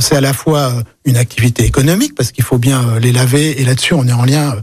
c'est 0.00 0.14
à 0.14 0.20
la 0.20 0.32
fois 0.32 0.84
une 1.04 1.16
activité 1.16 1.64
économique, 1.64 2.14
parce 2.14 2.30
qu'il 2.30 2.44
faut 2.44 2.58
bien 2.58 2.98
les 3.00 3.10
laver, 3.10 3.60
et 3.60 3.64
là-dessus 3.64 3.94
on 3.94 4.06
est 4.06 4.12
en 4.12 4.24
lien 4.24 4.54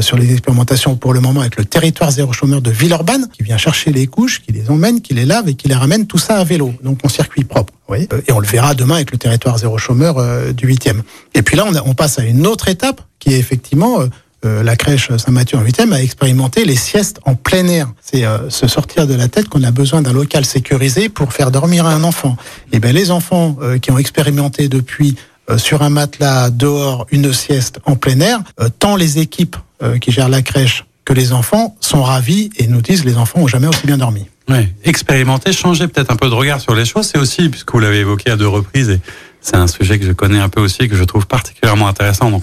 sur 0.00 0.16
les 0.16 0.30
expérimentations 0.32 0.94
pour 0.96 1.12
le 1.12 1.20
moment 1.20 1.40
avec 1.40 1.56
le 1.56 1.64
territoire 1.64 2.10
zéro 2.12 2.32
chômeur 2.32 2.60
de 2.62 2.70
Villeurbanne, 2.70 3.26
qui 3.32 3.42
vient 3.42 3.56
chercher 3.56 3.90
les 3.92 4.06
couches, 4.06 4.40
qui 4.40 4.52
les 4.52 4.70
emmène, 4.70 5.00
qui 5.00 5.14
les 5.14 5.24
lave 5.24 5.48
et 5.48 5.54
qui 5.54 5.66
les 5.68 5.74
ramène, 5.74 6.06
tout 6.06 6.18
ça 6.18 6.36
à 6.36 6.44
vélo, 6.44 6.72
donc 6.84 7.00
en 7.04 7.08
circuit 7.08 7.44
propre. 7.44 7.72
Voyez 7.88 8.08
Euh, 8.12 8.20
et 8.28 8.32
on 8.32 8.38
le 8.38 8.46
verra 8.46 8.74
demain 8.74 8.94
avec 8.96 9.10
le 9.10 9.18
territoire 9.18 9.58
zéro 9.58 9.78
chômeur 9.78 10.18
euh, 10.18 10.52
du 10.52 10.66
8e. 10.68 11.00
Et 11.34 11.42
puis 11.42 11.56
là, 11.56 11.64
on, 11.66 11.74
a- 11.74 11.82
on 11.84 11.94
passe 11.94 12.18
à 12.20 12.24
une 12.24 12.46
autre 12.46 12.68
étape, 12.68 13.00
qui 13.18 13.34
est 13.34 13.38
effectivement... 13.38 14.00
euh, 14.00 14.06
euh, 14.46 14.62
la 14.62 14.74
crèche 14.74 15.14
Saint-Mathieu 15.18 15.58
en 15.58 15.62
8e 15.62 15.92
a 15.92 16.00
expérimenté 16.02 16.64
les 16.64 16.74
siestes 16.74 17.20
en 17.26 17.34
plein 17.34 17.66
air. 17.68 17.92
C'est 18.00 18.24
euh, 18.24 18.48
se 18.48 18.66
sortir 18.68 19.06
de 19.06 19.12
la 19.12 19.28
tête 19.28 19.50
qu'on 19.50 19.62
a 19.64 19.70
besoin 19.70 20.00
d'un 20.00 20.14
local 20.14 20.46
sécurisé 20.46 21.10
pour 21.10 21.34
faire 21.34 21.50
dormir 21.50 21.84
un 21.84 22.02
enfant. 22.04 22.38
Et 22.72 22.80
bien 22.80 22.92
les 22.92 23.10
enfants 23.10 23.58
euh, 23.60 23.76
qui 23.78 23.90
ont 23.90 23.98
expérimenté 23.98 24.68
depuis 24.68 25.10
euh, 25.10 25.14
sur 25.58 25.82
un 25.82 25.90
matelas 25.90 26.50
dehors 26.50 27.06
une 27.10 27.32
sieste 27.32 27.80
en 27.84 27.96
plein 27.96 28.20
air, 28.20 28.40
euh, 28.60 28.68
tant 28.78 28.96
les 28.96 29.18
équipes 29.18 29.56
euh, 29.82 29.98
qui 29.98 30.12
gèrent 30.12 30.28
la 30.28 30.42
crèche 30.42 30.84
que 31.04 31.12
les 31.12 31.32
enfants 31.32 31.76
sont 31.80 32.02
ravis 32.02 32.50
et 32.56 32.66
nous 32.66 32.82
disent 32.82 33.04
les 33.04 33.16
enfants 33.16 33.40
ont 33.40 33.48
jamais 33.48 33.66
aussi 33.66 33.86
bien 33.86 33.98
dormi. 33.98 34.26
Ouais. 34.48 34.72
Expérimenter, 34.84 35.52
changer 35.52 35.86
peut-être 35.86 36.10
un 36.10 36.16
peu 36.16 36.28
de 36.28 36.34
regard 36.34 36.60
sur 36.60 36.74
les 36.74 36.84
choses, 36.84 37.06
c'est 37.06 37.18
aussi, 37.18 37.48
puisque 37.48 37.72
vous 37.72 37.78
l'avez 37.78 37.98
évoqué 37.98 38.30
à 38.30 38.36
deux 38.36 38.48
reprises, 38.48 38.90
et 38.90 39.00
c'est 39.40 39.56
un 39.56 39.68
sujet 39.68 39.98
que 39.98 40.06
je 40.06 40.12
connais 40.12 40.40
un 40.40 40.48
peu 40.48 40.60
aussi, 40.60 40.88
que 40.88 40.96
je 40.96 41.04
trouve 41.04 41.26
particulièrement 41.26 41.88
intéressant, 41.88 42.30
donc 42.30 42.42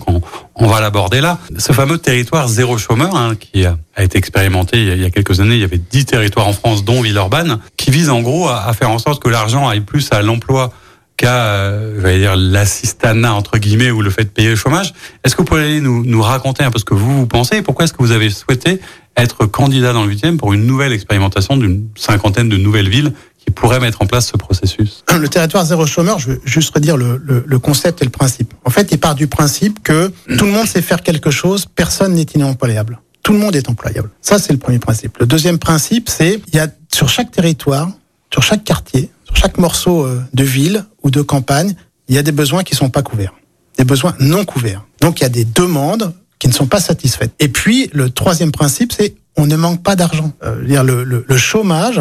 on, 0.55 0.67
va 0.67 0.81
l'aborder 0.81 1.21
là. 1.21 1.37
Ce 1.57 1.73
fameux 1.73 1.97
territoire 1.97 2.47
zéro 2.47 2.77
chômeur, 2.77 3.15
hein, 3.15 3.35
qui 3.35 3.65
a, 3.65 3.77
été 3.97 4.17
expérimenté 4.17 4.81
il 4.81 5.01
y 5.01 5.05
a, 5.05 5.09
quelques 5.09 5.39
années, 5.41 5.55
il 5.55 5.61
y 5.61 5.65
avait 5.65 5.81
dix 5.91 6.05
territoires 6.05 6.47
en 6.47 6.53
France, 6.53 6.85
dont 6.85 7.01
Villeurbanne, 7.01 7.59
qui 7.75 7.91
vise 7.91 8.09
en 8.09 8.21
gros 8.21 8.47
à 8.47 8.71
faire 8.73 8.89
en 8.89 8.99
sorte 8.99 9.21
que 9.21 9.29
l'argent 9.29 9.67
aille 9.67 9.81
plus 9.81 10.07
à 10.11 10.21
l'emploi 10.21 10.71
qu'à, 11.17 11.45
euh, 11.45 12.17
dire, 12.17 12.35
l'assistanat, 12.35 13.33
entre 13.33 13.57
guillemets, 13.57 13.91
ou 13.91 14.01
le 14.01 14.09
fait 14.09 14.23
de 14.23 14.29
payer 14.29 14.49
le 14.49 14.55
chômage. 14.55 14.93
Est-ce 15.23 15.35
que 15.35 15.41
vous 15.41 15.45
pourriez 15.45 15.81
nous, 15.81 16.05
nous 16.05 16.21
raconter 16.21 16.63
un 16.63 16.71
peu 16.71 16.79
ce 16.79 16.85
que 16.85 16.93
vous, 16.93 17.17
vous 17.17 17.27
pensez 17.27 17.57
et 17.57 17.61
pourquoi 17.61 17.85
est-ce 17.85 17.93
que 17.93 18.01
vous 18.01 18.11
avez 18.11 18.29
souhaité 18.29 18.79
être 19.17 19.47
candidat 19.47 19.93
dans 19.93 20.05
le 20.05 20.13
8e 20.13 20.37
pour 20.37 20.53
une 20.53 20.65
nouvelle 20.65 20.93
expérimentation 20.93 21.57
d'une 21.57 21.87
cinquantaine 21.95 22.49
de 22.49 22.57
nouvelles 22.57 22.87
villes 22.87 23.13
qui 23.39 23.51
pourraient 23.51 23.79
mettre 23.79 24.03
en 24.03 24.05
place 24.05 24.27
ce 24.27 24.37
processus? 24.37 25.03
Le 25.11 25.27
territoire 25.27 25.65
zéro 25.65 25.87
chômeur, 25.87 26.19
je 26.19 26.29
veux 26.29 26.41
juste 26.45 26.73
redire 26.73 26.97
le, 26.97 27.19
le, 27.25 27.43
le 27.45 27.59
concept 27.59 28.01
et 28.03 28.05
le 28.05 28.11
principe. 28.11 28.53
En 28.63 28.69
fait, 28.69 28.89
il 28.91 28.99
part 28.99 29.15
du 29.15 29.25
principe 29.27 29.81
que 29.81 30.11
tout 30.37 30.45
le 30.45 30.51
monde 30.51 30.67
sait 30.67 30.83
faire 30.83 31.01
quelque 31.01 31.31
chose, 31.31 31.65
personne 31.65 32.13
n'est 32.13 32.27
inemployable. 32.35 32.99
Tout 33.23 33.33
le 33.33 33.39
monde 33.39 33.55
est 33.55 33.67
employable. 33.69 34.09
Ça, 34.21 34.37
c'est 34.39 34.53
le 34.53 34.59
premier 34.59 34.79
principe. 34.79 35.17
Le 35.17 35.25
deuxième 35.25 35.57
principe, 35.57 36.07
c'est 36.07 36.39
il 36.47 36.55
y 36.55 36.59
a 36.59 36.67
sur 36.93 37.09
chaque 37.09 37.31
territoire, 37.31 37.89
sur 38.31 38.43
chaque 38.43 38.63
quartier, 38.63 39.09
sur 39.27 39.35
chaque 39.35 39.57
morceau 39.57 40.05
euh, 40.05 40.21
de 40.33 40.43
ville 40.43 40.85
ou 41.03 41.11
de 41.11 41.21
campagne, 41.21 41.75
il 42.07 42.15
y 42.15 42.17
a 42.17 42.23
des 42.23 42.31
besoins 42.31 42.63
qui 42.63 42.75
sont 42.75 42.89
pas 42.89 43.03
couverts, 43.03 43.33
des 43.77 43.83
besoins 43.83 44.15
non 44.19 44.45
couverts. 44.45 44.85
Donc, 45.01 45.19
il 45.19 45.23
y 45.23 45.25
a 45.25 45.29
des 45.29 45.43
demandes 45.43 46.13
qui 46.39 46.47
ne 46.47 46.53
sont 46.53 46.67
pas 46.67 46.79
satisfaites. 46.79 47.33
Et 47.39 47.49
puis, 47.49 47.89
le 47.93 48.09
troisième 48.09 48.51
principe, 48.51 48.93
c'est 48.93 49.15
on 49.35 49.45
ne 49.45 49.55
manque 49.55 49.83
pas 49.83 49.95
d'argent. 49.95 50.31
Euh, 50.43 50.65
dire, 50.65 50.83
le, 50.83 51.03
le 51.03 51.37
chômage 51.37 51.99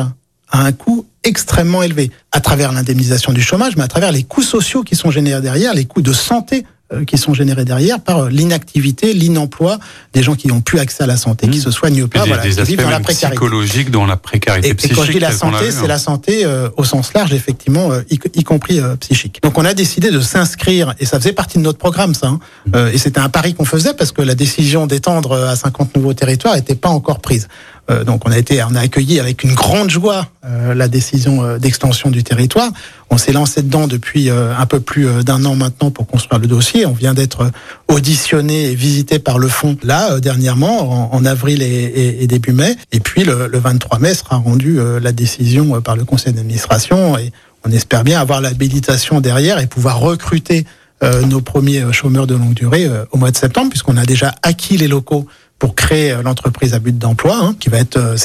a 0.51 0.63
un 0.63 0.73
coût 0.73 1.07
extrêmement 1.25 1.83
élevé 1.83 2.13
à 2.31 2.41
travers 2.41 2.73
l'indemnisation 2.73 3.33
du 3.33 3.43
chômage, 3.43 3.77
mais 3.77 3.83
à 3.83 3.89
travers 3.89 4.13
les 4.13 4.23
coûts 4.23 4.43
sociaux 4.43 4.85
qui 4.85 4.95
sont 4.95 5.11
générés 5.11 5.43
derrière, 5.43 5.75
les 5.75 5.85
coûts 5.85 6.03
de 6.03 6.13
santé 6.13 6.65
qui 7.07 7.19
sont 7.19 7.35
générés 7.35 7.65
derrière 7.65 8.01
par 8.01 8.29
l'inactivité, 8.29 9.13
l'inemploi 9.13 9.79
des 10.13 10.23
gens 10.23 10.37
qui 10.37 10.47
n'ont 10.47 10.61
plus 10.61 10.79
accès 10.79 11.03
à 11.03 11.07
la 11.07 11.17
santé, 11.17 11.49
qui 11.49 11.59
mmh. 11.59 11.63
se 11.63 11.71
soignent 11.73 12.07
pas, 12.07 12.23
des, 12.23 12.29
voilà, 12.29 12.43
des 12.45 12.55
qui 12.55 12.63
vivent 12.63 12.83
dans 12.83 12.91
la 12.91 13.01
précarité. 13.01 13.37
psychologique, 13.37 13.91
dans 13.91 14.07
la 14.07 14.17
précarité 14.17 14.69
et, 14.69 14.75
psychique. 14.75 14.93
Et 14.93 14.95
quand 14.95 15.05
je 15.05 15.13
dis 15.13 15.19
la 15.19 15.33
santé, 15.33 15.71
c'est 15.71 15.89
la 15.89 15.99
santé 15.99 16.47
au 16.77 16.85
sens 16.85 17.13
large, 17.15 17.33
effectivement, 17.33 17.91
y, 18.09 18.19
y 18.35 18.45
compris 18.45 18.81
psychique. 19.01 19.41
Donc 19.43 19.59
on 19.59 19.65
a 19.65 19.75
décidé 19.75 20.11
de 20.11 20.21
s'inscrire, 20.21 20.95
et 21.01 21.07
ça 21.07 21.19
faisait 21.19 21.33
partie 21.33 21.59
de 21.59 21.63
notre 21.63 21.79
programme, 21.79 22.15
ça. 22.15 22.29
Hein, 22.29 22.41
mmh. 22.67 22.95
et 22.95 22.99
c'était 22.99 23.21
un 23.21 23.29
pari 23.29 23.55
qu'on 23.55 23.65
faisait 23.65 23.95
parce 23.95 24.13
que 24.13 24.23
la 24.23 24.35
décision 24.35 24.87
d'étendre 24.87 25.33
à 25.33 25.57
50 25.57 25.97
nouveaux 25.97 26.15
territoires 26.15 26.55
n'était 26.55 26.75
pas 26.77 26.91
encore 26.91 27.21
prise. 27.21 27.49
Euh, 27.91 28.05
donc 28.05 28.27
on 28.27 28.33
a 28.33 28.39
été, 28.39 28.63
on 28.65 28.75
a 28.75 28.81
accueilli 28.81 29.21
avec 29.21 29.45
une 29.45 29.55
grande 29.55 29.91
joie 29.91 30.27
euh, 30.45 30.75
la 30.75 30.89
décision 30.89 31.45
euh, 31.45 31.59
d'extension 31.59 32.11
du 32.11 32.25
territoire. 32.25 32.71
On 33.11 33.19
s'est 33.19 33.33
lancé 33.33 33.63
dedans 33.63 33.87
depuis 33.87 34.31
un 34.31 34.67
peu 34.67 34.81
plus 34.81 35.25
d'un 35.25 35.45
an 35.45 35.55
maintenant 35.55 35.93
pour 35.93 36.09
construire 36.09 36.41
le 36.41 36.49
dossier. 36.49 36.87
On 36.87 36.93
vient 36.93 37.15
d'être 37.15 37.53
auditionné 37.87 38.73
et 38.73 38.75
visité 38.75 39.21
par 39.21 39.39
le 39.39 39.47
fond 39.47 39.77
là 39.85 40.19
dernièrement 40.19 41.15
en, 41.15 41.25
avril 41.25 41.63
et, 41.63 42.27
début 42.27 42.53
mai. 42.53 42.75
Et 42.91 42.99
puis 42.99 43.23
le, 43.23 43.49
23 43.53 44.01
mai 44.01 44.13
sera 44.13 44.37
rendue 44.37 44.81
la 45.01 45.13
décision 45.13 45.81
par 45.83 45.95
le 45.95 46.05
conseil 46.05 46.33
d'administration 46.33 47.17
et 47.17 47.31
on 47.65 47.71
espère 47.71 48.03
bien 48.03 48.21
avoir 48.21 48.41
l'habilitation 48.41 49.21
derrière 49.21 49.61
et 49.61 49.69
pouvoir 49.69 50.01
recruter 50.01 50.67
nos 51.03 51.41
premiers 51.41 51.93
chômeurs 51.93 52.27
de 52.27 52.35
longue 52.35 52.55
durée 52.55 52.91
au 53.13 53.19
mois 53.19 53.31
de 53.31 53.37
septembre 53.37 53.71
puisqu'on 53.71 53.97
a 53.97 54.05
déjà 54.05 54.35
acquis 54.43 54.77
les 54.77 54.89
locaux 54.89 55.29
pour 55.59 55.75
créer 55.75 56.13
euh, 56.13 56.23
l'entreprise 56.23 56.75
à 56.75 56.79
but 56.79 56.97
d'emploi, 56.97 57.37
hein, 57.37 57.57
qui 57.59 57.69
va 57.69 57.79
être 57.79 57.97
euh, 57.97 58.17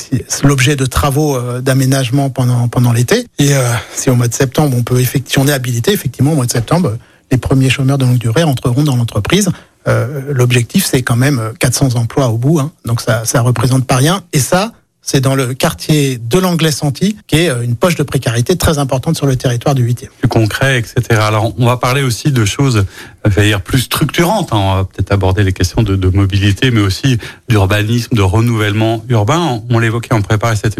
l'objet 0.43 0.75
de 0.75 0.85
travaux 0.85 1.35
euh, 1.35 1.61
d'aménagement 1.61 2.29
pendant 2.29 2.67
pendant 2.67 2.91
l'été. 2.91 3.25
Et 3.39 3.51
si 3.93 4.09
au 4.09 4.15
mois 4.15 4.27
de 4.27 4.33
septembre 4.33 4.75
on 4.77 4.83
peut 4.83 4.99
effectivement, 4.99 5.45
on 5.45 5.47
est 5.47 5.53
habilité, 5.53 5.91
effectivement 5.91 6.33
au 6.33 6.35
mois 6.35 6.45
de 6.45 6.51
septembre, 6.51 6.97
les 7.31 7.37
premiers 7.37 7.69
chômeurs 7.69 7.97
de 7.97 8.05
longue 8.05 8.17
durée 8.17 8.43
entreront 8.43 8.83
dans 8.83 8.95
l'entreprise. 8.95 9.49
L'objectif 10.29 10.85
c'est 10.85 11.01
quand 11.01 11.15
même 11.15 11.41
400 11.59 11.95
emplois 11.95 12.29
au 12.29 12.37
bout, 12.37 12.59
hein, 12.59 12.71
donc 12.85 13.01
ça 13.01 13.25
ça 13.25 13.41
représente 13.41 13.87
pas 13.87 13.95
rien. 13.95 14.21
Et 14.31 14.39
ça, 14.39 14.73
c'est 15.01 15.19
dans 15.19 15.33
le 15.35 15.53
quartier 15.53 16.19
de 16.19 16.37
l'Anglais 16.37 16.71
Senti, 16.71 17.17
qui 17.25 17.37
est 17.37 17.49
euh, 17.49 17.63
une 17.63 17.75
poche 17.75 17.95
de 17.95 18.03
précarité 18.03 18.55
très 18.55 18.77
importante 18.77 19.17
sur 19.17 19.25
le 19.25 19.35
territoire 19.35 19.73
du 19.73 19.85
8e. 19.85 20.09
Plus 20.19 20.27
concret, 20.27 20.77
etc. 20.77 21.19
Alors, 21.19 21.53
on 21.57 21.65
va 21.65 21.77
parler 21.77 22.03
aussi 22.03 22.31
de 22.31 22.45
choses, 22.45 22.85
euh, 23.25 23.41
dire 23.41 23.61
plus 23.61 23.79
structurantes. 23.79 24.53
Hein. 24.53 24.57
On 24.57 24.75
va 24.75 24.83
peut-être 24.83 25.11
aborder 25.11 25.43
les 25.43 25.53
questions 25.53 25.81
de, 25.81 26.07
mobilité, 26.09 26.69
mais 26.71 26.81
aussi 26.81 27.17
d'urbanisme, 27.49 28.15
de 28.15 28.21
renouvellement 28.21 29.03
urbain. 29.09 29.63
On 29.69 29.79
l'évoquait 29.79 30.13
en 30.13 30.21
préparant 30.21 30.55
cette, 30.55 30.79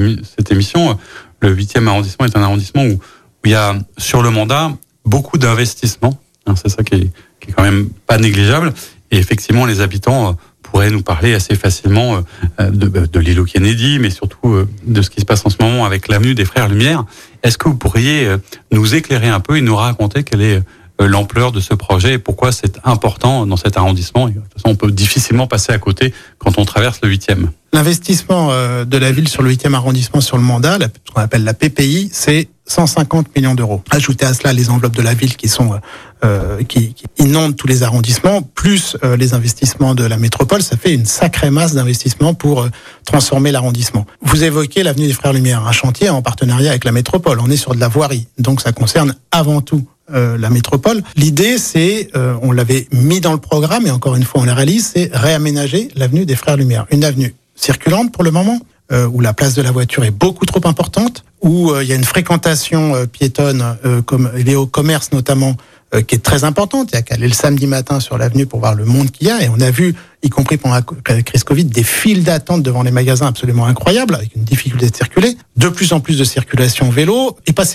émission. 0.51 0.97
Le 1.41 1.55
8e 1.55 1.87
arrondissement 1.87 2.25
est 2.25 2.37
un 2.37 2.43
arrondissement 2.43 2.85
où, 2.85 2.99
il 3.43 3.51
y 3.51 3.55
a, 3.55 3.75
sur 3.97 4.21
le 4.21 4.29
mandat, 4.29 4.71
beaucoup 5.03 5.39
d'investissements. 5.39 6.21
Hein, 6.45 6.53
c'est 6.61 6.69
ça 6.69 6.83
qui 6.83 6.95
est, 6.95 7.09
qui 7.39 7.49
est 7.49 7.53
quand 7.53 7.63
même 7.63 7.89
pas 8.05 8.19
négligeable. 8.19 8.71
Et 9.09 9.17
effectivement, 9.17 9.65
les 9.65 9.81
habitants 9.81 10.29
euh, 10.29 10.33
pourrait 10.71 10.89
nous 10.89 11.03
parler 11.03 11.33
assez 11.33 11.55
facilement 11.55 12.23
euh, 12.59 12.69
de, 12.69 12.87
de 12.87 13.19
l'îlot 13.19 13.43
Kennedy, 13.43 13.99
mais 13.99 14.09
surtout 14.09 14.53
euh, 14.53 14.69
de 14.85 15.01
ce 15.01 15.09
qui 15.09 15.19
se 15.19 15.25
passe 15.25 15.45
en 15.45 15.49
ce 15.49 15.57
moment 15.59 15.85
avec 15.85 16.07
l'avenue 16.07 16.33
des 16.33 16.45
Frères 16.45 16.69
Lumière. 16.69 17.03
Est-ce 17.43 17.57
que 17.57 17.67
vous 17.67 17.75
pourriez 17.75 18.25
euh, 18.25 18.37
nous 18.71 18.95
éclairer 18.95 19.27
un 19.27 19.41
peu 19.41 19.57
et 19.57 19.61
nous 19.61 19.75
raconter 19.75 20.23
quelle 20.23 20.41
est 20.41 20.61
l'ampleur 20.99 21.51
de 21.51 21.59
ce 21.59 21.73
projet 21.73 22.13
et 22.13 22.17
pourquoi 22.19 22.51
c'est 22.51 22.77
important 22.83 23.47
dans 23.47 23.57
cet 23.57 23.75
arrondissement? 23.75 24.27
de 24.27 24.33
toute 24.33 24.53
façon, 24.53 24.69
on 24.69 24.75
peut 24.75 24.91
difficilement 24.91 25.47
passer 25.47 25.73
à 25.73 25.79
côté 25.79 26.13
quand 26.37 26.59
on 26.59 26.65
traverse 26.65 26.99
le 27.01 27.09
8e. 27.09 27.47
L'investissement 27.73 28.49
de 28.85 28.97
la 28.97 29.11
ville 29.11 29.27
sur 29.27 29.41
le 29.41 29.51
8e 29.51 29.73
arrondissement 29.73 30.21
sur 30.21 30.37
le 30.37 30.43
mandat, 30.43 30.77
ce 30.79 31.11
qu'on 31.11 31.21
appelle 31.21 31.43
la 31.43 31.55
PPI, 31.55 32.09
c'est 32.13 32.49
150 32.71 33.35
millions 33.35 33.53
d'euros. 33.53 33.83
Ajoutez 33.91 34.25
à 34.25 34.33
cela 34.33 34.53
les 34.53 34.69
enveloppes 34.69 34.95
de 34.95 35.01
la 35.01 35.13
ville 35.13 35.35
qui 35.35 35.47
sont 35.47 35.79
euh, 36.23 36.63
qui, 36.63 36.93
qui, 36.93 37.05
inondent 37.17 37.55
tous 37.55 37.65
les 37.65 37.81
arrondissements, 37.81 38.43
plus 38.43 38.95
euh, 39.03 39.17
les 39.17 39.33
investissements 39.33 39.95
de 39.95 40.03
la 40.03 40.17
métropole, 40.17 40.61
ça 40.61 40.77
fait 40.77 40.93
une 40.93 41.05
sacrée 41.05 41.49
masse 41.49 41.73
d'investissements 41.73 42.35
pour 42.35 42.61
euh, 42.61 42.69
transformer 43.05 43.51
l'arrondissement. 43.51 44.05
Vous 44.21 44.43
évoquez 44.43 44.83
l'avenue 44.83 45.07
des 45.07 45.13
Frères 45.13 45.33
Lumière, 45.33 45.67
un 45.67 45.71
chantier 45.71 46.09
en 46.09 46.21
partenariat 46.21 46.69
avec 46.69 46.85
la 46.85 46.91
métropole. 46.91 47.39
On 47.39 47.49
est 47.49 47.57
sur 47.57 47.73
de 47.73 47.79
la 47.79 47.87
voirie, 47.87 48.27
donc 48.37 48.61
ça 48.61 48.71
concerne 48.71 49.15
avant 49.31 49.61
tout 49.61 49.85
la 50.13 50.49
métropole. 50.49 51.01
L'idée, 51.15 51.57
c'est, 51.57 52.09
on 52.41 52.51
l'avait 52.51 52.85
mis 52.91 53.21
dans 53.21 53.31
le 53.31 53.37
programme, 53.37 53.87
et 53.87 53.91
encore 53.91 54.17
une 54.17 54.25
fois, 54.25 54.41
on 54.41 54.43
la 54.43 54.53
réalise, 54.53 54.91
c'est 54.93 55.09
réaménager 55.13 55.87
l'avenue 55.95 56.25
des 56.25 56.35
Frères 56.35 56.57
Lumière. 56.57 56.85
Une 56.91 57.05
avenue 57.05 57.33
circulante 57.55 58.11
pour 58.11 58.25
le 58.25 58.31
moment, 58.31 58.59
où 58.91 59.21
la 59.21 59.33
place 59.33 59.53
de 59.53 59.61
la 59.61 59.71
voiture 59.71 60.03
est 60.03 60.11
beaucoup 60.11 60.45
trop 60.45 60.61
importante, 60.67 61.23
où 61.41 61.73
il 61.79 61.87
y 61.87 61.93
a 61.93 61.95
une 61.95 62.03
fréquentation 62.03 63.07
piétonne, 63.07 63.77
comme 64.05 64.29
liée 64.35 64.55
au 64.55 64.67
commerce 64.67 65.11
notamment, 65.13 65.55
euh, 65.93 66.01
qui 66.01 66.15
est 66.15 66.19
très 66.19 66.45
importante. 66.45 66.91
Il 66.91 66.95
y 66.95 66.97
a 66.99 67.01
qu'à 67.01 67.15
aller 67.15 67.27
le 67.27 67.33
samedi 67.33 67.67
matin 67.67 67.99
sur 67.99 68.17
l'avenue 68.17 68.45
pour 68.45 68.61
voir 68.61 68.75
le 68.75 68.85
monde 68.85 69.11
qu'il 69.11 69.27
y 69.27 69.29
a. 69.29 69.43
Et 69.43 69.49
on 69.49 69.59
a 69.59 69.71
vu, 69.71 69.93
y 70.23 70.29
compris 70.29 70.55
pendant 70.55 70.75
la 70.75 71.21
crise 71.21 71.43
Covid, 71.43 71.65
des 71.65 71.83
files 71.83 72.23
d'attente 72.23 72.63
devant 72.63 72.81
les 72.81 72.91
magasins 72.91 73.27
absolument 73.27 73.65
incroyables, 73.65 74.15
avec 74.15 74.33
une 74.33 74.45
difficulté 74.45 74.89
de 74.89 74.95
circuler. 74.95 75.35
De 75.57 75.67
plus 75.67 75.91
en 75.91 75.99
plus 75.99 76.17
de 76.17 76.23
circulation 76.23 76.89
vélo 76.89 77.37
et 77.45 77.51
pas, 77.51 77.65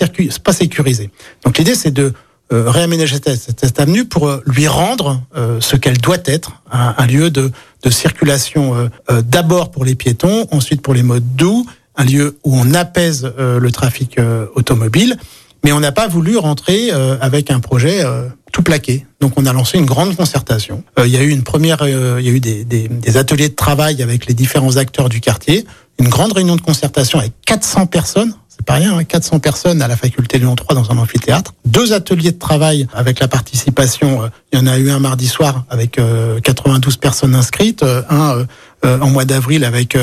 pas 0.43 0.53
sécurisée. 0.53 1.11
Donc 1.45 1.59
l'idée, 1.59 1.75
c'est 1.75 1.91
de 1.91 2.11
euh, 2.51 2.71
réaménager 2.71 3.17
cette, 3.23 3.79
avenue 3.79 4.05
pour 4.05 4.27
euh, 4.27 4.41
lui 4.47 4.67
rendre 4.67 5.21
ce 5.59 5.75
qu'elle 5.75 5.99
doit 5.99 6.17
être, 6.25 6.63
un, 6.71 7.05
lieu 7.05 7.29
de, 7.29 7.51
de 7.83 7.89
circulation 7.89 8.89
d'abord 9.23 9.71
pour 9.71 9.85
les 9.85 9.95
piétons, 9.95 10.47
ensuite 10.51 10.81
pour 10.81 10.93
les 10.93 11.03
modes 11.03 11.35
doux, 11.35 11.65
un 11.95 12.05
lieu 12.05 12.37
où 12.43 12.55
on 12.55 12.73
apaise 12.73 13.31
le 13.37 13.71
trafic 13.71 14.17
automobile 14.55 15.17
mais 15.63 15.71
on 15.73 15.79
n'a 15.79 15.91
pas 15.91 16.07
voulu 16.07 16.37
rentrer 16.37 16.91
euh, 16.93 17.17
avec 17.19 17.51
un 17.51 17.59
projet 17.59 18.03
euh, 18.03 18.29
tout 18.51 18.63
plaqué. 18.63 19.05
Donc 19.19 19.33
on 19.35 19.45
a 19.45 19.53
lancé 19.53 19.77
une 19.77 19.85
grande 19.85 20.15
concertation. 20.15 20.83
Euh, 20.97 21.07
il 21.07 21.13
y 21.13 21.17
a 21.17 21.21
eu 21.21 21.29
une 21.29 21.43
première, 21.43 21.85
il 21.85 22.25
y 22.25 22.29
a 22.29 22.31
eu 22.31 22.39
des, 22.39 22.63
des, 22.63 22.87
des, 22.87 23.17
ateliers 23.17 23.49
de 23.49 23.55
travail 23.55 24.01
avec 24.01 24.27
les 24.27 24.33
différents 24.33 24.77
acteurs 24.77 25.09
du 25.09 25.19
quartier, 25.19 25.65
une 25.99 26.09
grande 26.09 26.31
réunion 26.33 26.55
de 26.55 26.61
concertation 26.61 27.19
avec 27.19 27.33
400 27.45 27.87
personnes. 27.87 28.33
C'est 28.57 28.65
pas 28.65 28.73
rien, 28.73 28.97
hein, 28.97 29.03
400 29.03 29.39
personnes 29.39 29.81
à 29.81 29.87
la 29.87 29.95
faculté 29.95 30.39
Lyon 30.39 30.55
3 30.55 30.75
dans 30.75 30.91
un 30.91 30.97
amphithéâtre. 30.97 31.53
Deux 31.65 31.93
ateliers 31.93 32.31
de 32.31 32.39
travail 32.39 32.87
avec 32.93 33.19
la 33.19 33.27
participation. 33.27 34.29
il 34.51 34.59
y 34.59 34.61
en 34.61 34.67
a 34.67 34.77
eu 34.77 34.89
un 34.89 34.99
mardi 34.99 35.27
soir 35.27 35.65
avec 35.69 35.99
92 36.43 36.97
personnes 36.97 37.35
inscrites, 37.35 37.83
un 37.83 38.37
euh, 38.37 38.45
en 38.83 39.09
mois 39.09 39.25
d'avril 39.25 39.63
avec 39.63 39.97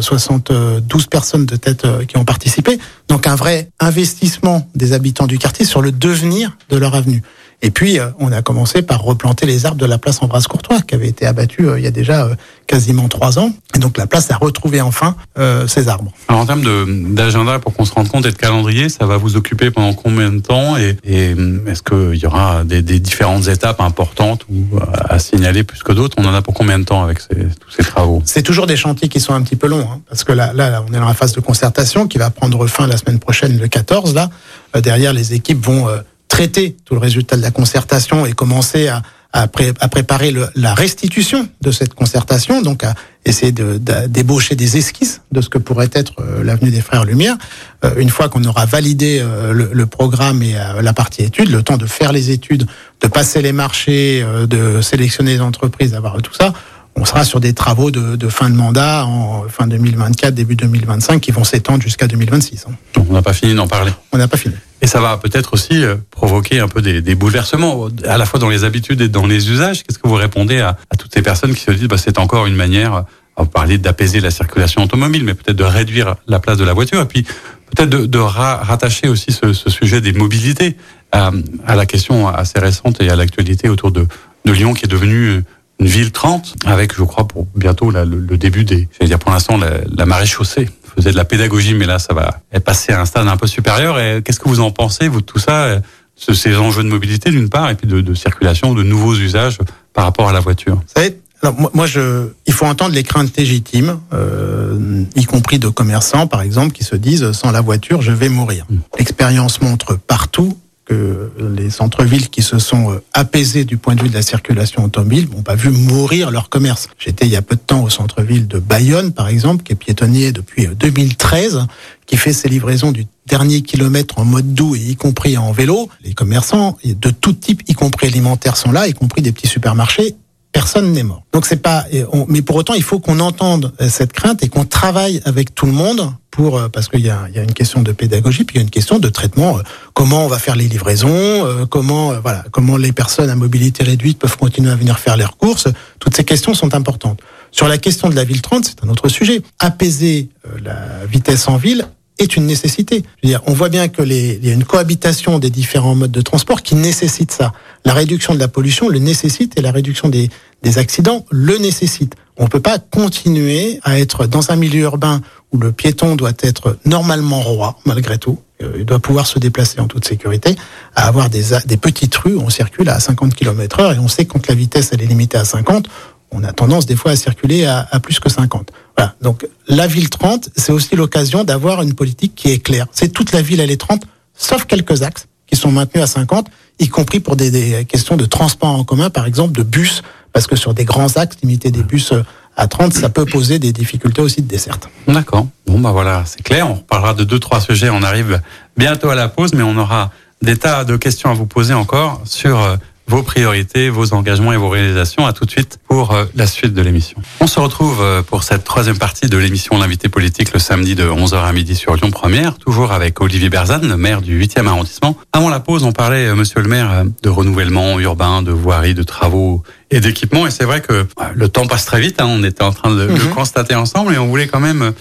72 0.00 0.50
euh, 0.50 1.06
personnes 1.08 1.46
de 1.46 1.56
tête 1.56 1.84
euh, 1.84 2.04
qui 2.04 2.16
ont 2.16 2.24
participé. 2.24 2.78
Donc 3.08 3.26
un 3.26 3.36
vrai 3.36 3.68
investissement 3.80 4.68
des 4.74 4.92
habitants 4.92 5.26
du 5.26 5.38
quartier 5.38 5.64
sur 5.64 5.82
le 5.82 5.92
devenir 5.92 6.56
de 6.70 6.76
leur 6.76 6.94
avenue. 6.94 7.22
Et 7.62 7.70
puis, 7.70 7.98
on 8.18 8.32
a 8.32 8.42
commencé 8.42 8.82
par 8.82 9.02
replanter 9.02 9.46
les 9.46 9.64
arbres 9.64 9.80
de 9.80 9.86
la 9.86 9.96
place 9.96 10.22
Ambroise 10.22 10.46
Courtois, 10.46 10.82
qui 10.82 10.94
avait 10.94 11.08
été 11.08 11.24
abattu 11.24 11.66
il 11.78 11.82
y 11.82 11.86
a 11.86 11.90
déjà 11.90 12.28
quasiment 12.66 13.08
trois 13.08 13.38
ans. 13.38 13.50
Et 13.74 13.78
donc, 13.78 13.96
la 13.96 14.06
place 14.06 14.30
a 14.30 14.36
retrouvé 14.36 14.82
enfin 14.82 15.16
euh, 15.38 15.66
ses 15.66 15.88
arbres. 15.88 16.12
Alors, 16.28 16.42
en 16.42 16.46
termes 16.46 17.14
d'agenda, 17.14 17.58
pour 17.58 17.72
qu'on 17.72 17.86
se 17.86 17.94
rende 17.94 18.08
compte 18.08 18.26
et 18.26 18.30
de 18.30 18.36
calendrier, 18.36 18.90
ça 18.90 19.06
va 19.06 19.16
vous 19.16 19.36
occuper 19.36 19.70
pendant 19.70 19.94
combien 19.94 20.30
de 20.30 20.40
temps 20.40 20.76
Et, 20.76 20.98
et 21.04 21.34
est-ce 21.66 21.82
qu'il 21.82 22.20
y 22.20 22.26
aura 22.26 22.62
des, 22.64 22.82
différentes 22.82 23.48
étapes 23.48 23.80
importantes 23.80 24.44
ou 24.50 24.78
à 25.08 25.18
signaler 25.18 25.64
plus 25.64 25.82
que 25.82 25.92
d'autres? 25.92 26.16
On 26.18 26.26
en 26.26 26.34
a 26.34 26.42
pour 26.42 26.52
combien 26.52 26.78
de 26.78 26.84
temps 26.84 27.02
avec 27.02 27.20
tous 27.20 27.70
ces 27.70 27.84
travaux? 27.84 28.15
C'est 28.24 28.42
toujours 28.42 28.66
des 28.66 28.76
chantiers 28.76 29.08
qui 29.08 29.20
sont 29.20 29.34
un 29.34 29.42
petit 29.42 29.56
peu 29.56 29.66
longs, 29.66 29.88
hein, 29.90 30.00
parce 30.08 30.24
que 30.24 30.32
là, 30.32 30.52
là, 30.52 30.84
on 30.88 30.92
est 30.92 30.98
dans 30.98 31.06
la 31.06 31.14
phase 31.14 31.32
de 31.32 31.40
concertation 31.40 32.06
qui 32.06 32.18
va 32.18 32.30
prendre 32.30 32.66
fin 32.66 32.86
la 32.86 32.96
semaine 32.96 33.18
prochaine, 33.18 33.58
le 33.58 33.68
14. 33.68 34.14
Là, 34.14 34.30
euh, 34.74 34.80
derrière, 34.80 35.12
les 35.12 35.34
équipes 35.34 35.64
vont 35.64 35.88
euh, 35.88 35.98
traiter 36.28 36.76
tout 36.84 36.94
le 36.94 37.00
résultat 37.00 37.36
de 37.36 37.42
la 37.42 37.50
concertation 37.50 38.26
et 38.26 38.32
commencer 38.32 38.88
à, 38.88 39.02
à, 39.32 39.48
préparer 39.48 40.30
le, 40.30 40.48
la 40.54 40.74
restitution 40.74 41.48
de 41.60 41.70
cette 41.70 41.94
concertation, 41.94 42.62
donc 42.62 42.84
à 42.84 42.94
essayer 43.24 43.52
de, 43.52 43.78
débaucher 44.06 44.54
des 44.54 44.76
esquisses 44.76 45.20
de 45.32 45.40
ce 45.40 45.48
que 45.48 45.58
pourrait 45.58 45.90
être 45.92 46.14
euh, 46.20 46.42
l'avenue 46.42 46.70
des 46.70 46.80
Frères 46.80 47.04
Lumière. 47.04 47.36
Euh, 47.84 47.94
une 47.98 48.08
fois 48.08 48.28
qu'on 48.28 48.44
aura 48.44 48.66
validé 48.66 49.20
euh, 49.20 49.52
le, 49.52 49.86
programme 49.86 50.42
et 50.42 50.54
la 50.80 50.92
partie 50.92 51.22
études, 51.22 51.50
le 51.50 51.62
temps 51.62 51.76
de 51.76 51.86
faire 51.86 52.12
les 52.12 52.30
études, 52.30 52.66
de 53.00 53.08
passer 53.08 53.42
les 53.42 53.52
marchés, 53.52 54.24
de 54.48 54.80
sélectionner 54.80 55.34
les 55.34 55.40
entreprises, 55.40 55.92
d'avoir 55.92 56.20
tout 56.22 56.34
ça, 56.34 56.52
on 56.96 57.04
sera 57.04 57.24
sur 57.24 57.40
des 57.40 57.52
travaux 57.52 57.90
de, 57.90 58.16
de, 58.16 58.28
fin 58.28 58.50
de 58.50 58.54
mandat 58.54 59.04
en 59.06 59.44
fin 59.48 59.66
2024, 59.66 60.34
début 60.34 60.56
2025, 60.56 61.20
qui 61.20 61.30
vont 61.30 61.44
s'étendre 61.44 61.82
jusqu'à 61.82 62.06
2026. 62.06 62.66
Hein. 62.68 62.74
On 63.08 63.12
n'a 63.12 63.22
pas 63.22 63.32
fini 63.32 63.54
d'en 63.54 63.68
parler. 63.68 63.92
On 64.12 64.18
n'a 64.18 64.28
pas 64.28 64.36
fini. 64.36 64.54
Et 64.82 64.86
ça 64.86 65.00
va 65.00 65.16
peut-être 65.16 65.54
aussi 65.54 65.84
euh, 65.84 65.96
provoquer 66.10 66.60
un 66.60 66.68
peu 66.68 66.82
des, 66.82 67.00
des, 67.00 67.14
bouleversements, 67.14 67.88
à 68.04 68.18
la 68.18 68.26
fois 68.26 68.40
dans 68.40 68.48
les 68.48 68.64
habitudes 68.64 69.00
et 69.00 69.08
dans 69.08 69.26
les 69.26 69.50
usages. 69.50 69.82
Qu'est-ce 69.82 69.98
que 69.98 70.08
vous 70.08 70.14
répondez 70.14 70.60
à, 70.60 70.76
à, 70.90 70.96
toutes 70.96 71.12
ces 71.14 71.22
personnes 71.22 71.54
qui 71.54 71.62
se 71.62 71.70
disent 71.70 71.88
bah, 71.88 71.98
c'est 71.98 72.18
encore 72.18 72.46
une 72.46 72.56
manière, 72.56 73.04
à 73.36 73.44
parler 73.44 73.78
d'apaiser 73.78 74.20
la 74.20 74.30
circulation 74.30 74.82
automobile, 74.82 75.24
mais 75.24 75.34
peut-être 75.34 75.56
de 75.56 75.64
réduire 75.64 76.16
la 76.26 76.40
place 76.40 76.56
de 76.56 76.64
la 76.64 76.72
voiture, 76.72 77.00
et 77.00 77.06
puis 77.06 77.24
peut-être 77.70 77.90
de, 77.90 78.06
de 78.06 78.18
rattacher 78.18 79.08
aussi 79.08 79.32
ce, 79.32 79.52
ce, 79.52 79.70
sujet 79.70 80.00
des 80.00 80.12
mobilités 80.12 80.76
à, 81.12 81.30
à, 81.66 81.76
la 81.76 81.86
question 81.86 82.28
assez 82.28 82.58
récente 82.58 83.00
et 83.00 83.10
à 83.10 83.16
l'actualité 83.16 83.68
autour 83.68 83.92
de, 83.92 84.06
de 84.44 84.52
Lyon 84.52 84.74
qui 84.74 84.84
est 84.84 84.88
devenue 84.88 85.42
une 85.78 85.86
ville 85.86 86.10
30 86.10 86.56
avec, 86.64 86.94
je 86.94 87.02
crois, 87.02 87.28
pour 87.28 87.46
bientôt 87.54 87.90
là, 87.90 88.04
le, 88.04 88.36
début 88.36 88.64
des, 88.64 88.88
je 88.92 88.98
vais 89.00 89.06
dire 89.06 89.18
pour 89.18 89.30
l'instant, 89.30 89.56
la, 89.56 89.80
la 89.94 90.06
marée 90.06 90.26
chaussée 90.26 90.68
faisait 90.96 91.12
de 91.12 91.16
la 91.16 91.24
pédagogie, 91.24 91.74
mais 91.74 91.86
là, 91.86 91.98
ça 91.98 92.14
va 92.14 92.38
passer 92.60 92.92
à 92.92 93.00
un 93.00 93.04
stade 93.04 93.28
un 93.28 93.36
peu 93.36 93.46
supérieur. 93.46 93.98
Et 94.00 94.22
qu'est-ce 94.22 94.40
que 94.40 94.48
vous 94.48 94.60
en 94.60 94.70
pensez, 94.70 95.08
vous, 95.08 95.20
de 95.20 95.26
tout 95.26 95.38
ça 95.38 95.80
ces 96.16 96.56
enjeux 96.56 96.82
de 96.82 96.88
mobilité 96.88 97.30
d'une 97.30 97.50
part, 97.50 97.70
et 97.70 97.74
puis 97.74 97.86
de, 97.86 98.00
de, 98.00 98.14
circulation, 98.14 98.74
de 98.74 98.82
nouveaux 98.82 99.14
usages 99.14 99.58
par 99.92 100.04
rapport 100.04 100.28
à 100.28 100.32
la 100.32 100.40
voiture? 100.40 100.76
Vous 100.76 100.92
savez, 100.94 101.18
alors 101.42 101.70
moi, 101.74 101.86
je, 101.86 102.28
il 102.46 102.52
faut 102.52 102.66
entendre 102.66 102.94
les 102.94 103.02
craintes 103.02 103.36
légitimes, 103.36 104.00
euh, 104.12 105.04
y 105.14 105.24
compris 105.24 105.58
de 105.58 105.68
commerçants, 105.68 106.26
par 106.26 106.40
exemple, 106.40 106.72
qui 106.72 106.84
se 106.84 106.96
disent 106.96 107.32
sans 107.32 107.50
la 107.50 107.60
voiture, 107.60 108.00
je 108.00 108.12
vais 108.12 108.28
mourir. 108.28 108.64
Mm. 108.70 108.76
L'expérience 108.98 109.60
montre 109.60 109.96
partout 109.96 110.56
que 110.86 111.32
les 111.38 111.68
centres-villes 111.68 112.30
qui 112.30 112.42
se 112.42 112.58
sont 112.58 112.92
euh, 112.92 113.02
apaisés 113.12 113.64
du 113.64 113.76
point 113.76 113.96
de 113.96 114.02
vue 114.02 114.08
de 114.08 114.14
la 114.14 114.22
circulation 114.22 114.84
automobile 114.84 115.28
n'ont 115.30 115.42
pas 115.42 115.56
vu 115.56 115.70
mourir 115.70 116.30
leur 116.30 116.48
commerce. 116.48 116.88
J'étais 116.98 117.26
il 117.26 117.32
y 117.32 117.36
a 117.36 117.42
peu 117.42 117.56
de 117.56 117.60
temps 117.60 117.82
au 117.82 117.90
centre-ville 117.90 118.46
de 118.46 118.58
Bayonne, 118.60 119.12
par 119.12 119.28
exemple, 119.28 119.64
qui 119.64 119.72
est 119.72 119.76
piétonnier 119.76 120.30
depuis 120.32 120.68
2013, 120.68 121.56
euh, 121.56 121.60
qui 122.06 122.16
fait 122.16 122.32
ses 122.32 122.48
livraisons 122.48 122.92
du 122.92 123.04
dernier 123.26 123.62
kilomètre 123.62 124.18
en 124.18 124.24
mode 124.24 124.54
doux 124.54 124.76
et 124.76 124.80
y 124.80 124.96
compris 124.96 125.36
en 125.36 125.50
vélo. 125.50 125.88
Les 126.04 126.14
commerçants 126.14 126.78
de 126.84 127.10
tout 127.10 127.32
type, 127.32 127.62
y 127.68 127.74
compris 127.74 128.06
alimentaires, 128.06 128.56
sont 128.56 128.70
là, 128.70 128.86
y 128.86 128.92
compris 128.92 129.22
des 129.22 129.32
petits 129.32 129.48
supermarchés 129.48 130.14
personne 130.56 130.92
n'est 130.92 131.02
mort. 131.02 131.22
Donc 131.34 131.44
c'est 131.44 131.60
pas, 131.60 131.84
mais 132.28 132.40
pour 132.40 132.56
autant, 132.56 132.72
il 132.72 132.82
faut 132.82 132.98
qu'on 132.98 133.20
entende 133.20 133.74
euh, 133.82 133.90
cette 133.90 134.14
crainte 134.14 134.42
et 134.42 134.48
qu'on 134.48 134.64
travaille 134.64 135.20
avec 135.26 135.54
tout 135.54 135.66
le 135.66 135.72
monde 135.72 136.10
pour, 136.30 136.56
euh, 136.56 136.70
parce 136.70 136.88
qu'il 136.88 137.04
y 137.04 137.10
a, 137.10 137.28
y 137.28 137.38
a 137.38 137.42
une 137.42 137.52
question 137.52 137.82
de 137.82 137.92
pédagogie, 137.92 138.44
puis 138.44 138.54
il 138.54 138.58
y 138.60 138.62
a 138.62 138.62
une 138.62 138.70
question 138.70 138.98
de 138.98 139.10
traitement. 139.10 139.58
Euh, 139.58 139.62
comment 139.92 140.24
on 140.24 140.28
va 140.28 140.38
faire 140.38 140.56
les 140.56 140.66
livraisons, 140.66 141.66
comment, 141.68 142.18
voilà, 142.22 142.42
comment 142.52 142.78
les 142.78 142.92
personnes 142.92 143.28
à 143.28 143.34
mobilité 143.34 143.84
réduite 143.84 144.18
peuvent 144.18 144.38
continuer 144.38 144.70
à 144.70 144.76
venir 144.76 144.98
faire 144.98 145.18
leurs 145.18 145.36
courses. 145.36 145.68
Toutes 145.98 146.16
ces 146.16 146.24
questions 146.24 146.54
sont 146.54 146.74
importantes. 146.74 147.20
Sur 147.50 147.68
la 147.68 147.76
question 147.76 148.08
de 148.08 148.14
la 148.14 148.24
ville 148.24 148.40
30, 148.40 148.64
c'est 148.64 148.82
un 148.82 148.88
autre 148.88 149.08
sujet. 149.08 149.42
Apaiser 149.58 150.30
la 150.64 151.04
vitesse 151.04 151.48
en 151.48 151.58
ville 151.58 151.86
est 152.18 152.36
une 152.36 152.46
nécessité. 152.46 153.04
Je 153.22 153.28
veux 153.28 153.32
dire, 153.32 153.42
on 153.46 153.52
voit 153.52 153.68
bien 153.68 153.88
que 153.88 154.02
les, 154.02 154.38
il 154.42 154.46
y 154.46 154.50
a 154.50 154.54
une 154.54 154.64
cohabitation 154.64 155.38
des 155.38 155.50
différents 155.50 155.94
modes 155.94 156.12
de 156.12 156.20
transport 156.20 156.62
qui 156.62 156.74
nécessite 156.74 157.32
ça. 157.32 157.52
La 157.84 157.92
réduction 157.92 158.34
de 158.34 158.38
la 158.38 158.48
pollution 158.48 158.88
le 158.88 158.98
nécessite 158.98 159.58
et 159.58 159.62
la 159.62 159.72
réduction 159.72 160.08
des, 160.08 160.30
des 160.62 160.78
accidents 160.78 161.24
le 161.30 161.58
nécessite. 161.58 162.14
On 162.38 162.44
ne 162.44 162.48
peut 162.48 162.60
pas 162.60 162.78
continuer 162.78 163.80
à 163.82 163.98
être 163.98 164.26
dans 164.26 164.50
un 164.50 164.56
milieu 164.56 164.82
urbain 164.82 165.22
où 165.52 165.58
le 165.58 165.72
piéton 165.72 166.16
doit 166.16 166.32
être 166.40 166.78
normalement 166.84 167.40
roi, 167.40 167.78
malgré 167.86 168.18
tout. 168.18 168.38
Euh, 168.62 168.72
il 168.78 168.84
doit 168.84 168.98
pouvoir 168.98 169.26
se 169.26 169.38
déplacer 169.38 169.80
en 169.80 169.86
toute 169.86 170.06
sécurité, 170.06 170.56
à 170.94 171.06
avoir 171.06 171.28
des, 171.28 171.44
des 171.66 171.76
petites 171.76 172.14
rues 172.16 172.34
où 172.34 172.40
on 172.40 172.50
circule 172.50 172.88
à 172.88 173.00
50 173.00 173.34
km 173.34 173.80
heure 173.80 173.92
et 173.92 173.98
on 173.98 174.08
sait 174.08 174.24
quand 174.24 174.46
la 174.48 174.54
vitesse 174.54 174.90
elle 174.92 175.02
est 175.02 175.06
limitée 175.06 175.38
à 175.38 175.44
50, 175.44 175.88
on 176.30 176.42
a 176.44 176.52
tendance 176.52 176.86
des 176.86 176.96
fois 176.96 177.12
à 177.12 177.16
circuler 177.16 177.64
à, 177.64 177.86
plus 178.00 178.20
que 178.20 178.28
50. 178.28 178.70
Voilà. 178.96 179.14
Donc 179.22 179.46
la 179.68 179.86
ville 179.86 180.10
30, 180.10 180.50
c'est 180.56 180.72
aussi 180.72 180.96
l'occasion 180.96 181.44
d'avoir 181.44 181.82
une 181.82 181.94
politique 181.94 182.34
qui 182.34 182.50
est 182.50 182.58
claire. 182.58 182.86
C'est 182.92 183.08
toute 183.08 183.32
la 183.32 183.42
ville, 183.42 183.60
elle 183.60 183.70
est 183.70 183.80
30, 183.80 184.02
sauf 184.34 184.64
quelques 184.64 185.02
axes 185.02 185.26
qui 185.46 185.56
sont 185.56 185.70
maintenus 185.70 186.02
à 186.02 186.06
50, 186.06 186.48
y 186.80 186.88
compris 186.88 187.20
pour 187.20 187.36
des, 187.36 187.50
des 187.50 187.84
questions 187.84 188.16
de 188.16 188.26
transport 188.26 188.70
en 188.70 188.84
commun, 188.84 189.10
par 189.10 189.26
exemple 189.26 189.52
de 189.52 189.62
bus, 189.62 190.02
parce 190.32 190.46
que 190.46 190.56
sur 190.56 190.74
des 190.74 190.84
grands 190.84 191.16
axes, 191.16 191.36
limiter 191.42 191.70
des 191.70 191.82
bus 191.82 192.12
euh, 192.12 192.22
à 192.56 192.66
30, 192.66 192.92
ça 192.92 193.08
peut 193.08 193.24
poser 193.24 193.58
des 193.58 193.72
difficultés 193.72 194.22
aussi 194.22 194.42
de 194.42 194.48
desserte. 194.48 194.88
D'accord. 195.06 195.46
Bon, 195.66 195.78
bah 195.78 195.92
voilà, 195.92 196.24
c'est 196.26 196.42
clair. 196.42 196.68
On 196.70 196.74
reparlera 196.74 197.14
de 197.14 197.24
deux, 197.24 197.38
trois 197.38 197.60
sujets. 197.60 197.90
On 197.90 198.02
arrive 198.02 198.40
bientôt 198.76 199.10
à 199.10 199.14
la 199.14 199.28
pause, 199.28 199.52
mais 199.54 199.62
on 199.62 199.76
aura 199.76 200.10
des 200.42 200.56
tas 200.56 200.84
de 200.84 200.96
questions 200.96 201.30
à 201.30 201.34
vous 201.34 201.46
poser 201.46 201.74
encore 201.74 202.22
sur 202.24 202.60
euh, 202.60 202.76
vos 203.08 203.22
priorités, 203.22 203.88
vos 203.88 204.14
engagements 204.14 204.52
et 204.52 204.56
vos 204.56 204.68
réalisations. 204.68 205.26
À 205.26 205.32
tout 205.32 205.44
de 205.44 205.50
suite 205.50 205.78
pour 205.88 206.12
euh, 206.12 206.24
la 206.34 206.46
suite 206.46 206.74
de 206.74 206.82
l'émission. 206.82 207.18
On 207.40 207.46
se 207.46 207.60
retrouve 207.60 208.00
euh, 208.00 208.22
pour 208.22 208.42
cette 208.42 208.64
troisième 208.64 208.98
partie 208.98 209.28
de 209.28 209.36
l'émission 209.38 209.78
L'invité 209.78 210.08
politique 210.08 210.52
le 210.52 210.58
samedi 210.58 210.94
de 210.94 211.04
11h 211.04 211.36
à 211.36 211.52
midi 211.52 211.76
sur 211.76 211.94
Lyon 211.94 212.10
Première, 212.10 212.58
toujours 212.58 212.92
avec 212.92 213.20
Olivier 213.20 213.48
Berzane, 213.48 213.88
le 213.88 213.96
maire 213.96 214.22
du 214.22 214.40
8e 214.40 214.66
arrondissement. 214.66 215.16
Avant 215.32 215.48
la 215.48 215.60
pause, 215.60 215.84
on 215.84 215.92
parlait, 215.92 216.26
euh, 216.26 216.34
monsieur 216.34 216.60
le 216.60 216.68
maire, 216.68 217.04
de 217.22 217.28
renouvellement 217.28 217.98
urbain, 218.00 218.42
de 218.42 218.52
voirie, 218.52 218.94
de 218.94 219.02
travaux 219.02 219.62
et 219.90 220.00
d'équipements. 220.00 220.46
Et 220.46 220.50
c'est 220.50 220.64
vrai 220.64 220.80
que 220.80 221.06
le 221.34 221.48
temps 221.48 221.66
passe 221.66 221.84
très 221.84 222.00
vite. 222.00 222.20
Hein. 222.20 222.26
On 222.28 222.42
était 222.42 222.64
en 222.64 222.72
train 222.72 222.94
de 222.94 223.02
le 223.02 223.14
mhm. 223.14 223.34
constater 223.34 223.74
ensemble 223.74 224.14
et 224.14 224.18
on 224.18 224.26
voulait 224.26 224.48
quand 224.48 224.60
même 224.60 224.92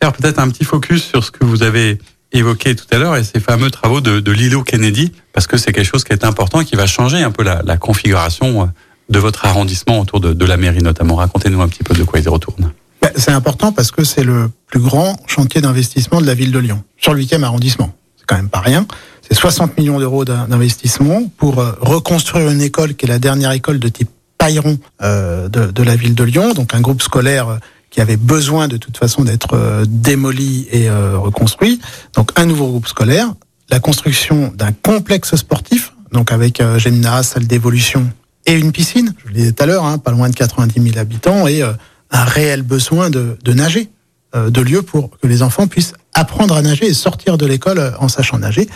faire 0.00 0.12
peut-être 0.12 0.38
un 0.38 0.48
petit 0.48 0.64
focus 0.64 1.04
sur 1.04 1.22
ce 1.22 1.30
que 1.30 1.44
vous 1.44 1.62
avez 1.62 1.98
évoqué 2.32 2.74
tout 2.74 2.86
à 2.90 2.98
l'heure 2.98 3.16
et 3.16 3.24
ces 3.24 3.40
fameux 3.40 3.70
travaux 3.70 4.00
de, 4.00 4.20
de 4.20 4.62
Kennedy, 4.62 5.12
parce 5.32 5.46
que 5.46 5.56
c'est 5.56 5.72
quelque 5.72 5.86
chose 5.86 6.04
qui 6.04 6.12
est 6.12 6.24
important 6.24 6.64
qui 6.64 6.76
va 6.76 6.86
changer 6.86 7.22
un 7.22 7.30
peu 7.30 7.42
la, 7.42 7.76
configuration 7.76 8.70
de 9.08 9.18
votre 9.18 9.44
arrondissement 9.44 10.00
autour 10.00 10.20
de, 10.20 10.44
la 10.44 10.56
mairie 10.56 10.82
notamment. 10.82 11.16
Racontez-nous 11.16 11.60
un 11.60 11.68
petit 11.68 11.82
peu 11.84 11.94
de 11.94 12.04
quoi 12.04 12.20
il 12.20 12.28
retourne. 12.28 12.72
Ben, 13.00 13.10
c'est 13.16 13.32
important 13.32 13.72
parce 13.72 13.90
que 13.90 14.04
c'est 14.04 14.24
le 14.24 14.50
plus 14.66 14.80
grand 14.80 15.16
chantier 15.26 15.60
d'investissement 15.60 16.20
de 16.20 16.26
la 16.26 16.34
ville 16.34 16.52
de 16.52 16.58
Lyon, 16.58 16.82
sur 16.96 17.14
le 17.14 17.22
8e 17.22 17.42
arrondissement. 17.42 17.94
C'est 18.16 18.26
quand 18.26 18.36
même 18.36 18.48
pas 18.48 18.60
rien. 18.60 18.86
C'est 19.28 19.34
60 19.34 19.78
millions 19.78 19.98
d'euros 19.98 20.24
d'investissement 20.24 21.24
pour 21.36 21.58
euh, 21.58 21.72
reconstruire 21.80 22.48
une 22.50 22.60
école 22.60 22.94
qui 22.94 23.06
est 23.06 23.08
la 23.08 23.18
dernière 23.18 23.52
école 23.52 23.78
de 23.78 23.88
type 23.88 24.08
Pailleron 24.38 24.78
euh, 25.02 25.48
de, 25.48 25.82
la 25.84 25.94
ville 25.94 26.14
de 26.16 26.24
Lyon, 26.24 26.52
donc 26.52 26.74
un 26.74 26.80
groupe 26.80 27.00
scolaire 27.00 27.48
euh, 27.48 27.56
qui 27.92 28.00
avait 28.00 28.16
besoin 28.16 28.66
de 28.66 28.78
toute 28.78 28.96
façon 28.96 29.22
d'être 29.22 29.54
euh, 29.54 29.84
démoli 29.86 30.66
et 30.72 30.88
euh, 30.88 31.16
reconstruit. 31.18 31.80
Donc 32.14 32.32
un 32.36 32.46
nouveau 32.46 32.66
groupe 32.68 32.88
scolaire, 32.88 33.32
la 33.70 33.78
construction 33.78 34.52
d'un 34.56 34.72
complexe 34.72 35.36
sportif, 35.36 35.92
donc 36.10 36.32
avec 36.32 36.60
euh, 36.60 36.78
gymnase, 36.78 37.28
salle 37.28 37.46
d'évolution 37.46 38.10
et 38.46 38.54
une 38.54 38.72
piscine. 38.72 39.14
Je 39.22 39.28
le 39.28 39.34
disais 39.34 39.52
tout 39.52 39.62
à 39.62 39.66
l'heure, 39.66 39.84
hein, 39.84 39.98
pas 39.98 40.10
loin 40.10 40.28
de 40.28 40.34
90 40.34 40.82
000 40.82 40.98
habitants 40.98 41.46
et 41.46 41.62
un 41.62 42.24
réel 42.24 42.62
besoin 42.62 43.08
de, 43.08 43.36
nager, 43.46 43.88
de 44.34 44.60
lieux 44.60 44.82
pour 44.82 45.10
que 45.18 45.28
les 45.28 45.42
enfants 45.42 45.68
puissent 45.68 45.92
apprendre 46.12 46.56
à 46.56 46.62
nager 46.62 46.86
et 46.86 46.92
sortir 46.92 47.38
de 47.38 47.46
l'école 47.46 47.94
en 48.00 48.08
sachant 48.08 48.38
nager. 48.38 48.68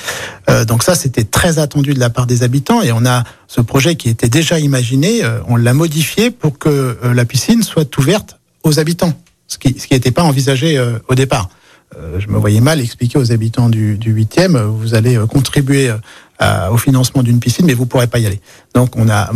Donc 0.68 0.84
ça, 0.84 0.94
c'était 0.94 1.24
très 1.24 1.58
attendu 1.58 1.94
de 1.94 1.98
la 1.98 2.10
part 2.10 2.26
des 2.26 2.44
habitants 2.44 2.80
et 2.80 2.92
on 2.92 3.04
a 3.04 3.24
ce 3.48 3.60
projet 3.60 3.96
qui 3.96 4.08
était 4.08 4.28
déjà 4.28 4.60
imaginé, 4.60 5.22
on 5.48 5.56
l'a 5.56 5.74
modifié 5.74 6.30
pour 6.30 6.58
que 6.58 6.96
la 7.02 7.24
piscine 7.24 7.64
soit 7.64 7.98
ouverte 7.98 8.35
aux 8.66 8.78
habitants, 8.78 9.12
ce 9.46 9.58
qui 9.58 9.74
n'était 9.90 10.10
pas 10.10 10.22
envisagé 10.22 10.76
euh, 10.76 10.98
au 11.08 11.14
départ. 11.14 11.48
Euh, 11.96 12.18
je 12.18 12.28
me 12.28 12.36
voyais 12.36 12.60
mal 12.60 12.80
expliquer 12.80 13.18
aux 13.18 13.32
habitants 13.32 13.68
du, 13.68 13.96
du 13.96 14.12
8e, 14.12 14.56
euh, 14.56 14.66
vous 14.66 14.94
allez 14.94 15.18
contribuer 15.30 15.92
au 16.70 16.76
financement 16.76 17.22
d'une 17.22 17.40
piscine, 17.40 17.64
mais 17.64 17.72
vous 17.72 17.86
pourrez 17.86 18.08
pas 18.08 18.18
y 18.18 18.26
aller. 18.26 18.42
Donc 18.74 18.94
on 18.96 19.08
a 19.08 19.30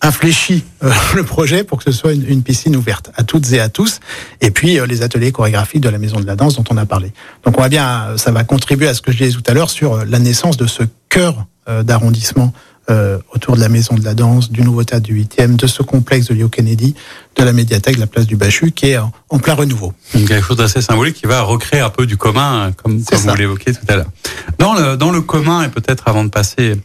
infléchi 0.00 0.64
le 1.14 1.22
projet 1.22 1.62
pour 1.62 1.78
que 1.78 1.84
ce 1.84 1.92
soit 1.92 2.14
une, 2.14 2.26
une, 2.26 2.42
piscine 2.42 2.74
ouverte 2.74 3.10
à 3.16 3.22
toutes 3.24 3.52
et 3.52 3.60
à 3.60 3.68
tous, 3.68 4.00
et 4.40 4.50
puis 4.50 4.78
les 4.86 5.02
ateliers 5.02 5.30
chorégraphiques 5.30 5.82
de 5.82 5.90
la 5.90 5.98
Maison 5.98 6.20
de 6.20 6.24
la 6.24 6.36
Danse 6.36 6.56
dont 6.56 6.64
on 6.70 6.76
a 6.78 6.86
parlé. 6.86 7.12
Donc 7.44 7.58
on 7.58 7.60
va 7.60 7.68
bien, 7.68 8.16
ça 8.16 8.30
va 8.30 8.44
contribuer 8.44 8.88
à 8.88 8.94
ce 8.94 9.02
que 9.02 9.12
je 9.12 9.18
disais 9.18 9.36
tout 9.36 9.42
à 9.46 9.52
l'heure 9.52 9.68
sur 9.68 10.06
la 10.06 10.18
naissance 10.18 10.56
de 10.56 10.66
ce 10.66 10.84
cœur 11.10 11.46
d'arrondissement 11.82 12.54
euh, 12.90 13.18
autour 13.34 13.56
de 13.56 13.60
la 13.60 13.68
Maison 13.68 13.94
de 13.94 14.04
la 14.04 14.14
Danse, 14.14 14.50
du 14.50 14.62
Nouveau 14.62 14.84
Théâtre 14.84 15.06
du 15.06 15.22
8e, 15.22 15.56
de 15.56 15.66
ce 15.66 15.82
complexe 15.82 16.26
de 16.26 16.34
Leo 16.34 16.48
Kennedy, 16.48 16.94
de 17.36 17.44
la 17.44 17.52
médiathèque 17.52 17.96
de 17.96 18.00
la 18.00 18.06
place 18.06 18.26
du 18.26 18.36
Bachu, 18.36 18.72
qui 18.72 18.90
est 18.90 18.98
en, 18.98 19.12
en 19.28 19.38
plein 19.38 19.54
renouveau. 19.54 19.92
quelque 20.12 20.40
chose 20.40 20.56
d'assez 20.56 20.80
symbolique 20.80 21.16
qui 21.16 21.26
va 21.26 21.42
recréer 21.42 21.80
un 21.80 21.90
peu 21.90 22.06
du 22.06 22.16
commun, 22.16 22.72
comme, 22.82 23.02
comme 23.02 23.18
vous 23.18 23.34
l'évoquiez 23.34 23.72
tout 23.72 23.84
à 23.88 23.96
l'heure. 23.96 24.10
Dans 24.58 24.74
le, 24.74 24.96
dans 24.96 25.10
le 25.10 25.20
commun, 25.20 25.62
et 25.62 25.68
peut-être 25.68 26.08
avant 26.08 26.24
de 26.24 26.30
passer 26.30 26.76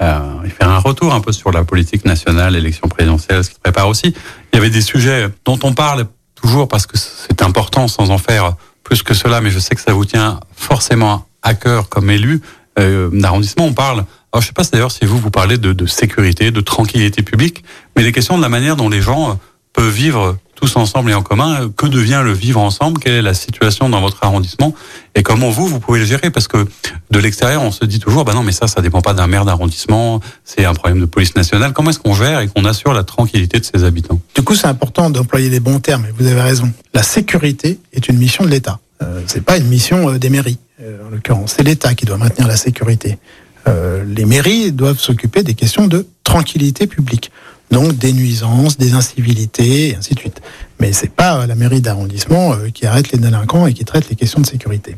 euh, 0.00 0.48
faire 0.48 0.70
un 0.70 0.78
retour 0.78 1.12
un 1.12 1.20
peu 1.20 1.32
sur 1.32 1.52
la 1.52 1.64
politique 1.64 2.04
nationale, 2.06 2.54
l'élection 2.54 2.88
présidentielle, 2.88 3.44
ce 3.44 3.50
qui 3.50 3.56
se 3.56 3.60
prépare 3.60 3.88
aussi, 3.88 4.14
il 4.52 4.56
y 4.56 4.58
avait 4.58 4.70
des 4.70 4.80
sujets 4.80 5.28
dont 5.44 5.58
on 5.62 5.74
parle 5.74 6.06
toujours 6.34 6.68
parce 6.68 6.86
que 6.86 6.96
c'est 6.96 7.42
important 7.42 7.86
sans 7.86 8.10
en 8.10 8.18
faire 8.18 8.54
plus 8.82 9.02
que 9.02 9.12
cela, 9.12 9.40
mais 9.40 9.50
je 9.50 9.58
sais 9.58 9.74
que 9.74 9.80
ça 9.80 9.92
vous 9.92 10.06
tient 10.06 10.40
forcément 10.56 11.26
à 11.42 11.54
cœur 11.54 11.88
comme 11.88 12.10
élu 12.10 12.40
euh, 12.78 13.10
d'arrondissement. 13.12 13.66
On 13.66 13.72
parle 13.74 14.04
alors, 14.32 14.42
je 14.42 14.46
sais 14.46 14.52
pas 14.52 14.62
d'ailleurs 14.62 14.92
si 14.92 15.04
vous, 15.06 15.18
vous 15.18 15.30
parlez 15.30 15.58
de, 15.58 15.72
de, 15.72 15.86
sécurité, 15.86 16.52
de 16.52 16.60
tranquillité 16.60 17.22
publique, 17.22 17.64
mais 17.96 18.04
des 18.04 18.12
questions 18.12 18.36
de 18.36 18.42
la 18.42 18.48
manière 18.48 18.76
dont 18.76 18.88
les 18.88 19.02
gens 19.02 19.30
euh, 19.30 19.34
peuvent 19.72 19.92
vivre 19.92 20.36
tous 20.54 20.76
ensemble 20.76 21.10
et 21.10 21.14
en 21.14 21.22
commun. 21.22 21.68
Que 21.76 21.86
devient 21.86 22.20
le 22.22 22.32
vivre 22.32 22.60
ensemble 22.60 23.00
Quelle 23.00 23.14
est 23.14 23.22
la 23.22 23.34
situation 23.34 23.88
dans 23.88 24.00
votre 24.00 24.18
arrondissement 24.22 24.74
Et 25.14 25.22
comment 25.22 25.50
vous, 25.50 25.66
vous 25.66 25.80
pouvez 25.80 26.00
le 26.00 26.04
gérer? 26.04 26.30
Parce 26.30 26.46
que 26.46 26.68
de 27.10 27.18
l'extérieur, 27.18 27.62
on 27.62 27.72
se 27.72 27.84
dit 27.84 27.98
toujours, 27.98 28.24
bah 28.24 28.34
non, 28.34 28.42
mais 28.42 28.52
ça, 28.52 28.68
ça 28.68 28.80
dépend 28.82 29.00
pas 29.00 29.14
d'un 29.14 29.26
maire 29.26 29.44
d'arrondissement, 29.44 30.20
c'est 30.44 30.64
un 30.64 30.74
problème 30.74 31.00
de 31.00 31.06
police 31.06 31.34
nationale. 31.34 31.72
Comment 31.72 31.90
est-ce 31.90 31.98
qu'on 31.98 32.14
gère 32.14 32.40
et 32.40 32.48
qu'on 32.48 32.64
assure 32.64 32.92
la 32.92 33.04
tranquillité 33.04 33.58
de 33.58 33.64
ses 33.64 33.84
habitants? 33.84 34.20
Du 34.34 34.42
coup, 34.42 34.54
c'est 34.54 34.68
important 34.68 35.10
d'employer 35.10 35.48
les 35.48 35.60
bons 35.60 35.80
termes, 35.80 36.04
et 36.04 36.12
vous 36.16 36.26
avez 36.26 36.42
raison. 36.42 36.70
La 36.94 37.02
sécurité 37.02 37.78
est 37.92 38.08
une 38.08 38.18
mission 38.18 38.44
de 38.44 38.50
l'État. 38.50 38.78
Euh, 39.02 39.22
c'est 39.26 39.44
pas 39.44 39.56
une 39.56 39.66
mission 39.66 40.10
euh, 40.10 40.18
des 40.18 40.28
mairies, 40.28 40.58
euh, 40.82 41.06
en 41.06 41.10
l'occurrence. 41.10 41.54
C'est 41.56 41.62
l'État 41.62 41.94
qui 41.94 42.04
doit 42.04 42.18
maintenir 42.18 42.46
la 42.46 42.56
sécurité. 42.56 43.18
Euh, 43.68 44.04
les 44.04 44.24
mairies 44.24 44.72
doivent 44.72 44.98
s'occuper 44.98 45.42
des 45.42 45.54
questions 45.54 45.86
de 45.86 46.06
tranquillité 46.24 46.86
publique. 46.86 47.30
Donc 47.70 47.96
des 47.96 48.12
nuisances, 48.12 48.78
des 48.78 48.94
incivilités, 48.94 49.90
et 49.90 49.96
ainsi 49.96 50.14
de 50.14 50.18
suite. 50.18 50.40
Mais 50.80 50.92
c'est 50.92 51.10
pas 51.10 51.46
la 51.46 51.54
mairie 51.54 51.80
d'arrondissement 51.80 52.52
euh, 52.54 52.70
qui 52.70 52.86
arrête 52.86 53.12
les 53.12 53.18
délinquants 53.18 53.66
et 53.66 53.74
qui 53.74 53.84
traite 53.84 54.08
les 54.08 54.16
questions 54.16 54.40
de 54.40 54.46
sécurité. 54.46 54.96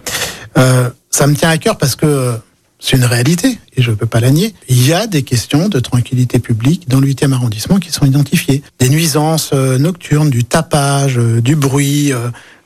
Euh, 0.57 0.88
ça 1.11 1.27
me 1.27 1.35
tient 1.35 1.51
à 1.51 1.59
cœur 1.59 1.77
parce 1.77 1.96
que 1.96 2.35
c'est 2.79 2.96
une 2.96 3.05
réalité, 3.05 3.59
et 3.77 3.83
je 3.83 3.90
ne 3.90 3.94
peux 3.94 4.07
pas 4.07 4.20
la 4.20 4.31
nier. 4.31 4.55
Il 4.68 4.87
y 4.87 4.92
a 4.92 5.07
des 5.07 5.22
questions 5.22 5.68
de 5.68 5.79
tranquillité 5.81 6.38
publique 6.38 6.88
dans 6.88 6.98
le 6.98 7.07
8e 7.07 7.33
arrondissement 7.33 7.79
qui 7.79 7.92
sont 7.92 8.07
identifiées. 8.07 8.62
Des 8.81 8.88
nuisances 8.88 9.53
nocturnes, 9.53 10.31
du 10.31 10.42
tapage, 10.42 11.14
du 11.16 11.55
bruit, 11.55 12.12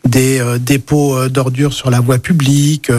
des 0.08 0.42
dépôts 0.58 1.28
d'ordures 1.28 1.74
sur 1.74 1.90
la 1.90 2.00
voie 2.00 2.18
publique, 2.18 2.90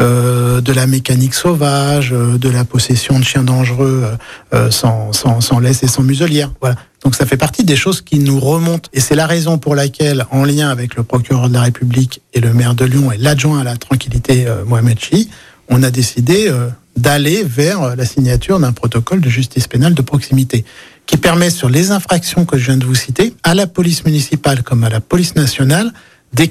euh, 0.00 0.60
de 0.60 0.72
la 0.72 0.86
mécanique 0.86 1.32
sauvage, 1.32 2.12
euh, 2.12 2.36
de 2.36 2.50
la 2.50 2.64
possession 2.64 3.18
de 3.18 3.24
chiens 3.24 3.42
dangereux 3.42 4.04
euh, 4.52 4.70
sans, 4.70 5.12
sans, 5.14 5.40
sans 5.40 5.58
laisse 5.58 5.82
et 5.82 5.86
sans 5.86 6.02
muselière. 6.02 6.52
Voilà. 6.60 6.76
Donc 7.02 7.14
ça 7.14 7.24
fait 7.24 7.38
partie 7.38 7.64
des 7.64 7.76
choses 7.76 8.02
qui 8.02 8.18
nous 8.18 8.38
remontent. 8.38 8.90
Et 8.92 9.00
c'est 9.00 9.14
la 9.14 9.26
raison 9.26 9.56
pour 9.56 9.74
laquelle, 9.74 10.26
en 10.30 10.44
lien 10.44 10.68
avec 10.68 10.96
le 10.96 11.02
procureur 11.02 11.48
de 11.48 11.54
la 11.54 11.62
République 11.62 12.20
et 12.34 12.40
le 12.40 12.52
maire 12.52 12.74
de 12.74 12.84
Lyon 12.84 13.10
et 13.10 13.16
l'adjoint 13.16 13.60
à 13.60 13.64
la 13.64 13.76
tranquillité, 13.76 14.46
Mohamed 14.66 14.98
Chi, 14.98 15.30
on 15.68 15.82
a 15.82 15.90
décidé 15.90 16.52
d'aller 16.96 17.44
vers 17.44 17.94
la 17.94 18.04
signature 18.04 18.58
d'un 18.58 18.72
protocole 18.72 19.20
de 19.20 19.30
justice 19.30 19.68
pénale 19.68 19.94
de 19.94 20.02
proximité 20.02 20.64
qui 21.06 21.16
permet 21.16 21.50
sur 21.50 21.68
les 21.68 21.92
infractions 21.92 22.44
que 22.44 22.58
je 22.58 22.66
viens 22.66 22.76
de 22.76 22.84
vous 22.84 22.94
citer, 22.94 23.34
à 23.44 23.54
la 23.54 23.66
police 23.66 24.04
municipale 24.04 24.62
comme 24.62 24.84
à 24.84 24.90
la 24.90 25.00
police 25.00 25.36
nationale, 25.36 25.92
dès 26.32 26.48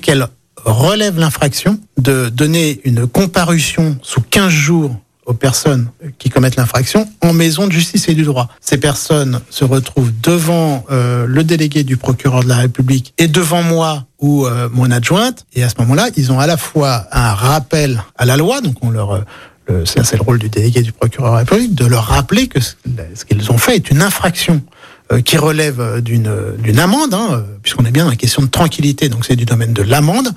relève 0.65 1.19
l'infraction, 1.19 1.79
de 1.97 2.29
donner 2.29 2.81
une 2.83 3.07
comparution 3.07 3.97
sous 4.01 4.21
15 4.21 4.49
jours 4.49 4.95
aux 5.25 5.33
personnes 5.33 5.89
qui 6.19 6.29
commettent 6.29 6.55
l'infraction 6.55 7.09
en 7.21 7.33
maison 7.33 7.65
de 7.67 7.71
justice 7.71 8.07
et 8.09 8.13
du 8.13 8.23
droit. 8.23 8.47
Ces 8.61 8.77
personnes 8.77 9.41
se 9.49 9.63
retrouvent 9.63 10.11
devant 10.21 10.85
euh, 10.91 11.25
le 11.27 11.43
délégué 11.43 11.83
du 11.83 11.97
procureur 11.97 12.43
de 12.43 12.49
la 12.49 12.57
République 12.57 13.13
et 13.17 13.27
devant 13.27 13.63
moi 13.63 14.05
ou 14.19 14.45
euh, 14.45 14.69
mon 14.71 14.91
adjointe. 14.91 15.45
Et 15.53 15.63
à 15.63 15.69
ce 15.69 15.75
moment-là, 15.79 16.09
ils 16.15 16.31
ont 16.31 16.39
à 16.39 16.47
la 16.47 16.57
fois 16.57 17.07
un 17.11 17.33
rappel 17.33 18.03
à 18.17 18.25
la 18.25 18.37
loi, 18.37 18.61
donc 18.61 18.75
on 18.81 18.91
leur 18.91 19.25
euh, 19.69 19.83
ça 19.83 20.03
c'est 20.03 20.17
le 20.17 20.21
rôle 20.21 20.37
du 20.37 20.49
délégué 20.49 20.83
du 20.83 20.91
procureur 20.91 21.31
de 21.31 21.35
la 21.35 21.39
République, 21.39 21.73
de 21.73 21.85
leur 21.85 22.05
rappeler 22.05 22.47
que 22.47 22.59
ce 22.59 22.75
qu'ils 23.25 23.51
ont 23.51 23.57
fait 23.57 23.75
est 23.75 23.89
une 23.89 24.03
infraction. 24.03 24.61
Euh, 25.11 25.21
qui 25.21 25.37
relève 25.37 25.79
euh, 25.79 26.01
d'une 26.01 26.33
d'une 26.57 26.79
amende, 26.79 27.13
hein, 27.13 27.27
euh, 27.33 27.41
puisqu'on 27.61 27.85
est 27.85 27.91
bien 27.91 28.05
dans 28.05 28.09
la 28.09 28.15
question 28.15 28.41
de 28.41 28.47
tranquillité, 28.47 29.07
donc 29.07 29.23
c'est 29.23 29.35
du 29.35 29.45
domaine 29.45 29.71
de 29.71 29.83
l'amende. 29.83 30.33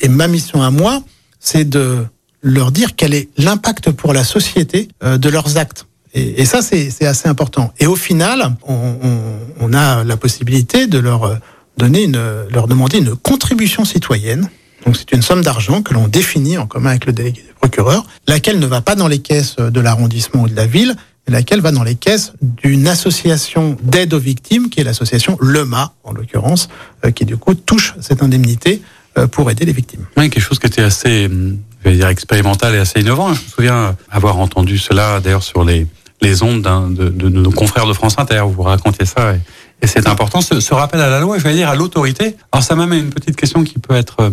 Et 0.00 0.08
ma 0.08 0.26
mission 0.26 0.62
à 0.62 0.70
moi, 0.70 1.02
c'est 1.38 1.68
de 1.68 1.98
leur 2.40 2.72
dire 2.72 2.96
quel 2.96 3.12
est 3.12 3.28
l'impact 3.36 3.90
pour 3.90 4.14
la 4.14 4.24
société 4.24 4.88
de 5.04 5.28
leurs 5.28 5.58
actes. 5.58 5.86
Et, 6.14 6.40
et 6.40 6.44
ça, 6.46 6.62
c'est 6.62 7.04
assez 7.04 7.28
important. 7.28 7.74
Et 7.78 7.86
au 7.86 7.96
final, 7.96 8.56
on, 8.66 8.96
on, 9.02 9.18
on, 9.60 9.72
a 9.74 10.02
la 10.02 10.16
possibilité 10.16 10.86
de 10.86 10.98
leur 10.98 11.38
donner 11.76 12.04
une, 12.04 12.22
leur 12.50 12.68
demander 12.68 12.98
une 12.98 13.16
contribution 13.16 13.84
citoyenne. 13.84 14.48
Donc 14.86 14.96
c'est 14.96 15.12
une 15.12 15.22
somme 15.22 15.42
d'argent 15.42 15.82
que 15.82 15.92
l'on 15.92 16.08
définit 16.08 16.56
en 16.56 16.66
commun 16.66 16.90
avec 16.90 17.04
le 17.04 17.12
délégué 17.12 17.42
du 17.42 17.54
procureur, 17.54 18.06
laquelle 18.26 18.60
ne 18.60 18.66
va 18.66 18.80
pas 18.80 18.94
dans 18.94 19.08
les 19.08 19.18
caisses 19.18 19.56
de 19.56 19.80
l'arrondissement 19.80 20.42
ou 20.42 20.48
de 20.48 20.56
la 20.56 20.66
ville, 20.66 20.96
laquelle 21.28 21.60
va 21.60 21.72
dans 21.72 21.82
les 21.82 21.94
caisses 21.94 22.32
d'une 22.40 22.86
association 22.86 23.76
d'aide 23.82 24.14
aux 24.14 24.18
victimes, 24.18 24.70
qui 24.70 24.80
est 24.80 24.84
l'association 24.84 25.36
LEMA, 25.40 25.92
en 26.04 26.12
l'occurrence, 26.12 26.68
euh, 27.04 27.10
qui 27.10 27.24
du 27.24 27.36
coup 27.36 27.54
touche 27.54 27.94
cette 28.00 28.22
indemnité 28.22 28.82
euh, 29.18 29.26
pour 29.26 29.50
aider 29.50 29.64
les 29.64 29.72
victimes. 29.72 30.04
Oui, 30.16 30.30
quelque 30.30 30.42
chose 30.42 30.58
qui 30.58 30.66
était 30.66 30.82
assez, 30.82 31.26
hum, 31.26 31.58
je 31.84 31.90
vais 31.90 31.96
dire, 31.96 32.08
expérimental 32.08 32.74
et 32.74 32.78
assez 32.78 33.00
innovant. 33.00 33.34
Je 33.34 33.42
me 33.42 33.48
souviens 33.48 33.96
avoir 34.10 34.38
entendu 34.38 34.78
cela 34.78 35.20
d'ailleurs 35.20 35.42
sur 35.42 35.64
les, 35.64 35.86
les 36.22 36.42
ondes 36.42 36.62
de, 36.94 37.08
de, 37.08 37.28
nos 37.28 37.50
confrères 37.50 37.86
de 37.86 37.92
France 37.92 38.14
Inter, 38.18 38.42
vous 38.46 38.62
racontez 38.62 39.04
ça. 39.04 39.34
Et, 39.34 39.40
et 39.82 39.86
c'est 39.86 40.08
important, 40.08 40.40
ce, 40.40 40.60
ce, 40.60 40.74
rappel 40.74 41.00
à 41.00 41.10
la 41.10 41.20
loi, 41.20 41.38
je 41.38 41.44
vais 41.44 41.54
dire 41.54 41.68
à 41.68 41.76
l'autorité. 41.76 42.36
Alors 42.52 42.62
ça 42.62 42.74
m'amène 42.74 43.04
une 43.06 43.10
petite 43.10 43.36
question 43.36 43.64
qui 43.64 43.78
peut 43.78 43.94
être 43.94 44.20
euh, 44.20 44.30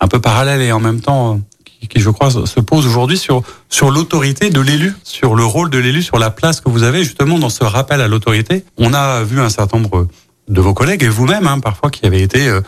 un 0.00 0.08
peu 0.08 0.20
parallèle 0.20 0.60
et 0.60 0.72
en 0.72 0.80
même 0.80 1.00
temps 1.00 1.40
qui, 1.88 2.00
je 2.00 2.10
crois, 2.10 2.30
se 2.30 2.60
pose 2.60 2.86
aujourd'hui 2.86 3.18
sur 3.18 3.90
l'autorité 3.90 4.50
de 4.50 4.60
l'élu, 4.60 4.94
sur 5.02 5.34
le 5.34 5.44
rôle 5.44 5.70
de 5.70 5.78
l'élu, 5.78 6.02
sur 6.02 6.18
la 6.18 6.30
place 6.30 6.60
que 6.60 6.68
vous 6.68 6.82
avez 6.82 7.04
justement 7.04 7.38
dans 7.38 7.50
ce 7.50 7.64
rappel 7.64 8.00
à 8.00 8.08
l'autorité. 8.08 8.64
On 8.76 8.94
a 8.94 9.22
vu 9.22 9.40
un 9.40 9.48
certain 9.48 9.78
nombre 9.78 10.08
de 10.48 10.60
vos 10.60 10.74
collègues 10.74 11.02
et 11.02 11.08
vous-même, 11.08 11.46
hein, 11.46 11.60
parfois, 11.60 11.90
qui 11.90 12.04
avez 12.06 12.22
été 12.22 12.48
euh, 12.48 12.60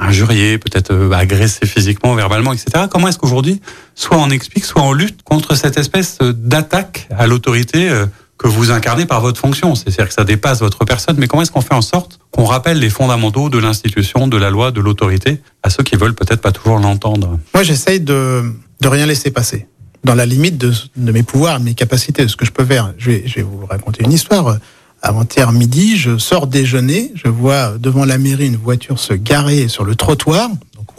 injuriés, 0.00 0.58
peut-être 0.58 0.92
euh, 0.92 1.12
agressés 1.12 1.66
physiquement, 1.66 2.14
verbalement, 2.14 2.52
etc. 2.52 2.86
Comment 2.90 3.08
est-ce 3.08 3.18
qu'aujourd'hui, 3.18 3.60
soit 3.94 4.18
on 4.18 4.30
explique, 4.30 4.64
soit 4.64 4.82
on 4.82 4.92
lutte 4.92 5.22
contre 5.22 5.54
cette 5.54 5.78
espèce 5.78 6.18
d'attaque 6.18 7.08
à 7.16 7.26
l'autorité 7.26 7.88
euh, 7.88 8.06
que 8.40 8.48
vous 8.48 8.70
incarnez 8.70 9.04
par 9.04 9.20
votre 9.20 9.38
fonction. 9.38 9.74
C'est-à-dire 9.74 10.08
que 10.08 10.14
ça 10.14 10.24
dépasse 10.24 10.60
votre 10.60 10.86
personne. 10.86 11.16
Mais 11.18 11.28
comment 11.28 11.42
est-ce 11.42 11.52
qu'on 11.52 11.60
fait 11.60 11.74
en 11.74 11.82
sorte 11.82 12.20
qu'on 12.30 12.44
rappelle 12.44 12.78
les 12.78 12.88
fondamentaux 12.88 13.50
de 13.50 13.58
l'institution, 13.58 14.28
de 14.28 14.38
la 14.38 14.48
loi, 14.48 14.70
de 14.70 14.80
l'autorité 14.80 15.42
à 15.62 15.68
ceux 15.68 15.82
qui 15.82 15.96
veulent 15.96 16.14
peut-être 16.14 16.40
pas 16.40 16.50
toujours 16.50 16.78
l'entendre? 16.78 17.38
Moi, 17.52 17.62
j'essaye 17.62 18.00
de, 18.00 18.50
de 18.80 18.88
rien 18.88 19.04
laisser 19.04 19.30
passer. 19.30 19.66
Dans 20.04 20.14
la 20.14 20.24
limite 20.24 20.56
de, 20.56 20.72
de 20.96 21.12
mes 21.12 21.22
pouvoirs, 21.22 21.60
de 21.60 21.66
mes 21.66 21.74
capacités, 21.74 22.22
de 22.24 22.28
ce 22.28 22.36
que 22.36 22.46
je 22.46 22.50
peux 22.50 22.64
faire. 22.64 22.94
Je 22.96 23.10
vais, 23.10 23.24
je 23.26 23.34
vais 23.34 23.42
vous 23.42 23.66
raconter 23.66 24.04
une 24.04 24.12
histoire. 24.12 24.56
Avant-hier 25.02 25.52
midi, 25.52 25.98
je 25.98 26.16
sors 26.16 26.46
déjeuner, 26.46 27.12
je 27.14 27.28
vois 27.28 27.76
devant 27.78 28.06
la 28.06 28.16
mairie 28.16 28.46
une 28.46 28.56
voiture 28.56 28.98
se 28.98 29.12
garer 29.12 29.68
sur 29.68 29.84
le 29.84 29.94
trottoir 29.96 30.48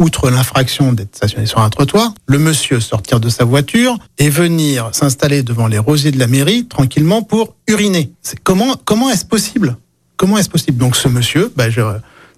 outre 0.01 0.29
l'infraction 0.29 0.93
d'être 0.93 1.15
stationné 1.15 1.45
sur 1.45 1.59
un 1.59 1.69
trottoir, 1.69 2.13
le 2.25 2.39
monsieur 2.39 2.79
sortir 2.79 3.19
de 3.19 3.29
sa 3.29 3.45
voiture 3.45 3.97
et 4.17 4.29
venir 4.29 4.89
s'installer 4.93 5.43
devant 5.43 5.67
les 5.67 5.77
rosiers 5.77 6.11
de 6.11 6.19
la 6.19 6.27
mairie 6.27 6.67
tranquillement 6.67 7.21
pour 7.21 7.55
uriner. 7.67 8.11
Comment 8.43 8.75
comment 8.83 9.09
est-ce 9.09 9.25
possible? 9.25 9.77
Comment 10.17 10.37
est-ce 10.37 10.49
possible? 10.49 10.77
Donc 10.77 10.95
ce 10.95 11.07
monsieur, 11.07 11.51
bah 11.55 11.69
je, 11.69 11.81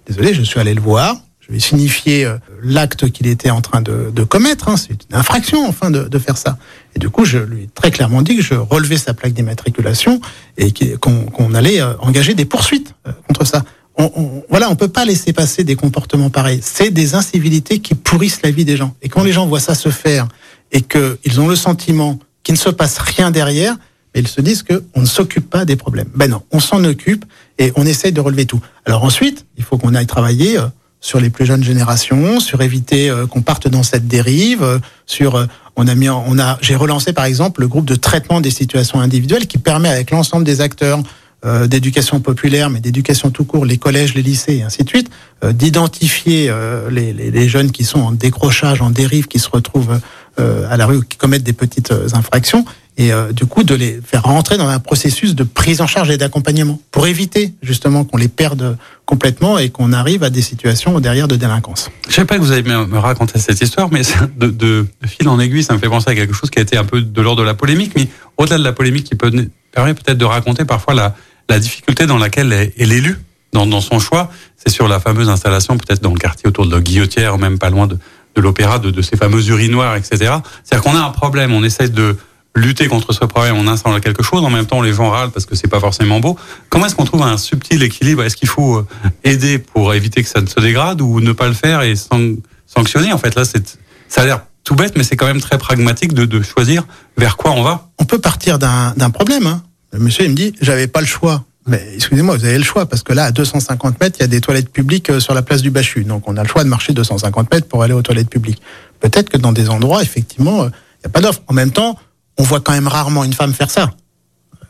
désolé, 0.06 0.34
je 0.34 0.42
suis 0.42 0.60
allé 0.60 0.74
le 0.74 0.80
voir. 0.80 1.16
Je 1.40 1.52
vais 1.52 1.60
signifier 1.60 2.24
euh, 2.24 2.38
l'acte 2.62 3.10
qu'il 3.10 3.26
était 3.26 3.50
en 3.50 3.60
train 3.60 3.82
de, 3.82 4.10
de 4.10 4.24
commettre. 4.24 4.70
Hein. 4.70 4.78
C'est 4.78 5.04
une 5.10 5.14
infraction, 5.14 5.68
enfin, 5.68 5.90
de, 5.90 6.04
de, 6.04 6.18
faire 6.18 6.38
ça. 6.38 6.56
Et 6.96 6.98
du 6.98 7.10
coup, 7.10 7.26
je 7.26 7.36
lui 7.36 7.64
ai 7.64 7.66
très 7.74 7.90
clairement 7.90 8.22
dit 8.22 8.36
que 8.36 8.42
je 8.42 8.54
relevais 8.54 8.96
sa 8.96 9.12
plaque 9.12 9.34
d'immatriculation 9.34 10.22
et 10.56 10.72
qu'on 10.72 11.52
allait 11.52 11.82
euh, 11.82 11.92
engager 11.98 12.32
des 12.32 12.46
poursuites 12.46 12.94
euh, 13.06 13.12
contre 13.28 13.46
ça 13.46 13.62
on, 13.96 14.10
on, 14.16 14.42
voilà, 14.48 14.70
on 14.70 14.76
peut 14.76 14.88
pas 14.88 15.04
laisser 15.04 15.32
passer 15.32 15.64
des 15.64 15.76
comportements 15.76 16.30
pareils. 16.30 16.60
C'est 16.62 16.90
des 16.90 17.14
incivilités 17.14 17.78
qui 17.78 17.94
pourrissent 17.94 18.42
la 18.42 18.50
vie 18.50 18.64
des 18.64 18.76
gens. 18.76 18.94
Et 19.02 19.08
quand 19.08 19.22
les 19.22 19.32
gens 19.32 19.46
voient 19.46 19.60
ça 19.60 19.74
se 19.74 19.88
faire 19.88 20.28
et 20.72 20.82
qu'ils 20.82 21.40
ont 21.40 21.48
le 21.48 21.56
sentiment 21.56 22.18
qu'il 22.42 22.54
ne 22.54 22.58
se 22.58 22.70
passe 22.70 22.98
rien 22.98 23.30
derrière, 23.30 23.76
ils 24.14 24.28
se 24.28 24.40
disent 24.40 24.62
qu'on 24.62 25.00
ne 25.00 25.06
s'occupe 25.06 25.50
pas 25.50 25.64
des 25.64 25.76
problèmes. 25.76 26.08
Ben 26.14 26.30
non, 26.30 26.42
on 26.52 26.60
s'en 26.60 26.84
occupe 26.84 27.24
et 27.58 27.72
on 27.76 27.84
essaye 27.84 28.12
de 28.12 28.20
relever 28.20 28.46
tout. 28.46 28.60
Alors 28.84 29.04
ensuite, 29.04 29.46
il 29.56 29.64
faut 29.64 29.76
qu'on 29.76 29.94
aille 29.94 30.06
travailler 30.06 30.58
euh, 30.58 30.66
sur 31.00 31.20
les 31.20 31.30
plus 31.30 31.46
jeunes 31.46 31.64
générations, 31.64 32.38
sur 32.38 32.62
éviter 32.62 33.10
euh, 33.10 33.26
qu'on 33.26 33.42
parte 33.42 33.66
dans 33.66 33.82
cette 33.82 34.06
dérive, 34.06 34.62
euh, 34.62 34.78
sur 35.06 35.46
on 35.76 35.88
a 35.88 35.94
mis 35.96 36.08
on 36.08 36.38
a 36.38 36.58
j'ai 36.60 36.76
relancé 36.76 37.12
par 37.12 37.24
exemple 37.24 37.60
le 37.60 37.68
groupe 37.68 37.86
de 37.86 37.96
traitement 37.96 38.40
des 38.40 38.50
situations 38.50 39.00
individuelles 39.00 39.48
qui 39.48 39.58
permet 39.58 39.88
avec 39.88 40.12
l'ensemble 40.12 40.44
des 40.44 40.60
acteurs 40.60 41.02
euh, 41.46 41.66
d'éducation 41.66 42.20
populaire, 42.20 42.70
mais 42.70 42.80
d'éducation 42.80 43.30
tout 43.30 43.44
court, 43.44 43.66
les 43.66 43.76
collèges, 43.76 44.14
les 44.14 44.22
lycées 44.22 44.54
et 44.54 44.62
ainsi 44.62 44.82
de 44.82 44.88
suite, 44.88 45.10
euh, 45.44 45.52
d'identifier 45.52 46.46
euh, 46.48 46.88
les, 46.88 47.48
jeunes 47.50 47.70
qui 47.70 47.84
sont 47.84 48.00
en 48.00 48.12
décrochage, 48.12 48.80
en 48.80 48.88
dérive, 48.88 49.26
qui 49.26 49.38
se 49.38 49.50
retrouvent 49.50 50.00
à 50.38 50.76
la 50.76 50.86
rue 50.86 50.96
ou 50.96 51.02
qui 51.02 51.16
commettent 51.16 51.44
des 51.44 51.52
petites 51.52 51.92
infractions, 52.12 52.64
et 52.96 53.10
du 53.32 53.46
coup 53.46 53.62
de 53.62 53.74
les 53.74 54.00
faire 54.04 54.24
rentrer 54.24 54.56
dans 54.56 54.66
un 54.66 54.80
processus 54.80 55.36
de 55.36 55.44
prise 55.44 55.80
en 55.80 55.86
charge 55.86 56.10
et 56.10 56.16
d'accompagnement 56.16 56.80
pour 56.90 57.06
éviter 57.06 57.54
justement 57.62 58.04
qu'on 58.04 58.16
les 58.16 58.26
perde 58.26 58.76
complètement 59.04 59.58
et 59.58 59.70
qu'on 59.70 59.92
arrive 59.92 60.24
à 60.24 60.30
des 60.30 60.42
situations 60.42 60.98
derrière 60.98 61.28
de 61.28 61.36
délinquance. 61.36 61.88
Je 62.08 62.14
sais 62.14 62.24
pas 62.24 62.36
que 62.36 62.40
vous 62.40 62.50
allez 62.50 62.62
me 62.62 62.98
raconter 62.98 63.38
cette 63.38 63.60
histoire, 63.60 63.92
mais 63.92 64.02
de, 64.36 64.48
de, 64.48 64.86
fil 65.06 65.28
en 65.28 65.38
aiguille, 65.38 65.62
ça 65.62 65.74
me 65.74 65.78
fait 65.78 65.88
penser 65.88 66.10
à 66.10 66.16
quelque 66.16 66.34
chose 66.34 66.50
qui 66.50 66.58
a 66.58 66.62
été 66.62 66.76
un 66.76 66.84
peu 66.84 67.00
de 67.00 67.22
l'ordre 67.22 67.42
de 67.42 67.46
la 67.46 67.54
polémique, 67.54 67.92
mais 67.94 68.08
au-delà 68.36 68.58
de 68.58 68.64
la 68.64 68.72
polémique, 68.72 69.04
qui 69.04 69.14
peut 69.14 69.30
permet 69.70 69.94
peut-être 69.94 70.18
de 70.18 70.24
raconter 70.24 70.64
parfois 70.64 70.94
la, 70.94 71.14
la 71.48 71.58
difficulté 71.58 72.06
dans 72.06 72.18
laquelle 72.18 72.52
est, 72.52 72.72
l'élu 72.78 73.18
dans, 73.52 73.66
dans, 73.66 73.80
son 73.80 73.98
choix, 73.98 74.30
c'est 74.56 74.70
sur 74.70 74.88
la 74.88 74.98
fameuse 74.98 75.28
installation, 75.28 75.76
peut-être 75.76 76.02
dans 76.02 76.12
le 76.12 76.18
quartier 76.18 76.48
autour 76.48 76.66
de 76.66 76.74
la 76.74 76.80
Guillotière, 76.80 77.38
même 77.38 77.58
pas 77.58 77.70
loin 77.70 77.86
de, 77.86 77.98
de 78.34 78.40
l'opéra, 78.40 78.78
de, 78.78 78.90
de, 78.90 79.02
ces 79.02 79.16
fameuses 79.16 79.46
urinoirs, 79.48 79.96
etc. 79.96 80.36
C'est-à-dire 80.64 80.82
qu'on 80.82 80.96
a 80.96 81.02
un 81.02 81.10
problème, 81.10 81.52
on 81.52 81.62
essaie 81.62 81.88
de 81.88 82.16
lutter 82.56 82.86
contre 82.86 83.12
ce 83.12 83.24
problème, 83.24 83.56
on 83.56 83.66
installe 83.66 84.00
quelque 84.00 84.22
chose, 84.22 84.44
en 84.44 84.50
même 84.50 84.66
temps 84.66 84.80
les 84.80 84.92
gens 84.92 85.10
râlent 85.10 85.30
parce 85.30 85.46
que 85.46 85.54
c'est 85.54 85.68
pas 85.68 85.80
forcément 85.80 86.20
beau. 86.20 86.38
Comment 86.68 86.86
est-ce 86.86 86.94
qu'on 86.94 87.04
trouve 87.04 87.22
un 87.22 87.36
subtil 87.36 87.82
équilibre? 87.82 88.22
Est-ce 88.22 88.36
qu'il 88.36 88.48
faut 88.48 88.78
euh, 88.78 88.86
aider 89.24 89.58
pour 89.58 89.94
éviter 89.94 90.22
que 90.22 90.28
ça 90.28 90.40
ne 90.40 90.46
se 90.46 90.60
dégrade 90.60 91.00
ou 91.00 91.20
ne 91.20 91.32
pas 91.32 91.48
le 91.48 91.54
faire 91.54 91.82
et 91.82 91.94
sanctionner? 91.96 93.12
En 93.12 93.18
fait, 93.18 93.34
là, 93.34 93.44
ça 93.44 94.22
a 94.22 94.24
l'air 94.24 94.42
tout 94.62 94.74
bête, 94.74 94.94
mais 94.96 95.04
c'est 95.04 95.16
quand 95.16 95.26
même 95.26 95.40
très 95.40 95.58
pragmatique 95.58 96.14
de, 96.14 96.24
de 96.24 96.42
choisir 96.42 96.84
vers 97.16 97.36
quoi 97.36 97.50
on 97.52 97.62
va. 97.62 97.88
On 97.98 98.04
peut 98.04 98.20
partir 98.20 98.58
d'un 98.58 99.10
problème. 99.10 99.46
Hein. 99.46 99.62
Le 99.94 100.00
monsieur, 100.00 100.24
il 100.24 100.30
me 100.30 100.34
dit, 100.34 100.52
j'avais 100.60 100.88
pas 100.88 101.00
le 101.00 101.06
choix. 101.06 101.44
Mais 101.66 101.80
excusez-moi, 101.94 102.36
vous 102.36 102.44
avez 102.44 102.58
le 102.58 102.64
choix, 102.64 102.84
parce 102.84 103.04
que 103.04 103.12
là, 103.12 103.26
à 103.26 103.30
250 103.30 104.00
mètres, 104.00 104.16
il 104.18 104.22
y 104.22 104.24
a 104.24 104.28
des 104.28 104.40
toilettes 104.40 104.68
publiques 104.68 105.08
euh, 105.08 105.20
sur 105.20 105.34
la 105.34 105.42
place 105.42 105.62
du 105.62 105.70
Bachu. 105.70 106.02
Donc, 106.02 106.28
on 106.28 106.36
a 106.36 106.42
le 106.42 106.48
choix 106.48 106.64
de 106.64 106.68
marcher 106.68 106.92
250 106.92 107.50
mètres 107.52 107.68
pour 107.68 107.84
aller 107.84 107.94
aux 107.94 108.02
toilettes 108.02 108.28
publiques. 108.28 108.60
Peut-être 108.98 109.30
que 109.30 109.38
dans 109.38 109.52
des 109.52 109.70
endroits, 109.70 110.02
effectivement, 110.02 110.64
euh, 110.64 110.66
il 110.66 111.06
n'y 111.06 111.06
a 111.06 111.08
pas 111.10 111.20
d'offre. 111.20 111.42
En 111.46 111.54
même 111.54 111.70
temps, 111.70 111.96
on 112.36 112.42
voit 112.42 112.60
quand 112.60 112.72
même 112.72 112.88
rarement 112.88 113.22
une 113.22 113.32
femme 113.32 113.54
faire 113.54 113.70
ça. 113.70 113.92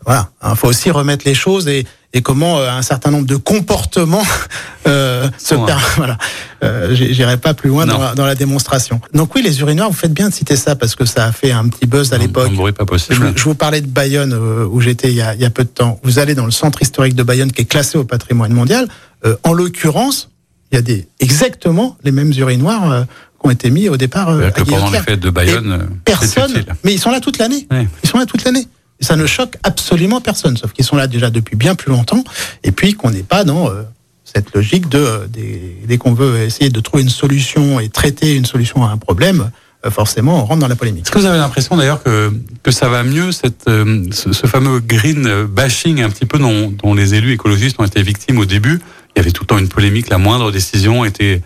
Voilà. 0.05 0.31
Il 0.43 0.49
hein, 0.49 0.55
faut 0.57 0.69
aussi 0.69 0.91
remettre 0.91 1.25
les 1.25 1.35
choses 1.35 1.69
et, 1.69 1.87
et 2.15 2.23
comment 2.23 2.59
euh, 2.59 2.71
un 2.71 2.83
certain 2.83 3.11
nombre 3.11 3.27
de 3.27 3.37
comportements 3.37 4.23
euh, 4.87 5.29
se 5.39 5.55
perdent. 5.55 5.81
Voilà. 5.97 6.19
Euh, 6.63 6.95
J'irai 6.95 7.37
pas 7.37 7.53
plus 7.55 7.69
loin 7.69 7.87
dans 7.87 7.99
la, 7.99 8.15
dans 8.15 8.25
la, 8.25 8.35
démonstration. 8.35 9.01
Donc 9.13 9.35
oui, 9.35 9.43
les 9.43 9.61
urinoirs, 9.61 9.91
vous 9.91 9.97
faites 9.97 10.13
bien 10.13 10.29
de 10.29 10.35
citer 10.35 10.57
ça 10.57 10.77
parce 10.77 10.95
que 10.97 11.05
ça 11.05 11.27
a 11.27 11.33
fait 11.33 11.53
un 11.53 11.69
petit 11.69 11.87
buzz 11.87 12.13
à 12.13 12.19
l'époque. 12.19 12.51
pas 12.77 12.85
possible. 12.87 13.33
Je, 13.35 13.39
je, 13.39 13.45
vous 13.45 13.55
parlais 13.55 13.81
de 13.81 13.87
Bayonne 13.87 14.33
euh, 14.33 14.67
où 14.67 14.81
j'étais 14.81 15.09
il, 15.13 15.25
il, 15.35 15.41
y 15.41 15.45
a 15.45 15.51
peu 15.51 15.65
de 15.65 15.69
temps. 15.69 16.01
Vous 16.03 16.19
allez 16.19 16.35
dans 16.35 16.47
le 16.47 16.51
centre 16.51 16.81
historique 16.83 17.15
de 17.15 17.23
Bayonne 17.23 17.53
qui 17.53 17.63
est 17.63 17.67
classé 17.67 17.99
au 17.99 18.05
patrimoine 18.05 18.53
mondial. 18.53 18.89
Euh, 19.25 19.37
en 19.43 19.53
l'occurrence, 19.53 20.31
il 20.71 20.77
y 20.77 20.79
a 20.79 20.83
des, 20.83 21.09
exactement 21.21 21.97
les 22.05 22.13
mêmes 22.13 22.33
urinoirs 22.37 22.91
euh, 22.91 23.03
qui 23.05 23.47
ont 23.47 23.51
été 23.51 23.71
mis 23.71 23.89
au 23.89 23.97
départ 23.97 24.31
euh, 24.31 24.51
que 24.51 24.63
à 24.63 24.65
pendant 24.65 24.91
les 24.91 24.99
fêtes 24.99 25.21
de 25.21 25.31
Bayonne, 25.31 25.89
Personne, 26.05 26.53
mais 26.83 26.93
ils 26.93 26.99
sont 27.01 27.11
là 27.11 27.21
toute 27.21 27.39
l'année. 27.39 27.67
Ouais. 27.71 27.89
Ils 28.03 28.09
sont 28.09 28.19
là 28.19 28.27
toute 28.27 28.45
l'année. 28.45 28.67
Ça 29.01 29.17
ne 29.17 29.27
choque 29.27 29.57
absolument 29.63 30.21
personne, 30.21 30.57
sauf 30.57 30.73
qu'ils 30.73 30.85
sont 30.85 30.97
là 30.97 31.07
déjà 31.07 31.31
depuis 31.31 31.57
bien 31.57 31.75
plus 31.75 31.91
longtemps, 31.91 32.25
et 32.63 32.73
puis 32.73 32.95
qu'on 32.95 33.11
n'est 33.11 33.23
pas 33.23 33.45
dans 33.45 33.69
euh, 33.69 33.83
cette 34.25 34.55
logique 34.55 34.89
de 34.89 34.99
euh, 34.99 35.27
dès, 35.29 35.99
qu'on 35.99 36.15
veut 36.15 36.43
essayer 36.43 36.71
de 36.71 36.81
trouver 36.81 37.03
une 37.03 37.09
solution 37.09 37.81
et 37.81 37.89
traiter 37.89 38.35
une 38.35 38.47
solution 38.47 38.85
à 38.85 38.91
un 38.91 38.97
problème, 38.97 39.51
euh, 39.85 39.91
forcément 39.91 40.43
on 40.43 40.45
rentre 40.45 40.61
dans 40.61 40.69
la 40.69 40.77
polémique. 40.77 41.05
Est-ce 41.05 41.13
que 41.13 41.19
vous 41.19 41.27
avez 41.27 41.39
l'impression 41.39 41.77
d'ailleurs 41.77 42.03
que, 42.03 42.33
que 42.63 42.71
ça 42.71 42.89
va 42.89 43.03
mieux, 43.03 43.31
ce, 43.33 44.47
fameux 44.47 44.81
green 44.81 45.45
bashing 45.45 46.03
un 46.03 46.09
petit 46.09 46.27
peu 46.27 46.39
dont, 46.39 46.95
les 46.95 47.15
élus 47.15 47.33
écologistes 47.33 47.81
ont 47.81 47.85
été 47.85 48.03
victimes 48.03 48.39
au 48.39 48.47
début? 48.47 48.81
Il 49.15 49.19
y 49.19 49.21
avait 49.21 49.33
tout 49.33 49.43
le 49.43 49.49
temps 49.49 49.59
une 49.59 49.69
polémique, 49.69 50.09
la 50.09 50.19
moindre 50.19 50.51
décision 50.51 51.05
était 51.05 51.43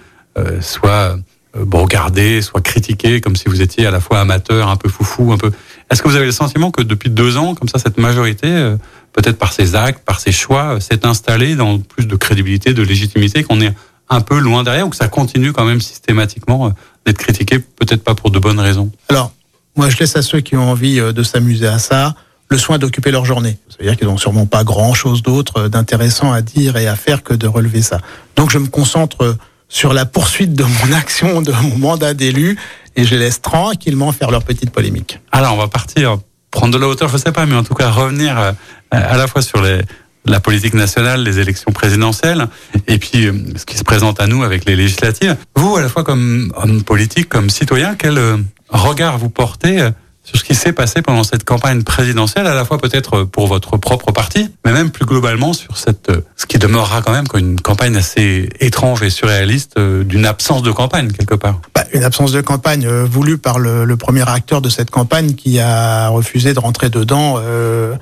soit 0.61 1.19
euh, 1.57 1.65
regardée, 1.73 2.43
soit 2.43 2.61
critiquée, 2.61 3.21
comme 3.21 3.35
si 3.35 3.45
vous 3.49 3.63
étiez 3.63 3.87
à 3.87 3.91
la 3.91 4.01
fois 4.01 4.21
amateur, 4.21 4.69
un 4.69 4.77
peu 4.77 4.89
foufou, 4.89 5.33
un 5.33 5.39
peu... 5.39 5.51
Est-ce 5.91 6.03
que 6.03 6.09
vous 6.09 6.17
avez 6.17 6.27
le 6.27 6.33
sentiment 6.33 6.71
que 6.71 6.83
depuis 6.83 7.09
deux 7.09 7.39
ans, 7.39 7.55
comme 7.55 7.69
ça, 7.69 7.79
cette 7.79 7.97
majorité, 7.97 8.49
euh, 8.49 8.77
peut-être 9.15 9.39
par 9.39 9.55
ses 9.55 9.75
actes, 9.75 10.05
par 10.05 10.21
ses 10.21 10.33
choix, 10.33 10.75
euh, 10.75 10.81
s'est 10.81 11.07
installée 11.07 11.57
dans 11.57 11.79
plus 11.79 12.07
de 12.07 12.17
crédibilité, 12.17 12.75
de 12.75 12.83
légitimité, 12.83 13.45
qu'on 13.45 13.63
est 13.63 13.73
un 14.11 14.21
peu 14.21 14.39
loin 14.39 14.63
derrière, 14.63 14.87
ou 14.87 14.91
que 14.91 14.97
ça 14.97 15.09
continue 15.09 15.53
quand 15.53 15.65
même 15.65 15.81
systématiquement 15.81 16.73
d'être 17.07 17.19
critiqué, 17.19 17.59
peut-être 17.59 18.05
pas 18.05 18.15
pour 18.15 18.31
de 18.31 18.39
bonnes 18.39 18.61
raisons? 18.61 18.91
Alors, 19.09 19.33
moi, 19.77 19.89
je 19.89 19.97
laisse 19.99 20.17
à 20.17 20.23
ceux 20.23 20.41
qui 20.41 20.57
ont 20.57 20.71
envie 20.71 20.99
de 20.99 21.23
s'amuser 21.23 21.67
à 21.67 21.79
ça 21.79 22.15
le 22.49 22.57
soin 22.57 22.79
d'occuper 22.79 23.11
leur 23.11 23.27
journée. 23.27 23.59
C'est-à-dire 23.69 23.97
qu'ils 23.99 24.09
n'ont 24.09 24.17
sûrement 24.17 24.47
pas 24.47 24.65
grand-chose 24.65 25.23
d'autre 25.23 25.69
d'intéressant 25.69 26.33
à 26.33 26.41
dire 26.41 26.79
et 26.79 26.87
à 26.87 26.97
faire 26.97 27.23
que 27.23 27.35
de 27.35 27.47
relever 27.47 27.83
ça. 27.83 28.01
Donc, 28.37 28.51
je 28.51 28.59
me 28.59 28.69
concentre 28.69 29.37
sur 29.69 29.93
la 29.93 30.07
poursuite 30.07 30.55
de 30.55 30.65
mon 30.65 30.93
action, 30.93 31.43
de 31.43 31.53
mon 31.53 31.77
mandat 31.79 32.15
d'élu, 32.15 32.57
et 32.97 33.05
je 33.05 33.15
laisse 33.15 33.41
tranquillement 33.41 34.13
faire 34.13 34.31
leur 34.31 34.43
petite 34.43 34.71
polémique. 34.71 35.21
Alors, 35.31 35.55
on 35.55 35.59
va 35.59 35.69
partir, 35.69 36.19
prendre 36.51 36.73
de 36.75 36.79
la 36.79 36.89
hauteur, 36.89 37.09
je 37.09 37.17
sais 37.17 37.33
pas, 37.33 37.47
mais 37.47 37.55
en 37.55 37.63
tout 37.63 37.75
cas 37.75 37.91
revenir 37.91 38.39
euh, 38.39 38.53
à 38.91 39.17
la 39.17 39.27
fois 39.27 39.43
sur 39.43 39.63
les, 39.63 39.81
la 40.25 40.41
politique 40.41 40.75
nationale, 40.75 41.23
les 41.23 41.39
élections 41.39 41.73
présidentielles, 41.73 42.49
et 42.87 42.99
puis 42.99 43.27
euh, 43.27 43.33
ce 43.57 43.65
qui 43.65 43.77
se 43.77 43.85
présente 43.85 44.21
à 44.21 44.27
nous 44.27 44.43
avec 44.43 44.65
les 44.65 44.75
législatives. 44.75 45.37
Vous, 45.55 45.77
à 45.77 45.83
la 45.83 45.89
fois 45.89 46.03
comme 46.03 46.53
homme 46.57 46.83
politique, 46.83 47.29
comme 47.29 47.51
citoyen, 47.51 47.95
quel 47.95 48.19
euh, 48.19 48.37
regard 48.71 49.19
vous 49.19 49.31
portez 49.31 49.91
sur 50.29 50.39
ce 50.39 50.45
qui 50.45 50.55
s'est 50.55 50.75
passé 50.75 51.01
pendant 51.01 51.25
cette 51.25 51.45
campagne 51.45 51.83
présidentielle, 51.83 52.47
à 52.47 52.55
la 52.55 52.67
fois 52.67 52.77
peut-être 52.77 53.25
pour 53.25 53.47
votre 53.47 53.79
propre 53.79 54.13
parti, 54.13 54.51
mais 54.63 54.73
même 54.73 54.91
plus 54.91 55.07
globalement 55.07 55.55
sur 55.55 55.79
cette, 55.79 56.13
ce 56.37 56.45
qui 56.45 56.59
demeurera 56.59 57.01
quand 57.01 57.13
même 57.13 57.27
comme 57.27 57.41
une 57.41 57.61
campagne 57.61 57.97
assez 57.97 58.51
étrange 58.61 59.03
et 59.03 59.09
surréaliste 59.09 59.79
euh, 59.79 60.05
d'une 60.05 60.27
absence 60.27 60.63
de 60.63 60.71
campagne 60.71 61.13
quelque 61.13 61.35
part. 61.35 61.63
Bah, 61.75 61.85
une 61.95 62.05
absence 62.05 62.33
de 62.33 62.43
campagne 62.43 62.87
euh, 62.87 63.07
voulue 63.11 63.39
par 63.39 63.59
le, 63.59 63.87
le 63.87 63.97
premier 63.97 64.29
acteur 64.29 64.61
de 64.61 64.69
cette 64.69 64.91
campagne 64.91 65.33
qui 65.33 65.61
a 65.61 66.09
refusé 66.09 66.53
de 66.53 66.61
rentrer 66.61 66.91
dedans 66.91 67.37
euh, 67.39 67.95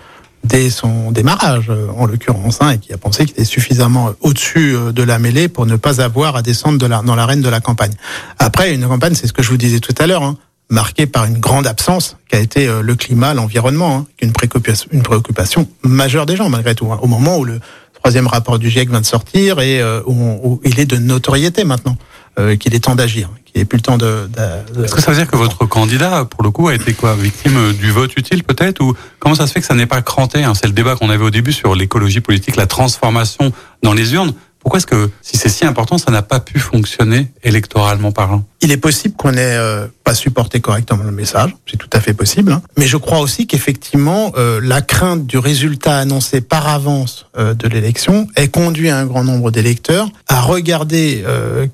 dès 0.42 0.68
son 0.68 1.12
démarrage, 1.12 1.66
euh, 1.70 1.86
en 1.96 2.06
l'occurrence, 2.06 2.58
hein, 2.60 2.70
et 2.70 2.78
qui 2.78 2.92
a 2.92 2.98
pensé 2.98 3.24
qu'il 3.24 3.34
était 3.34 3.44
suffisamment 3.44 4.14
au-dessus 4.20 4.74
de 4.92 5.02
la 5.04 5.20
mêlée 5.20 5.46
pour 5.46 5.66
ne 5.66 5.76
pas 5.76 6.00
avoir 6.00 6.34
à 6.34 6.42
descendre 6.42 6.78
de 6.78 6.86
la, 6.86 7.02
dans 7.02 7.14
l'arène 7.14 7.40
de 7.40 7.48
la 7.48 7.60
campagne. 7.60 7.92
Après, 8.40 8.74
une 8.74 8.86
campagne, 8.88 9.14
c'est 9.14 9.28
ce 9.28 9.32
que 9.32 9.44
je 9.44 9.50
vous 9.50 9.56
disais 9.56 9.78
tout 9.78 9.94
à 9.98 10.08
l'heure, 10.08 10.24
hein, 10.24 10.36
marquée 10.68 11.06
par 11.06 11.24
une 11.26 11.38
grande 11.38 11.66
absence 11.66 12.16
qui 12.28 12.36
a 12.36 12.40
été 12.40 12.66
euh, 12.66 12.82
le 12.82 12.94
climat, 12.96 13.34
l'environnement, 13.34 13.98
hein, 13.98 14.06
une 14.20 14.32
préoccupation, 14.32 14.88
une 14.92 15.02
préoccupation 15.02 15.68
majeure 15.82 16.26
des 16.26 16.36
gens 16.36 16.48
malgré 16.48 16.74
tout. 16.74 16.90
hein, 16.92 16.98
au 17.02 17.06
moment 17.06 17.38
où 17.38 17.44
le 17.44 17.60
troisième 17.94 18.26
rapport 18.26 18.58
du 18.58 18.68
GIEC 18.70 18.90
vient 18.90 19.00
de 19.00 19.06
sortir 19.06 19.60
et 19.60 19.80
euh, 19.80 20.00
où, 20.06 20.12
où 20.42 20.60
il 20.64 20.78
est 20.80 20.86
de 20.86 20.96
notoriété 20.96 21.64
maintenant, 21.64 21.96
euh, 22.38 22.56
qu'il 22.56 22.74
est 22.74 22.80
temps 22.80 22.94
d'agir, 22.96 23.30
qu'il 23.44 23.60
n'est 23.60 23.64
plus 23.64 23.76
le 23.78 23.82
temps 23.82 23.96
de. 23.96 24.28
de- 24.28 24.74
de- 24.80 24.84
Est-ce 24.84 24.94
que 24.94 25.00
ça 25.00 25.10
veut 25.12 25.16
dire 25.16 25.26
que 25.28 25.36
votre 25.36 25.64
candidat, 25.66 26.24
pour 26.24 26.42
le 26.42 26.50
coup, 26.50 26.68
a 26.68 26.74
été 26.74 26.92
quoi 26.92 27.14
Victime 27.16 27.56
euh, 27.56 27.72
du 27.72 27.90
vote 27.90 28.14
utile 28.16 28.42
peut-être 28.44 28.80
Ou 28.82 28.94
comment 29.20 29.34
ça 29.34 29.46
se 29.46 29.52
fait 29.52 29.60
que 29.60 29.66
ça 29.66 29.74
n'est 29.74 29.86
pas 29.86 30.02
cranté 30.02 30.42
hein 30.44 30.52
C'est 30.54 30.66
le 30.66 30.72
débat 30.74 30.96
qu'on 30.96 31.10
avait 31.10 31.24
au 31.24 31.30
début 31.30 31.52
sur 31.52 31.74
l'écologie 31.74 32.20
politique, 32.20 32.56
la 32.56 32.66
transformation 32.66 33.52
dans 33.82 33.94
les 33.94 34.12
urnes. 34.14 34.34
Pourquoi 34.66 34.78
est-ce 34.78 34.86
que, 34.88 35.10
si 35.22 35.36
c'est 35.36 35.48
si 35.48 35.64
important, 35.64 35.96
ça 35.96 36.10
n'a 36.10 36.22
pas 36.22 36.40
pu 36.40 36.58
fonctionner 36.58 37.28
électoralement 37.44 38.10
parlant? 38.10 38.44
Il 38.62 38.72
est 38.72 38.76
possible 38.76 39.14
qu'on 39.14 39.30
n'ait 39.30 39.54
euh, 39.56 39.86
pas 40.02 40.12
supporté 40.12 40.58
correctement 40.58 41.04
le 41.04 41.12
message, 41.12 41.54
c'est 41.70 41.76
tout 41.76 41.88
à 41.92 42.00
fait 42.00 42.14
possible. 42.14 42.50
hein. 42.50 42.60
Mais 42.76 42.88
je 42.88 42.96
crois 42.96 43.20
aussi 43.20 43.46
qu'effectivement, 43.46 44.32
euh, 44.36 44.58
la 44.60 44.82
crainte 44.82 45.24
du 45.24 45.38
résultat 45.38 45.96
annoncé 45.98 46.40
par 46.40 46.66
avance 46.66 47.26
euh, 47.38 47.54
de 47.54 47.68
l'élection 47.68 48.26
ait 48.34 48.48
conduit 48.48 48.90
un 48.90 49.06
grand 49.06 49.22
nombre 49.22 49.52
d'électeurs 49.52 50.08
à 50.26 50.40
regarder 50.40 51.22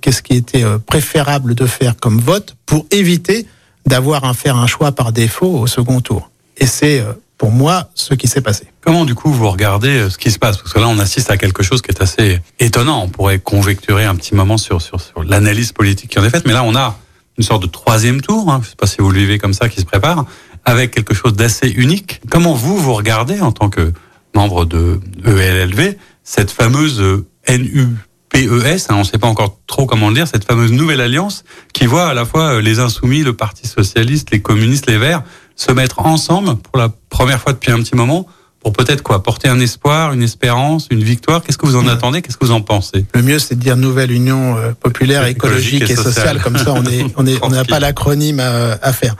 qu'est-ce 0.02 0.20
qui 0.20 0.34
était 0.34 0.64
préférable 0.86 1.54
de 1.54 1.64
faire 1.64 1.96
comme 1.96 2.20
vote 2.20 2.56
pour 2.66 2.84
éviter 2.90 3.46
d'avoir 3.86 4.24
à 4.24 4.34
faire 4.34 4.58
un 4.58 4.66
choix 4.66 4.92
par 4.92 5.12
défaut 5.12 5.60
au 5.60 5.66
second 5.66 6.02
tour. 6.02 6.30
Et 6.58 6.66
c'est 6.66 7.02
pour 7.42 7.50
moi 7.50 7.90
ce 7.96 8.14
qui 8.14 8.28
s'est 8.28 8.40
passé. 8.40 8.68
Comment 8.82 9.04
du 9.04 9.16
coup 9.16 9.32
vous 9.32 9.50
regardez 9.50 9.88
euh, 9.88 10.10
ce 10.10 10.16
qui 10.16 10.30
se 10.30 10.38
passe? 10.38 10.58
Parce 10.58 10.72
que 10.72 10.78
là 10.78 10.86
on 10.86 11.00
assiste 11.00 11.28
à 11.28 11.36
quelque 11.36 11.64
chose 11.64 11.82
qui 11.82 11.90
est 11.90 12.00
assez 12.00 12.40
étonnant. 12.60 13.02
On 13.02 13.08
pourrait 13.08 13.40
conjecturer 13.40 14.04
un 14.04 14.14
petit 14.14 14.36
moment 14.36 14.56
sur, 14.58 14.80
sur, 14.80 15.00
sur 15.00 15.24
l'analyse 15.24 15.72
politique 15.72 16.12
qui 16.12 16.20
en 16.20 16.24
est 16.24 16.30
faite, 16.30 16.44
mais 16.46 16.52
là 16.52 16.62
on 16.62 16.76
a 16.76 16.96
une 17.38 17.42
sorte 17.42 17.62
de 17.62 17.66
troisième 17.66 18.20
tour, 18.20 18.48
hein, 18.48 18.60
je 18.62 18.68
ne 18.68 18.70
sais 18.70 18.76
pas 18.76 18.86
si 18.86 18.98
vous 19.00 19.10
le 19.10 19.18
vivez 19.18 19.38
comme 19.38 19.54
ça, 19.54 19.68
qui 19.68 19.80
se 19.80 19.84
prépare, 19.84 20.24
avec 20.64 20.92
quelque 20.92 21.14
chose 21.14 21.32
d'assez 21.32 21.68
unique. 21.68 22.20
Comment 22.30 22.54
vous, 22.54 22.76
vous 22.78 22.94
regardez 22.94 23.40
en 23.40 23.50
tant 23.50 23.70
que 23.70 23.92
membre 24.36 24.64
de 24.64 25.00
ELLV 25.26 25.96
cette 26.22 26.52
fameuse 26.52 27.00
euh, 27.00 27.26
NUPES, 27.48 28.86
hein, 28.88 28.94
on 28.94 28.98
ne 29.00 29.04
sait 29.04 29.18
pas 29.18 29.26
encore 29.26 29.58
trop 29.66 29.86
comment 29.86 30.10
le 30.10 30.14
dire, 30.14 30.28
cette 30.28 30.44
fameuse 30.44 30.70
nouvelle 30.70 31.00
alliance 31.00 31.42
qui 31.72 31.86
voit 31.86 32.06
à 32.06 32.14
la 32.14 32.24
fois 32.24 32.52
euh, 32.52 32.60
les 32.60 32.78
insoumis, 32.78 33.24
le 33.24 33.32
Parti 33.32 33.66
socialiste, 33.66 34.30
les 34.30 34.40
communistes, 34.40 34.88
les 34.88 34.98
Verts 34.98 35.24
se 35.56 35.72
mettre 35.72 36.00
ensemble 36.00 36.56
pour 36.56 36.78
la 36.78 36.88
première 37.10 37.40
fois 37.40 37.52
depuis 37.52 37.72
un 37.72 37.78
petit 37.78 37.94
moment 37.94 38.26
pour 38.60 38.72
peut-être 38.72 39.02
quoi 39.02 39.24
porter 39.24 39.48
un 39.48 39.58
espoir, 39.58 40.12
une 40.12 40.22
espérance, 40.22 40.86
une 40.92 41.02
victoire. 41.02 41.42
Qu'est-ce 41.42 41.58
que 41.58 41.66
vous 41.66 41.74
en 41.74 41.88
attendez? 41.88 42.22
Qu'est-ce 42.22 42.36
que 42.36 42.44
vous 42.44 42.52
en 42.52 42.60
pensez? 42.60 43.04
Le 43.12 43.20
mieux, 43.20 43.40
c'est 43.40 43.56
de 43.56 43.60
dire 43.60 43.76
nouvelle 43.76 44.12
union 44.12 44.56
euh, 44.56 44.70
populaire, 44.70 45.26
Écologique 45.26 45.82
écologique 45.82 45.90
et 45.90 46.00
et 46.00 46.04
sociale. 46.04 46.40
Comme 46.40 46.56
ça, 46.56 46.72
on 46.72 46.84
est, 46.84 47.04
on 47.16 47.26
est, 47.26 47.38
on 47.42 47.48
n'a 47.48 47.64
pas 47.64 47.80
l'acronyme 47.80 48.38
à, 48.38 48.78
à 48.80 48.92
faire. 48.92 49.16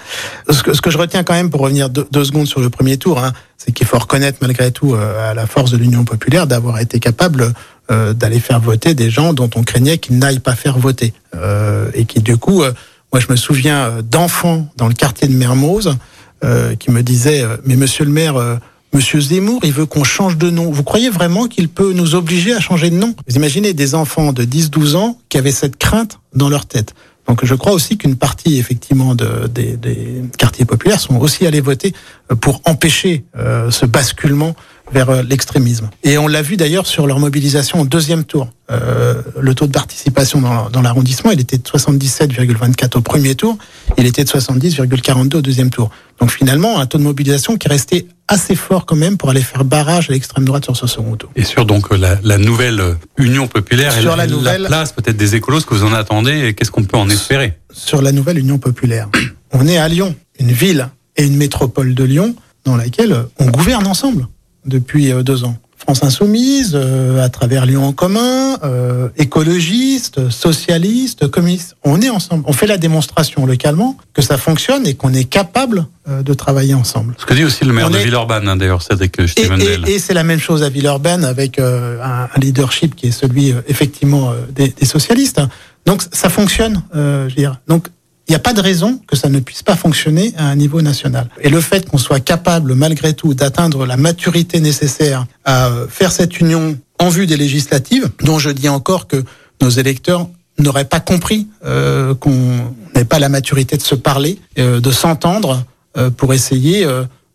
Ce 0.49 0.63
que, 0.63 0.75
ce 0.75 0.81
que 0.81 0.93
je 0.93 0.99
retiens 0.99 1.25
quand 1.25 1.33
même, 1.33 1.51
pour 1.51 1.61
revenir 1.63 1.91
deux, 1.91 2.07
deux 2.13 2.25
secondes 2.25 2.47
sur 2.47 2.61
le 2.61 2.71
premier 2.71 2.99
tour, 2.99 3.19
hein, 3.19 3.33
c'est 3.59 3.73
qu'il 3.73 3.85
faut 3.85 3.99
reconnaître 3.99 4.39
malgré 4.43 4.71
tout 4.71 4.95
euh, 4.95 5.33
à 5.33 5.35
la 5.35 5.49
force 5.49 5.73
de 5.73 5.77
l'union 5.77 6.05
populaire 6.05 6.47
d'avoir 6.47 6.79
été 6.79 7.01
capable 7.01 7.53
euh, 7.91 8.13
d'aller 8.13 8.39
faire 8.39 8.61
voter 8.61 8.95
des 8.95 9.11
gens 9.11 9.33
dont 9.33 9.51
on 9.57 9.65
craignait 9.65 9.99
qu'ils 9.99 10.19
n'aillent 10.19 10.39
pas 10.39 10.55
faire 10.55 10.79
voter 10.79 11.15
Euh, 11.35 11.91
et 11.95 12.05
qui 12.05 12.21
du 12.21 12.37
coup, 12.37 12.63
euh, 12.63 12.73
moi, 13.13 13.21
je 13.21 13.27
me 13.29 13.35
souviens 13.37 13.99
d'enfants 14.09 14.69
dans 14.77 14.87
le 14.87 14.95
quartier 14.95 15.27
de 15.27 15.35
Mermoz 15.35 15.97
euh, 16.45 16.75
qui 16.77 16.91
me 16.91 17.03
disaient, 17.03 17.43
euh, 17.43 17.57
mais 17.65 17.77
Monsieur 17.77 18.05
le 18.05 18.11
Maire. 18.11 18.37
euh, 18.37 18.57
Monsieur 18.95 19.23
Zemmour, 19.23 19.61
il 19.65 19.73
veut 19.73 19.87
qu'on 19.87 20.05
change 20.05 20.37
de 20.37 20.51
nom. 20.51 20.71
Vous 20.71 20.83
croyez 20.83 21.09
vraiment 21.09 21.47
qu'il 21.49 21.71
peut 21.71 21.95
nous 21.95 22.15
obliger 22.15 22.53
à 22.53 22.61
changer 22.61 22.91
de 22.91 22.97
nom? 22.97 23.15
Vous 23.27 23.37
imaginez 23.37 23.73
des 23.73 23.95
enfants 23.95 24.35
de 24.35 24.45
10-12 24.45 24.97
ans 24.97 25.19
qui 25.31 25.39
avaient 25.39 25.51
cette 25.51 25.77
crainte 25.77 26.19
dans 26.35 26.51
leur 26.51 26.67
tête. 26.67 26.93
Donc 27.27 27.43
je 27.43 27.55
crois 27.55 27.73
aussi 27.73 27.97
qu'une 27.97 28.17
partie 28.17 28.59
effectivement 28.59 29.15
de, 29.15 29.47
des, 29.47 29.79
des 29.79 30.23
quartiers 30.37 30.67
populaires 30.67 31.01
sont 31.01 31.17
aussi 31.17 31.47
allés 31.47 31.63
voter 31.63 31.95
euh, 32.31 32.35
pour 32.35 32.61
empêcher 32.67 33.25
euh, 33.39 33.71
ce 33.71 33.87
basculement 33.87 34.55
vers 34.93 35.11
euh, 35.11 35.23
l'extrémisme. 35.23 35.89
Et 36.05 36.19
on 36.19 36.29
l'a 36.29 36.43
vu 36.43 36.57
d'ailleurs 36.57 36.87
sur 36.87 37.07
leur 37.07 37.19
mobilisation 37.19 37.81
au 37.81 37.85
deuxième 37.85 38.25
tour. 38.25 38.49
Euh, 38.71 39.21
le 39.41 39.55
taux 39.55 39.67
de 39.67 39.73
participation 39.73 40.41
dans, 40.41 40.71
dans 40.71 40.83
l'arrondissement, 40.83 41.31
il 41.31 41.41
était 41.41 41.59
de 41.59 41.63
77,24 41.63 42.99
au 42.99 43.01
premier 43.01 43.35
tour, 43.35 43.59
il 43.99 44.07
était 44.07 44.25
de 44.25 44.29
70,42 44.29 45.37
au 45.37 45.43
deuxième 45.43 45.71
tour. 45.71 45.91
Donc 46.21 46.31
finalement, 46.31 46.79
un 46.79 46.87
taux 46.87 46.99
de 46.99 47.03
mobilisation 47.03 47.57
qui 47.57 47.67
est 47.69 47.71
resté 47.71 48.07
assez 48.29 48.55
fort 48.55 48.87
quand 48.87 48.97
même 48.97 49.17
pour 49.19 49.31
aller 49.31 49.41
faire 49.43 49.65
barrage 49.65 50.09
à 50.09 50.13
l'extrême 50.13 50.45
droite 50.45 50.65
sur 50.65 50.77
ce 50.77 50.87
second 50.87 51.17
tour. 51.17 51.31
Et 51.37 51.45
sur 51.45 51.67
donc 51.67 51.91
la, 51.97 52.19
la 52.23 52.39
nouvelle 52.39 52.81
euh, 52.81 52.95
Union 53.19 53.47
populaire 53.49 53.93
Sur 53.93 54.15
et 54.15 54.17
la 54.17 54.27
nouvelle- 54.27 54.67
place 54.67 54.93
peut-être 54.93 55.17
des 55.17 55.35
écolos, 55.35 55.61
ce 55.61 55.67
que 55.67 55.75
vous 55.75 55.85
en 55.85 55.93
attendez 55.93 56.47
et 56.47 56.55
qu'est-ce 56.55 56.71
qu'on 56.71 56.85
peut 56.85 56.97
en 56.97 57.11
espérer? 57.11 57.55
Sur 57.73 58.01
la 58.01 58.13
nouvelle 58.13 58.39
Union 58.39 58.59
populaire. 58.59 59.09
On 59.53 59.67
est 59.67 59.77
à 59.79 59.89
Lyon, 59.89 60.15
une 60.39 60.53
ville 60.53 60.89
et 61.17 61.25
une 61.27 61.37
métropole 61.37 61.95
de 61.95 62.05
Lyon 62.05 62.35
dans 62.65 62.77
laquelle 62.77 63.25
on 63.39 63.47
gouverne 63.47 63.87
ensemble 63.87 64.27
depuis 64.67 65.13
euh, 65.13 65.23
deux 65.23 65.45
ans. 65.45 65.57
France 65.77 66.05
Insoumise, 66.05 66.73
euh, 66.75 67.21
à 67.25 67.29
travers 67.29 67.67
Lyon 67.67 67.85
en 67.85 67.93
commun, 67.93 68.57
euh, 68.63 69.09
écologistes, 69.17 70.31
socialistes, 70.31 71.27
communistes. 71.29 71.75
On 71.83 72.01
est 72.01 72.09
ensemble. 72.09 72.45
On 72.47 72.53
fait 72.53 72.69
la 72.69 72.79
démonstration 72.79 73.47
localement 73.47 73.97
que 74.15 74.23
ça 74.23 74.39
fonctionne 74.39 74.87
et 74.87 74.95
qu'on 74.95 75.13
est 75.13 75.25
capable 75.25 75.87
euh, 76.09 76.23
de 76.23 76.35
travailler 76.35 76.75
ensemble. 76.75 77.15
Ce 77.19 77.27
que 77.27 77.35
dit 77.35 77.43
aussi 77.45 77.65
le 77.65 77.73
maire 77.73 77.89
On 77.89 77.91
de 77.91 77.99
est- 77.99 78.05
Villeurbanne, 78.05 78.47
hein, 78.49 78.55
d'ailleurs, 78.57 78.81
Cédric 78.83 79.19
Et, 79.19 79.27
Stevendel. 79.27 79.83
et- 79.89 79.95
et 79.95 79.99
c'est 79.99 80.15
la 80.15 80.23
même 80.23 80.39
chose 80.39 80.63
à 80.63 80.69
Villeurbanne 80.69 81.25
avec 81.25 81.59
euh, 81.59 82.01
un, 82.01 82.29
un 82.33 82.41
leadership 82.41 82.95
qui 82.95 83.09
est 83.09 83.13
celui 83.13 83.51
euh, 83.53 83.61
effectivement 83.67 84.31
euh, 84.31 84.35
des, 84.55 84.69
des 84.69 84.87
socialistes. 84.87 85.41
Donc 85.85 86.03
ça 86.13 86.29
fonctionne, 86.31 86.83
euh, 86.95 87.25
je 87.29 87.35
veux 87.35 87.41
dire. 87.41 87.57
Donc 87.67 87.89
il 88.29 88.33
n'y 88.33 88.37
a 88.37 88.39
pas 88.39 88.53
de 88.53 88.61
raison 88.61 89.01
que 89.07 89.17
ça 89.17 89.29
ne 89.29 89.41
puisse 89.41 89.63
pas 89.63 89.77
fonctionner 89.77 90.33
à 90.37 90.47
un 90.47 90.55
niveau 90.55 90.81
national. 90.81 91.29
Et 91.41 91.49
le 91.49 91.61
fait 91.61 91.89
qu'on 91.89 91.99
soit 91.99 92.21
capable 92.21 92.75
malgré 92.75 93.15
tout 93.15 93.35
d'atteindre 93.35 93.85
la 93.87 93.97
maturité 93.97 94.61
nécessaire 94.61 95.27
à 95.45 95.67
euh, 95.67 95.87
faire 95.89 96.13
cette 96.13 96.39
union 96.41 96.79
en 96.99 97.09
vue 97.09 97.27
des 97.27 97.37
législatives, 97.37 98.11
dont 98.23 98.39
je 98.39 98.51
dis 98.51 98.69
encore 98.69 99.09
que 99.09 99.25
nos 99.61 99.71
électeurs 99.71 100.29
n'auraient 100.59 100.85
pas 100.85 101.01
compris 101.01 101.49
euh, 101.65 102.15
qu'on 102.15 102.73
n'ait 102.95 103.05
pas 103.05 103.19
la 103.19 103.29
maturité 103.29 103.77
de 103.77 103.83
se 103.83 103.95
parler, 103.97 104.39
euh, 104.59 104.81
de 104.81 104.91
s'entendre 104.93 105.65
euh, 105.97 106.11
pour 106.11 106.33
essayer 106.33 106.87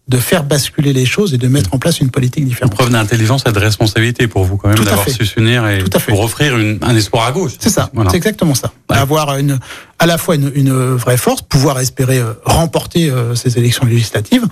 de 0.09 0.17
faire 0.17 0.45
basculer 0.45 0.93
les 0.93 1.05
choses 1.05 1.33
et 1.33 1.37
de 1.37 1.49
mettre 1.49 1.73
en 1.73 1.79
place 1.79 1.99
une 1.99 2.09
politique 2.11 2.43
Une 2.43 2.47
différente. 2.47 2.71
preuve 2.73 2.91
d'intelligence 2.91 3.43
et 3.45 3.51
de 3.51 3.59
responsabilité 3.59 4.27
pour 4.29 4.45
vous 4.45 4.55
quand 4.55 4.69
même 4.69 4.79
d'avoir 4.79 5.09
su 5.09 5.25
s'unir 5.25 5.67
et 5.67 5.83
pour 6.07 6.21
offrir 6.21 6.57
une- 6.57 6.79
un 6.81 6.95
espoir 6.95 7.25
à 7.27 7.33
gauche. 7.33 7.51
C'est 7.59 7.69
ça, 7.69 7.89
Voilà. 7.93 8.09
c'est 8.11 8.15
exactement 8.15 8.55
ça. 8.55 8.71
Ouais. 8.89 8.95
Avoir 8.95 9.35
une, 9.37 9.59
à 9.99 10.05
la 10.05 10.17
fois 10.17 10.35
une, 10.35 10.51
une 10.53 10.95
vraie 10.95 11.17
force, 11.17 11.41
pouvoir 11.41 11.79
espérer 11.79 12.19
euh, 12.19 12.33
remporter 12.45 13.09
euh, 13.09 13.33
ces 13.35 13.57
élections 13.57 13.85
législatives, 13.85 14.45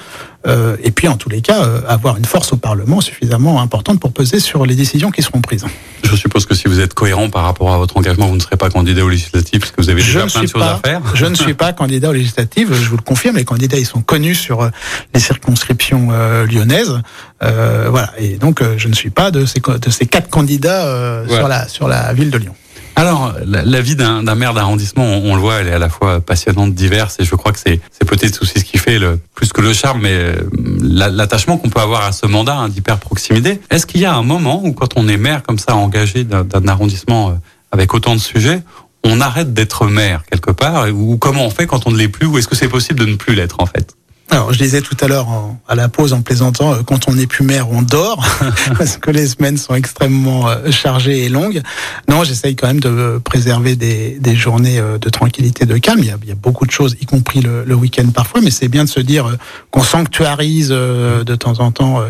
euh, 0.47 0.75
et 0.83 0.91
puis 0.91 1.07
en 1.07 1.17
tous 1.17 1.29
les 1.29 1.41
cas 1.41 1.61
avoir 1.87 2.17
une 2.17 2.25
force 2.25 2.53
au 2.53 2.57
Parlement 2.57 3.01
suffisamment 3.01 3.61
importante 3.61 3.99
pour 3.99 4.11
peser 4.11 4.39
sur 4.39 4.65
les 4.65 4.75
décisions 4.75 5.11
qui 5.11 5.21
seront 5.21 5.41
prises. 5.41 5.65
Je 6.03 6.15
suppose 6.15 6.45
que 6.45 6.53
si 6.53 6.67
vous 6.67 6.79
êtes 6.79 6.93
cohérent 6.93 7.29
par 7.29 7.43
rapport 7.43 7.73
à 7.73 7.77
votre 7.77 7.97
engagement, 7.97 8.27
vous 8.27 8.35
ne 8.35 8.39
serez 8.39 8.57
pas 8.57 8.69
candidat 8.69 9.03
aux 9.03 9.09
législatives 9.09 9.59
parce 9.59 9.71
que 9.71 9.81
vous 9.81 9.89
avez 9.89 10.01
déjà 10.01 10.25
plein 10.25 10.43
de 10.43 10.47
choses 10.47 10.53
pas, 10.53 10.73
à 10.83 10.87
faire. 10.87 11.01
je 11.15 11.25
ne 11.25 11.35
suis 11.35 11.53
pas 11.55 11.73
candidat 11.73 12.09
aux 12.09 12.13
législatives, 12.13 12.73
je 12.73 12.89
vous 12.89 12.97
le 12.97 13.01
confirme. 13.01 13.37
Les 13.37 13.45
candidats, 13.45 13.77
ils 13.77 13.85
sont 13.85 14.01
connus 14.01 14.35
sur 14.35 14.69
les 15.13 15.19
circonscriptions 15.19 16.09
euh, 16.11 16.45
lyonnaises, 16.45 17.01
euh, 17.43 17.87
voilà. 17.89 18.11
Et 18.17 18.37
donc, 18.37 18.61
je 18.77 18.87
ne 18.87 18.93
suis 18.93 19.09
pas 19.09 19.31
de 19.31 19.45
ces 19.45 19.59
de 19.59 19.89
ces 19.89 20.05
quatre 20.05 20.29
candidats 20.29 20.85
euh, 20.85 21.25
Ouais. 21.25 21.37
sur 21.37 21.47
la 21.47 21.67
sur 21.67 21.87
la 21.87 22.13
ville 22.13 22.29
de 22.29 22.37
Lyon. 22.37 22.55
Alors, 22.97 23.33
la, 23.45 23.81
vie 23.81 23.95
d'un 23.97 24.21
maire 24.35 24.53
d'arrondissement, 24.53 25.03
on, 25.03 25.35
le 25.35 25.41
voit, 25.41 25.55
elle 25.55 25.67
est 25.67 25.73
à 25.73 25.79
la 25.79 25.89
fois 25.89 26.21
passionnante, 26.21 26.73
diverse, 26.73 27.17
et 27.19 27.25
je 27.25 27.35
crois 27.35 27.51
que 27.51 27.59
c'est 27.59 27.81
peut-être 28.07 28.41
aussi 28.41 28.59
ce 28.59 28.63
qui 28.63 28.77
fait 28.77 28.99
le 28.99 29.19
plus 29.33 29.51
que 29.51 29.59
le 29.61 29.73
charme, 29.73 30.01
mais 30.01 30.13
euh, 30.13 30.35
la- 30.81 31.09
l'attachement 31.09 31.57
qu'on 31.57 31.69
peut 31.69 31.81
avoir 31.81 32.05
à 32.05 32.11
ce 32.13 32.25
mandat 32.25 32.55
hein, 32.55 32.69
d'hyper 32.69 32.97
proximité. 32.97 33.59
Est-ce 33.69 33.85
qu'il 33.85 33.99
y 33.99 34.05
a 34.05 34.15
un 34.15 34.23
moment 34.23 34.61
où, 34.63 34.71
quand 34.71 34.93
on 34.95 35.07
est 35.09 35.17
maire 35.17 35.43
comme 35.43 35.59
ça, 35.59 35.75
engagé 35.75 36.23
d'un 36.23 36.43
d'un 36.45 36.67
arrondissement 36.69 37.29
euh, 37.29 37.33
avec 37.71 37.93
autant 37.93 38.15
de 38.15 38.21
sujets, 38.21 38.61
on 39.03 39.19
arrête 39.19 39.53
d'être 39.53 39.87
maire 39.87 40.23
quelque 40.31 40.51
part, 40.51 40.87
ou 40.93 41.17
comment 41.17 41.45
on 41.45 41.49
fait 41.49 41.67
quand 41.67 41.87
on 41.87 41.91
ne 41.91 41.97
l'est 41.97 42.07
plus, 42.07 42.27
ou 42.27 42.37
est-ce 42.37 42.47
que 42.47 42.55
c'est 42.55 42.69
possible 42.69 42.99
de 42.99 43.05
ne 43.05 43.15
plus 43.15 43.35
l'être 43.35 43.57
en 43.59 43.65
fait? 43.65 43.95
Alors, 44.31 44.51
je 44.51 44.57
disais 44.57 44.81
tout 44.81 44.97
à 45.01 45.07
l'heure 45.07 45.27
à 45.67 45.75
la 45.75 45.87
pause 45.87 46.11
en 46.11 46.21
plaisantant, 46.21 46.73
euh, 46.73 46.83
quand 46.83 47.07
on 47.07 47.13
n'est 47.13 47.27
plus 47.27 47.45
maire, 47.45 47.69
on 47.69 47.81
dort, 47.81 48.25
parce 48.77 48.97
que 48.97 49.11
les 49.11 49.27
semaines 49.27 49.57
sont 49.57 49.75
extrêmement 49.75 50.49
euh, 50.49 50.71
chargées 50.71 51.25
et 51.25 51.29
longues. 51.29 51.61
Non, 52.09 52.23
j'essaye 52.23 52.55
quand 52.55 52.67
même 52.67 52.79
de 52.79 52.89
euh, 52.89 53.19
préserver 53.19 53.75
des, 53.75 54.17
des 54.19 54.35
journées 54.35 54.81
de 54.99 55.09
tranquillité, 55.09 55.65
de 55.65 55.77
calme. 55.77 55.99
Il 55.99 56.07
y 56.27 56.31
a, 56.31 56.35
beaucoup 56.35 56.65
de 56.65 56.71
choses, 56.71 56.97
y 56.99 57.05
compris 57.05 57.41
le, 57.41 57.63
le 57.63 57.75
week-end 57.75 58.07
parfois, 58.13 58.41
mais 58.41 58.51
c'est 58.51 58.67
bien 58.67 58.83
de 58.83 58.89
se 58.89 58.99
dire 58.99 59.37
qu'on 59.71 59.83
sanctuarise 59.83 60.69
de 60.69 61.35
temps 61.35 61.59
en 61.59 61.71
temps 61.71 62.03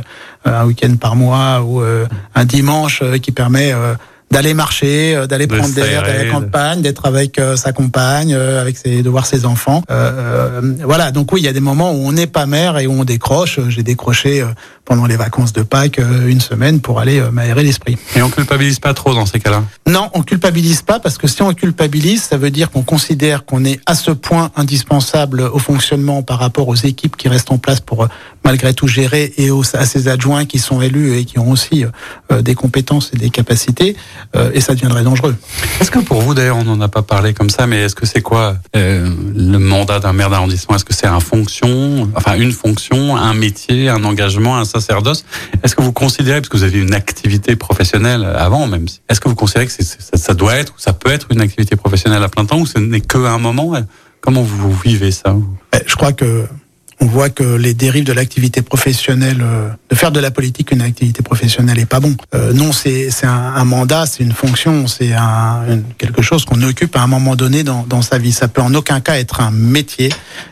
un 0.46 0.66
week-end 0.66 0.96
par 0.96 1.16
mois 1.16 1.62
ou 1.62 1.82
un 1.82 2.46
dimanche 2.46 3.04
qui 3.22 3.32
permet... 3.32 3.74
d'aller 4.32 4.54
marcher, 4.54 5.16
euh, 5.16 5.28
d'aller 5.28 5.48
prendre 5.48 5.74
d'air, 5.74 6.04
d'aller 6.04 6.20
à 6.20 6.24
la 6.26 6.32
campagne, 6.32 6.82
d'être 6.82 7.06
avec 7.06 7.40
euh, 7.40 7.56
sa 7.56 7.72
compagne, 7.72 8.34
euh, 8.34 8.62
avec 8.62 8.78
ses, 8.78 9.04
de 9.04 9.10
voir 9.10 9.26
ses 9.26 9.46
enfants. 9.46 9.82
Euh, 9.90 10.62
euh, 10.62 10.74
voilà, 10.84 11.12
donc 11.12 11.32
oui, 11.32 11.42
il 11.42 11.46
y 11.46 11.48
a 11.48 11.54
des 11.54 11.60
moments 11.60 11.92
où 11.92 12.08
on 12.08 12.12
n'est 12.12 12.28
pas 12.28 12.46
mère 12.46 12.78
et 12.78 12.88
où 12.88 12.92
on 12.92 13.04
décroche. 13.06 13.60
Euh, 13.60 13.70
J'ai 13.70 13.84
décroché 13.84 14.42
euh, 14.42 14.48
pendant 14.84 15.06
les 15.06 15.16
vacances 15.16 15.54
de 15.54 15.64
Pâques 15.64 16.00
euh, 16.00 16.28
une 16.28 16.42
semaine 16.42 16.80
pour 16.82 17.00
aller 17.00 17.22
m'aérer 17.32 17.64
l'esprit. 17.64 17.98
Et 18.16 18.22
on 18.22 18.30
culpabilise 18.30 18.80
pas 18.80 18.94
trop 18.94 19.14
dans 19.14 19.26
ces 19.26 19.40
cas-là? 19.40 19.64
Non, 19.88 20.10
on 20.14 20.22
culpabilise 20.22 20.82
pas 20.82 21.00
parce 21.00 21.18
que 21.18 21.28
si 21.28 21.42
on 21.42 21.54
culpabilise, 21.54 22.24
ça 22.24 22.38
veut 22.38 22.52
dire 22.52 22.72
qu'on 22.72 22.84
considère 22.84 23.46
qu'on 23.46 23.64
est 23.64 23.80
à 23.86 23.96
ce 23.96 24.12
point 24.12 24.52
indispensable 24.56 25.42
au 25.42 25.60
fonctionnement 25.60 26.24
par 26.24 26.40
rapport 26.40 26.68
aux 26.68 26.76
équipes 26.76 27.16
qui 27.16 27.30
restent 27.30 27.52
en 27.52 27.58
place 27.58 27.80
pour 27.80 28.08
malgré 28.44 28.74
tout 28.74 28.88
gérer 28.88 29.34
et 29.38 29.50
aux, 29.50 29.64
à 29.76 29.86
ces 29.86 30.08
adjoints 30.08 30.46
qui 30.46 30.60
sont 30.60 30.82
élus 30.82 31.18
et 31.18 31.26
qui 31.26 31.40
ont 31.40 31.50
aussi 31.50 31.86
euh, 32.32 32.42
des 32.42 32.54
compétences 32.54 33.12
et 33.14 33.18
des 33.18 33.30
capacités 33.30 33.96
euh, 34.36 34.52
et 34.54 34.62
ça 34.62 34.74
deviendrait 34.74 35.04
dangereux. 35.04 35.36
Est-ce 35.80 35.92
que 35.92 36.00
pour 36.00 36.22
vous, 36.22 36.34
d'ailleurs, 36.34 36.58
on 36.58 36.64
n'en 36.64 36.80
a 36.82 36.88
pas 36.88 37.02
parlé 37.02 37.34
comme 37.34 37.50
ça, 37.50 37.68
mais 37.68 37.82
est-ce 37.82 37.96
que 37.96 38.06
c'est 38.06 38.22
quoi 38.22 38.56
euh, 38.76 39.10
le 39.36 39.58
mandat 39.58 40.00
d'un 40.00 40.14
maire 40.14 40.30
d'arrondissement? 40.30 40.76
Est-ce 40.76 40.86
que 40.86 40.94
c'est 40.94 41.08
un 41.08 41.20
fonction, 41.20 42.10
enfin 42.16 42.36
une 42.36 42.52
fonction, 42.52 43.16
un 43.16 43.34
métier, 43.34 43.90
un 43.90 44.04
engagement, 44.04 44.58
un 44.58 44.66
sacerdoce? 44.66 45.26
Est-ce 45.64 45.76
que 45.76 45.82
vous 45.82 45.94
considérez, 45.94 46.42
parce 46.42 46.50
que 46.50 46.58
vous 46.58 46.64
avez 46.64 46.80
une 46.80 46.94
activité 46.94 47.56
professionnelle 47.56 48.26
avant 48.26 48.68
même, 48.68 48.86
est-ce 49.10 49.20
que 49.20 49.30
vous 49.30 49.36
considérez 49.36 49.68
que 49.68 49.74
ça, 49.74 50.34
doit 50.34 50.56
être 50.56 50.74
ou 50.74 50.80
ça 50.80 50.94
peut 50.94 51.12
être 51.12 51.28
une 51.32 51.42
activité 51.42 51.76
professionnelle 51.76 52.24
à 52.24 52.30
plein 52.30 52.46
temps 52.46 52.60
ou 52.60 52.66
ce 52.66 52.80
n'est 52.80 53.02
que 53.02 53.18
un 53.18 53.38
moment? 53.38 53.74
Comment 54.22 54.42
vous, 54.42 54.76
vivez 54.84 55.12
ça 55.12 55.36
Eh, 55.74 55.78
Je 55.86 55.96
crois 55.96 56.12
que 56.12 56.46
on 57.02 57.06
voit 57.06 57.30
que 57.30 57.44
les 57.44 57.74
dérives 57.74 58.06
de 58.06 58.14
l'activité 58.14 58.62
professionnelle, 58.62 59.42
euh, 59.42 59.70
de 59.90 59.96
faire 59.96 60.12
de 60.12 60.20
la 60.20 60.32
politique 60.32 60.72
une 60.72 60.82
activité 60.82 61.22
professionnelle 61.22 61.78
est 61.80 61.86
pas 61.86 62.00
bon. 62.00 62.16
Euh, 62.34 62.54
non, 62.54 62.72
c'est 62.72 63.10
un, 63.24 63.30
un 63.30 63.66
mandat, 63.66 64.06
c'est 64.06 64.24
une 64.24 64.32
fonction, 64.32 64.88
c'est 64.88 65.14
un, 65.14 65.82
quelque 65.98 66.22
chose 66.22 66.46
qu'on 66.46 66.62
occupe 66.62 66.96
à 66.96 67.02
un 67.02 67.08
moment 67.08 67.36
donné 67.36 67.64
dans, 67.64 67.84
dans 67.84 68.02
sa 68.02 68.18
vie. 68.18 68.32
Ça 68.32 68.48
peut 68.48 68.62
en 68.62 68.74
aucun 68.74 69.02
cas 69.02 69.20
être 69.20 69.42
un 69.42 69.52
métier. 69.52 70.10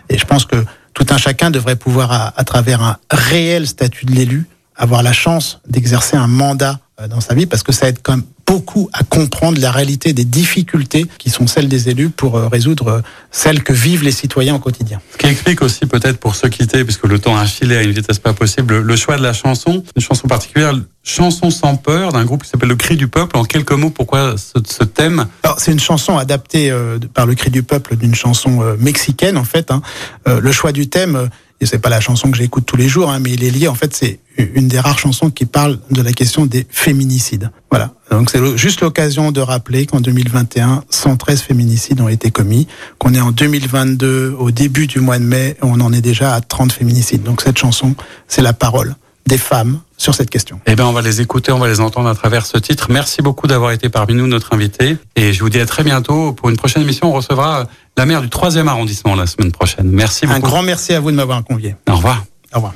Et 0.10 0.18
je 0.18 0.26
pense 0.26 0.46
que 0.46 0.66
tout 0.94 1.06
un 1.10 1.18
chacun 1.18 1.50
devrait 1.50 1.76
pouvoir, 1.76 2.12
à, 2.12 2.34
à 2.38 2.44
travers 2.44 2.82
un 2.84 2.98
réel 3.10 3.68
statut 3.68 4.06
de 4.06 4.12
l'élu, 4.12 4.46
avoir 4.76 5.04
la 5.04 5.14
chance 5.14 5.60
d'exercer 5.68 6.18
un 6.18 6.28
mandat 6.28 6.80
euh, 7.00 7.08
dans 7.08 7.22
sa 7.22 7.34
vie, 7.36 7.46
parce 7.46 7.64
que 7.64 7.72
ça 7.72 7.88
aide 7.88 8.00
quand 8.04 8.18
même 8.18 8.26
beaucoup 8.46 8.90
à 8.94 9.04
comprendre 9.04 9.60
la 9.60 9.72
réalité 9.72 10.14
des 10.14 10.26
difficultés 10.26 11.06
qui 11.18 11.30
sont 11.30 11.48
celles 11.48 11.68
des 11.70 11.90
élus 11.90 12.10
pour 12.10 12.36
euh, 12.38 12.48
résoudre 12.48 12.88
euh, 12.88 13.02
celles 13.32 13.64
que 13.64 13.74
vivent 13.74 14.04
les 14.04 14.12
citoyens 14.12 14.56
au 14.56 14.60
quotidien. 14.60 15.00
Ce 15.14 15.18
qui 15.18 15.28
explique 15.28 15.62
aussi 15.62 15.86
peut-être 15.86 16.18
pour 16.20 16.36
se 16.36 16.48
quitter, 16.48 16.84
puisque 16.84 17.06
le 17.06 17.20
temps 17.20 17.36
a 17.38 17.46
filé 17.46 17.78
à 17.78 17.84
une 17.84 17.92
vitesse 17.92 18.20
pas 18.20 18.34
possible, 18.34 18.80
le- 18.80 18.96
choix 18.96 19.18
de 19.18 19.24
la 19.24 19.34
chanson, 19.34 19.84
une 19.96 20.02
chanson 20.02 20.28
particulière, 20.28 20.74
chanson 21.04 21.50
sans 21.50 21.76
peur 21.76 22.12
d'un 22.12 22.26
groupe 22.26 22.44
qui 22.44 22.50
s'appelle 22.50 22.70
Le 22.70 22.76
Cri 22.76 22.96
du 22.96 23.08
Peuple. 23.08 23.36
En 23.38 23.44
quelques 23.44 23.72
mots, 23.72 23.90
pourquoi 23.90 24.36
ce, 24.38 24.60
ce 24.70 24.84
thème? 24.84 25.26
Alors, 25.44 25.60
c'est 25.60 25.72
une 25.72 25.80
chanson 25.80 26.18
adaptée 26.18 26.70
euh, 26.72 27.00
par 27.14 27.26
le 27.26 27.36
cri 27.36 27.50
du 27.50 27.64
peuple 27.64 27.96
d'une 27.96 28.16
chanson 28.16 28.62
euh, 28.62 28.76
mexicaine, 28.80 29.38
en 29.38 29.44
fait. 29.44 29.72
hein. 29.72 29.82
Euh, 30.28 30.40
le 30.40 30.52
choix 30.52 30.72
du 30.72 30.88
thème, 30.90 31.30
et 31.64 31.66
c'est 31.66 31.80
pas 31.80 31.90
la 31.90 32.02
chanson 32.02 32.30
que 32.30 32.38
j'écoute 32.38 32.66
tous 32.66 32.76
les 32.76 32.90
jours, 32.90 33.10
hein, 33.10 33.20
mais 33.20 33.32
il 33.32 33.44
est 33.44 33.50
lié, 33.50 33.70
en 33.70 33.74
fait, 33.74 33.96
c'est 33.96 34.20
une 34.38 34.68
des 34.68 34.80
rares 34.80 35.00
chansons 35.00 35.30
qui 35.30 35.46
parle 35.46 35.80
de 35.92 36.02
la 36.02 36.12
question 36.12 36.46
des 36.46 36.68
féminicides. 36.70 37.52
Voilà. 37.72 37.94
Donc, 38.12 38.30
c'est 38.30 38.58
juste 38.58 38.82
l'occasion 38.82 39.32
de 39.32 39.40
rappeler 39.40 39.86
qu'en 39.86 40.02
2021, 40.02 40.84
113 40.90 41.42
féminicides 41.42 42.02
ont 42.02 42.10
été 42.10 42.32
commis, 42.32 42.68
qu'on 43.00 43.14
est 43.14 43.22
en 43.22 43.32
2022, 43.32 44.36
au 44.38 44.52
début 44.52 44.88
du 44.88 45.00
mois 45.00 45.20
de 45.20 45.24
mai, 45.24 45.56
on 45.62 45.80
en 45.80 45.94
est 45.94 46.02
déjà 46.02 46.36
à 46.36 46.42
30 46.42 46.74
féminicides. 46.74 47.24
Donc, 47.24 47.42
cette 47.42 47.58
chanson, 47.58 47.96
c'est 48.28 48.42
la 48.42 48.54
parole 48.54 48.96
des 49.26 49.38
femmes 49.38 49.80
sur 49.98 50.16
cette 50.16 50.30
question. 50.30 50.60
Eh 50.66 50.76
bien, 50.76 50.86
on 50.86 50.92
va 50.92 51.02
les 51.02 51.22
écouter, 51.22 51.54
on 51.54 51.60
va 51.60 51.70
les 51.70 51.80
entendre 51.80 52.10
à 52.10 52.16
travers 52.16 52.46
ce 52.46 52.58
titre. 52.58 52.88
Merci 52.90 53.22
beaucoup 53.22 53.48
d'avoir 53.48 53.72
été 53.72 53.88
parmi 53.88 54.16
nous, 54.16 54.28
notre 54.28 54.54
invité. 54.54 54.98
Et 55.16 55.32
je 55.32 55.42
vous 55.42 55.50
dis 55.50 55.62
à 55.62 55.66
très 55.66 55.84
bientôt. 55.84 56.34
Pour 56.34 56.50
une 56.50 56.58
prochaine 56.58 56.82
émission, 56.82 57.10
on 57.10 57.14
recevra 57.14 57.68
la 57.98 58.06
maire 58.06 58.22
du 58.22 58.30
troisième 58.30 58.68
arrondissement 58.68 59.16
la 59.16 59.28
semaine 59.28 59.52
prochaine. 59.52 59.90
Merci 59.90 60.26
beaucoup. 60.26 60.38
Un 60.38 60.40
grand 60.40 60.64
merci 60.64 60.94
à 60.94 61.00
vous 61.00 61.12
de 61.12 61.16
m'avoir 61.16 61.44
convié. 61.44 61.76
Au 61.90 61.96
revoir. 61.96 62.24
Au 62.54 62.58
revoir. 62.58 62.74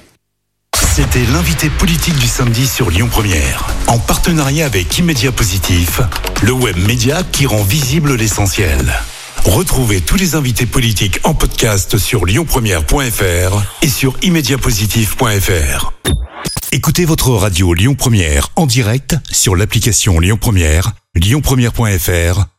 C'était 0.97 1.25
l'invité 1.31 1.69
politique 1.69 2.17
du 2.17 2.27
samedi 2.27 2.65
sur 2.65 2.89
Lyon 2.89 3.07
Première, 3.07 3.67
en 3.87 3.99
partenariat 3.99 4.65
avec 4.65 4.97
Immédia 4.97 5.31
Positif, 5.31 6.01
le 6.41 6.51
web 6.51 6.75
média 6.87 7.21
qui 7.31 7.45
rend 7.45 7.61
visible 7.61 8.15
l'essentiel. 8.15 8.93
Retrouvez 9.45 10.01
tous 10.01 10.17
les 10.17 10.35
invités 10.35 10.65
politiques 10.65 11.19
en 11.23 11.33
podcast 11.33 11.97
sur 11.97 12.25
lyonpremière.fr 12.25 13.63
et 13.81 13.89
sur 13.89 14.15
immédiapositif.fr. 14.23 15.93
Écoutez 16.71 17.05
votre 17.05 17.29
radio 17.29 17.73
Lyon 17.73 17.95
Première 17.95 18.49
en 18.55 18.65
direct 18.65 19.15
sur 19.31 19.55
l'application 19.55 20.19
Lyon 20.19 20.37
Première, 20.37 20.93
lyonpremière.fr 21.15 22.45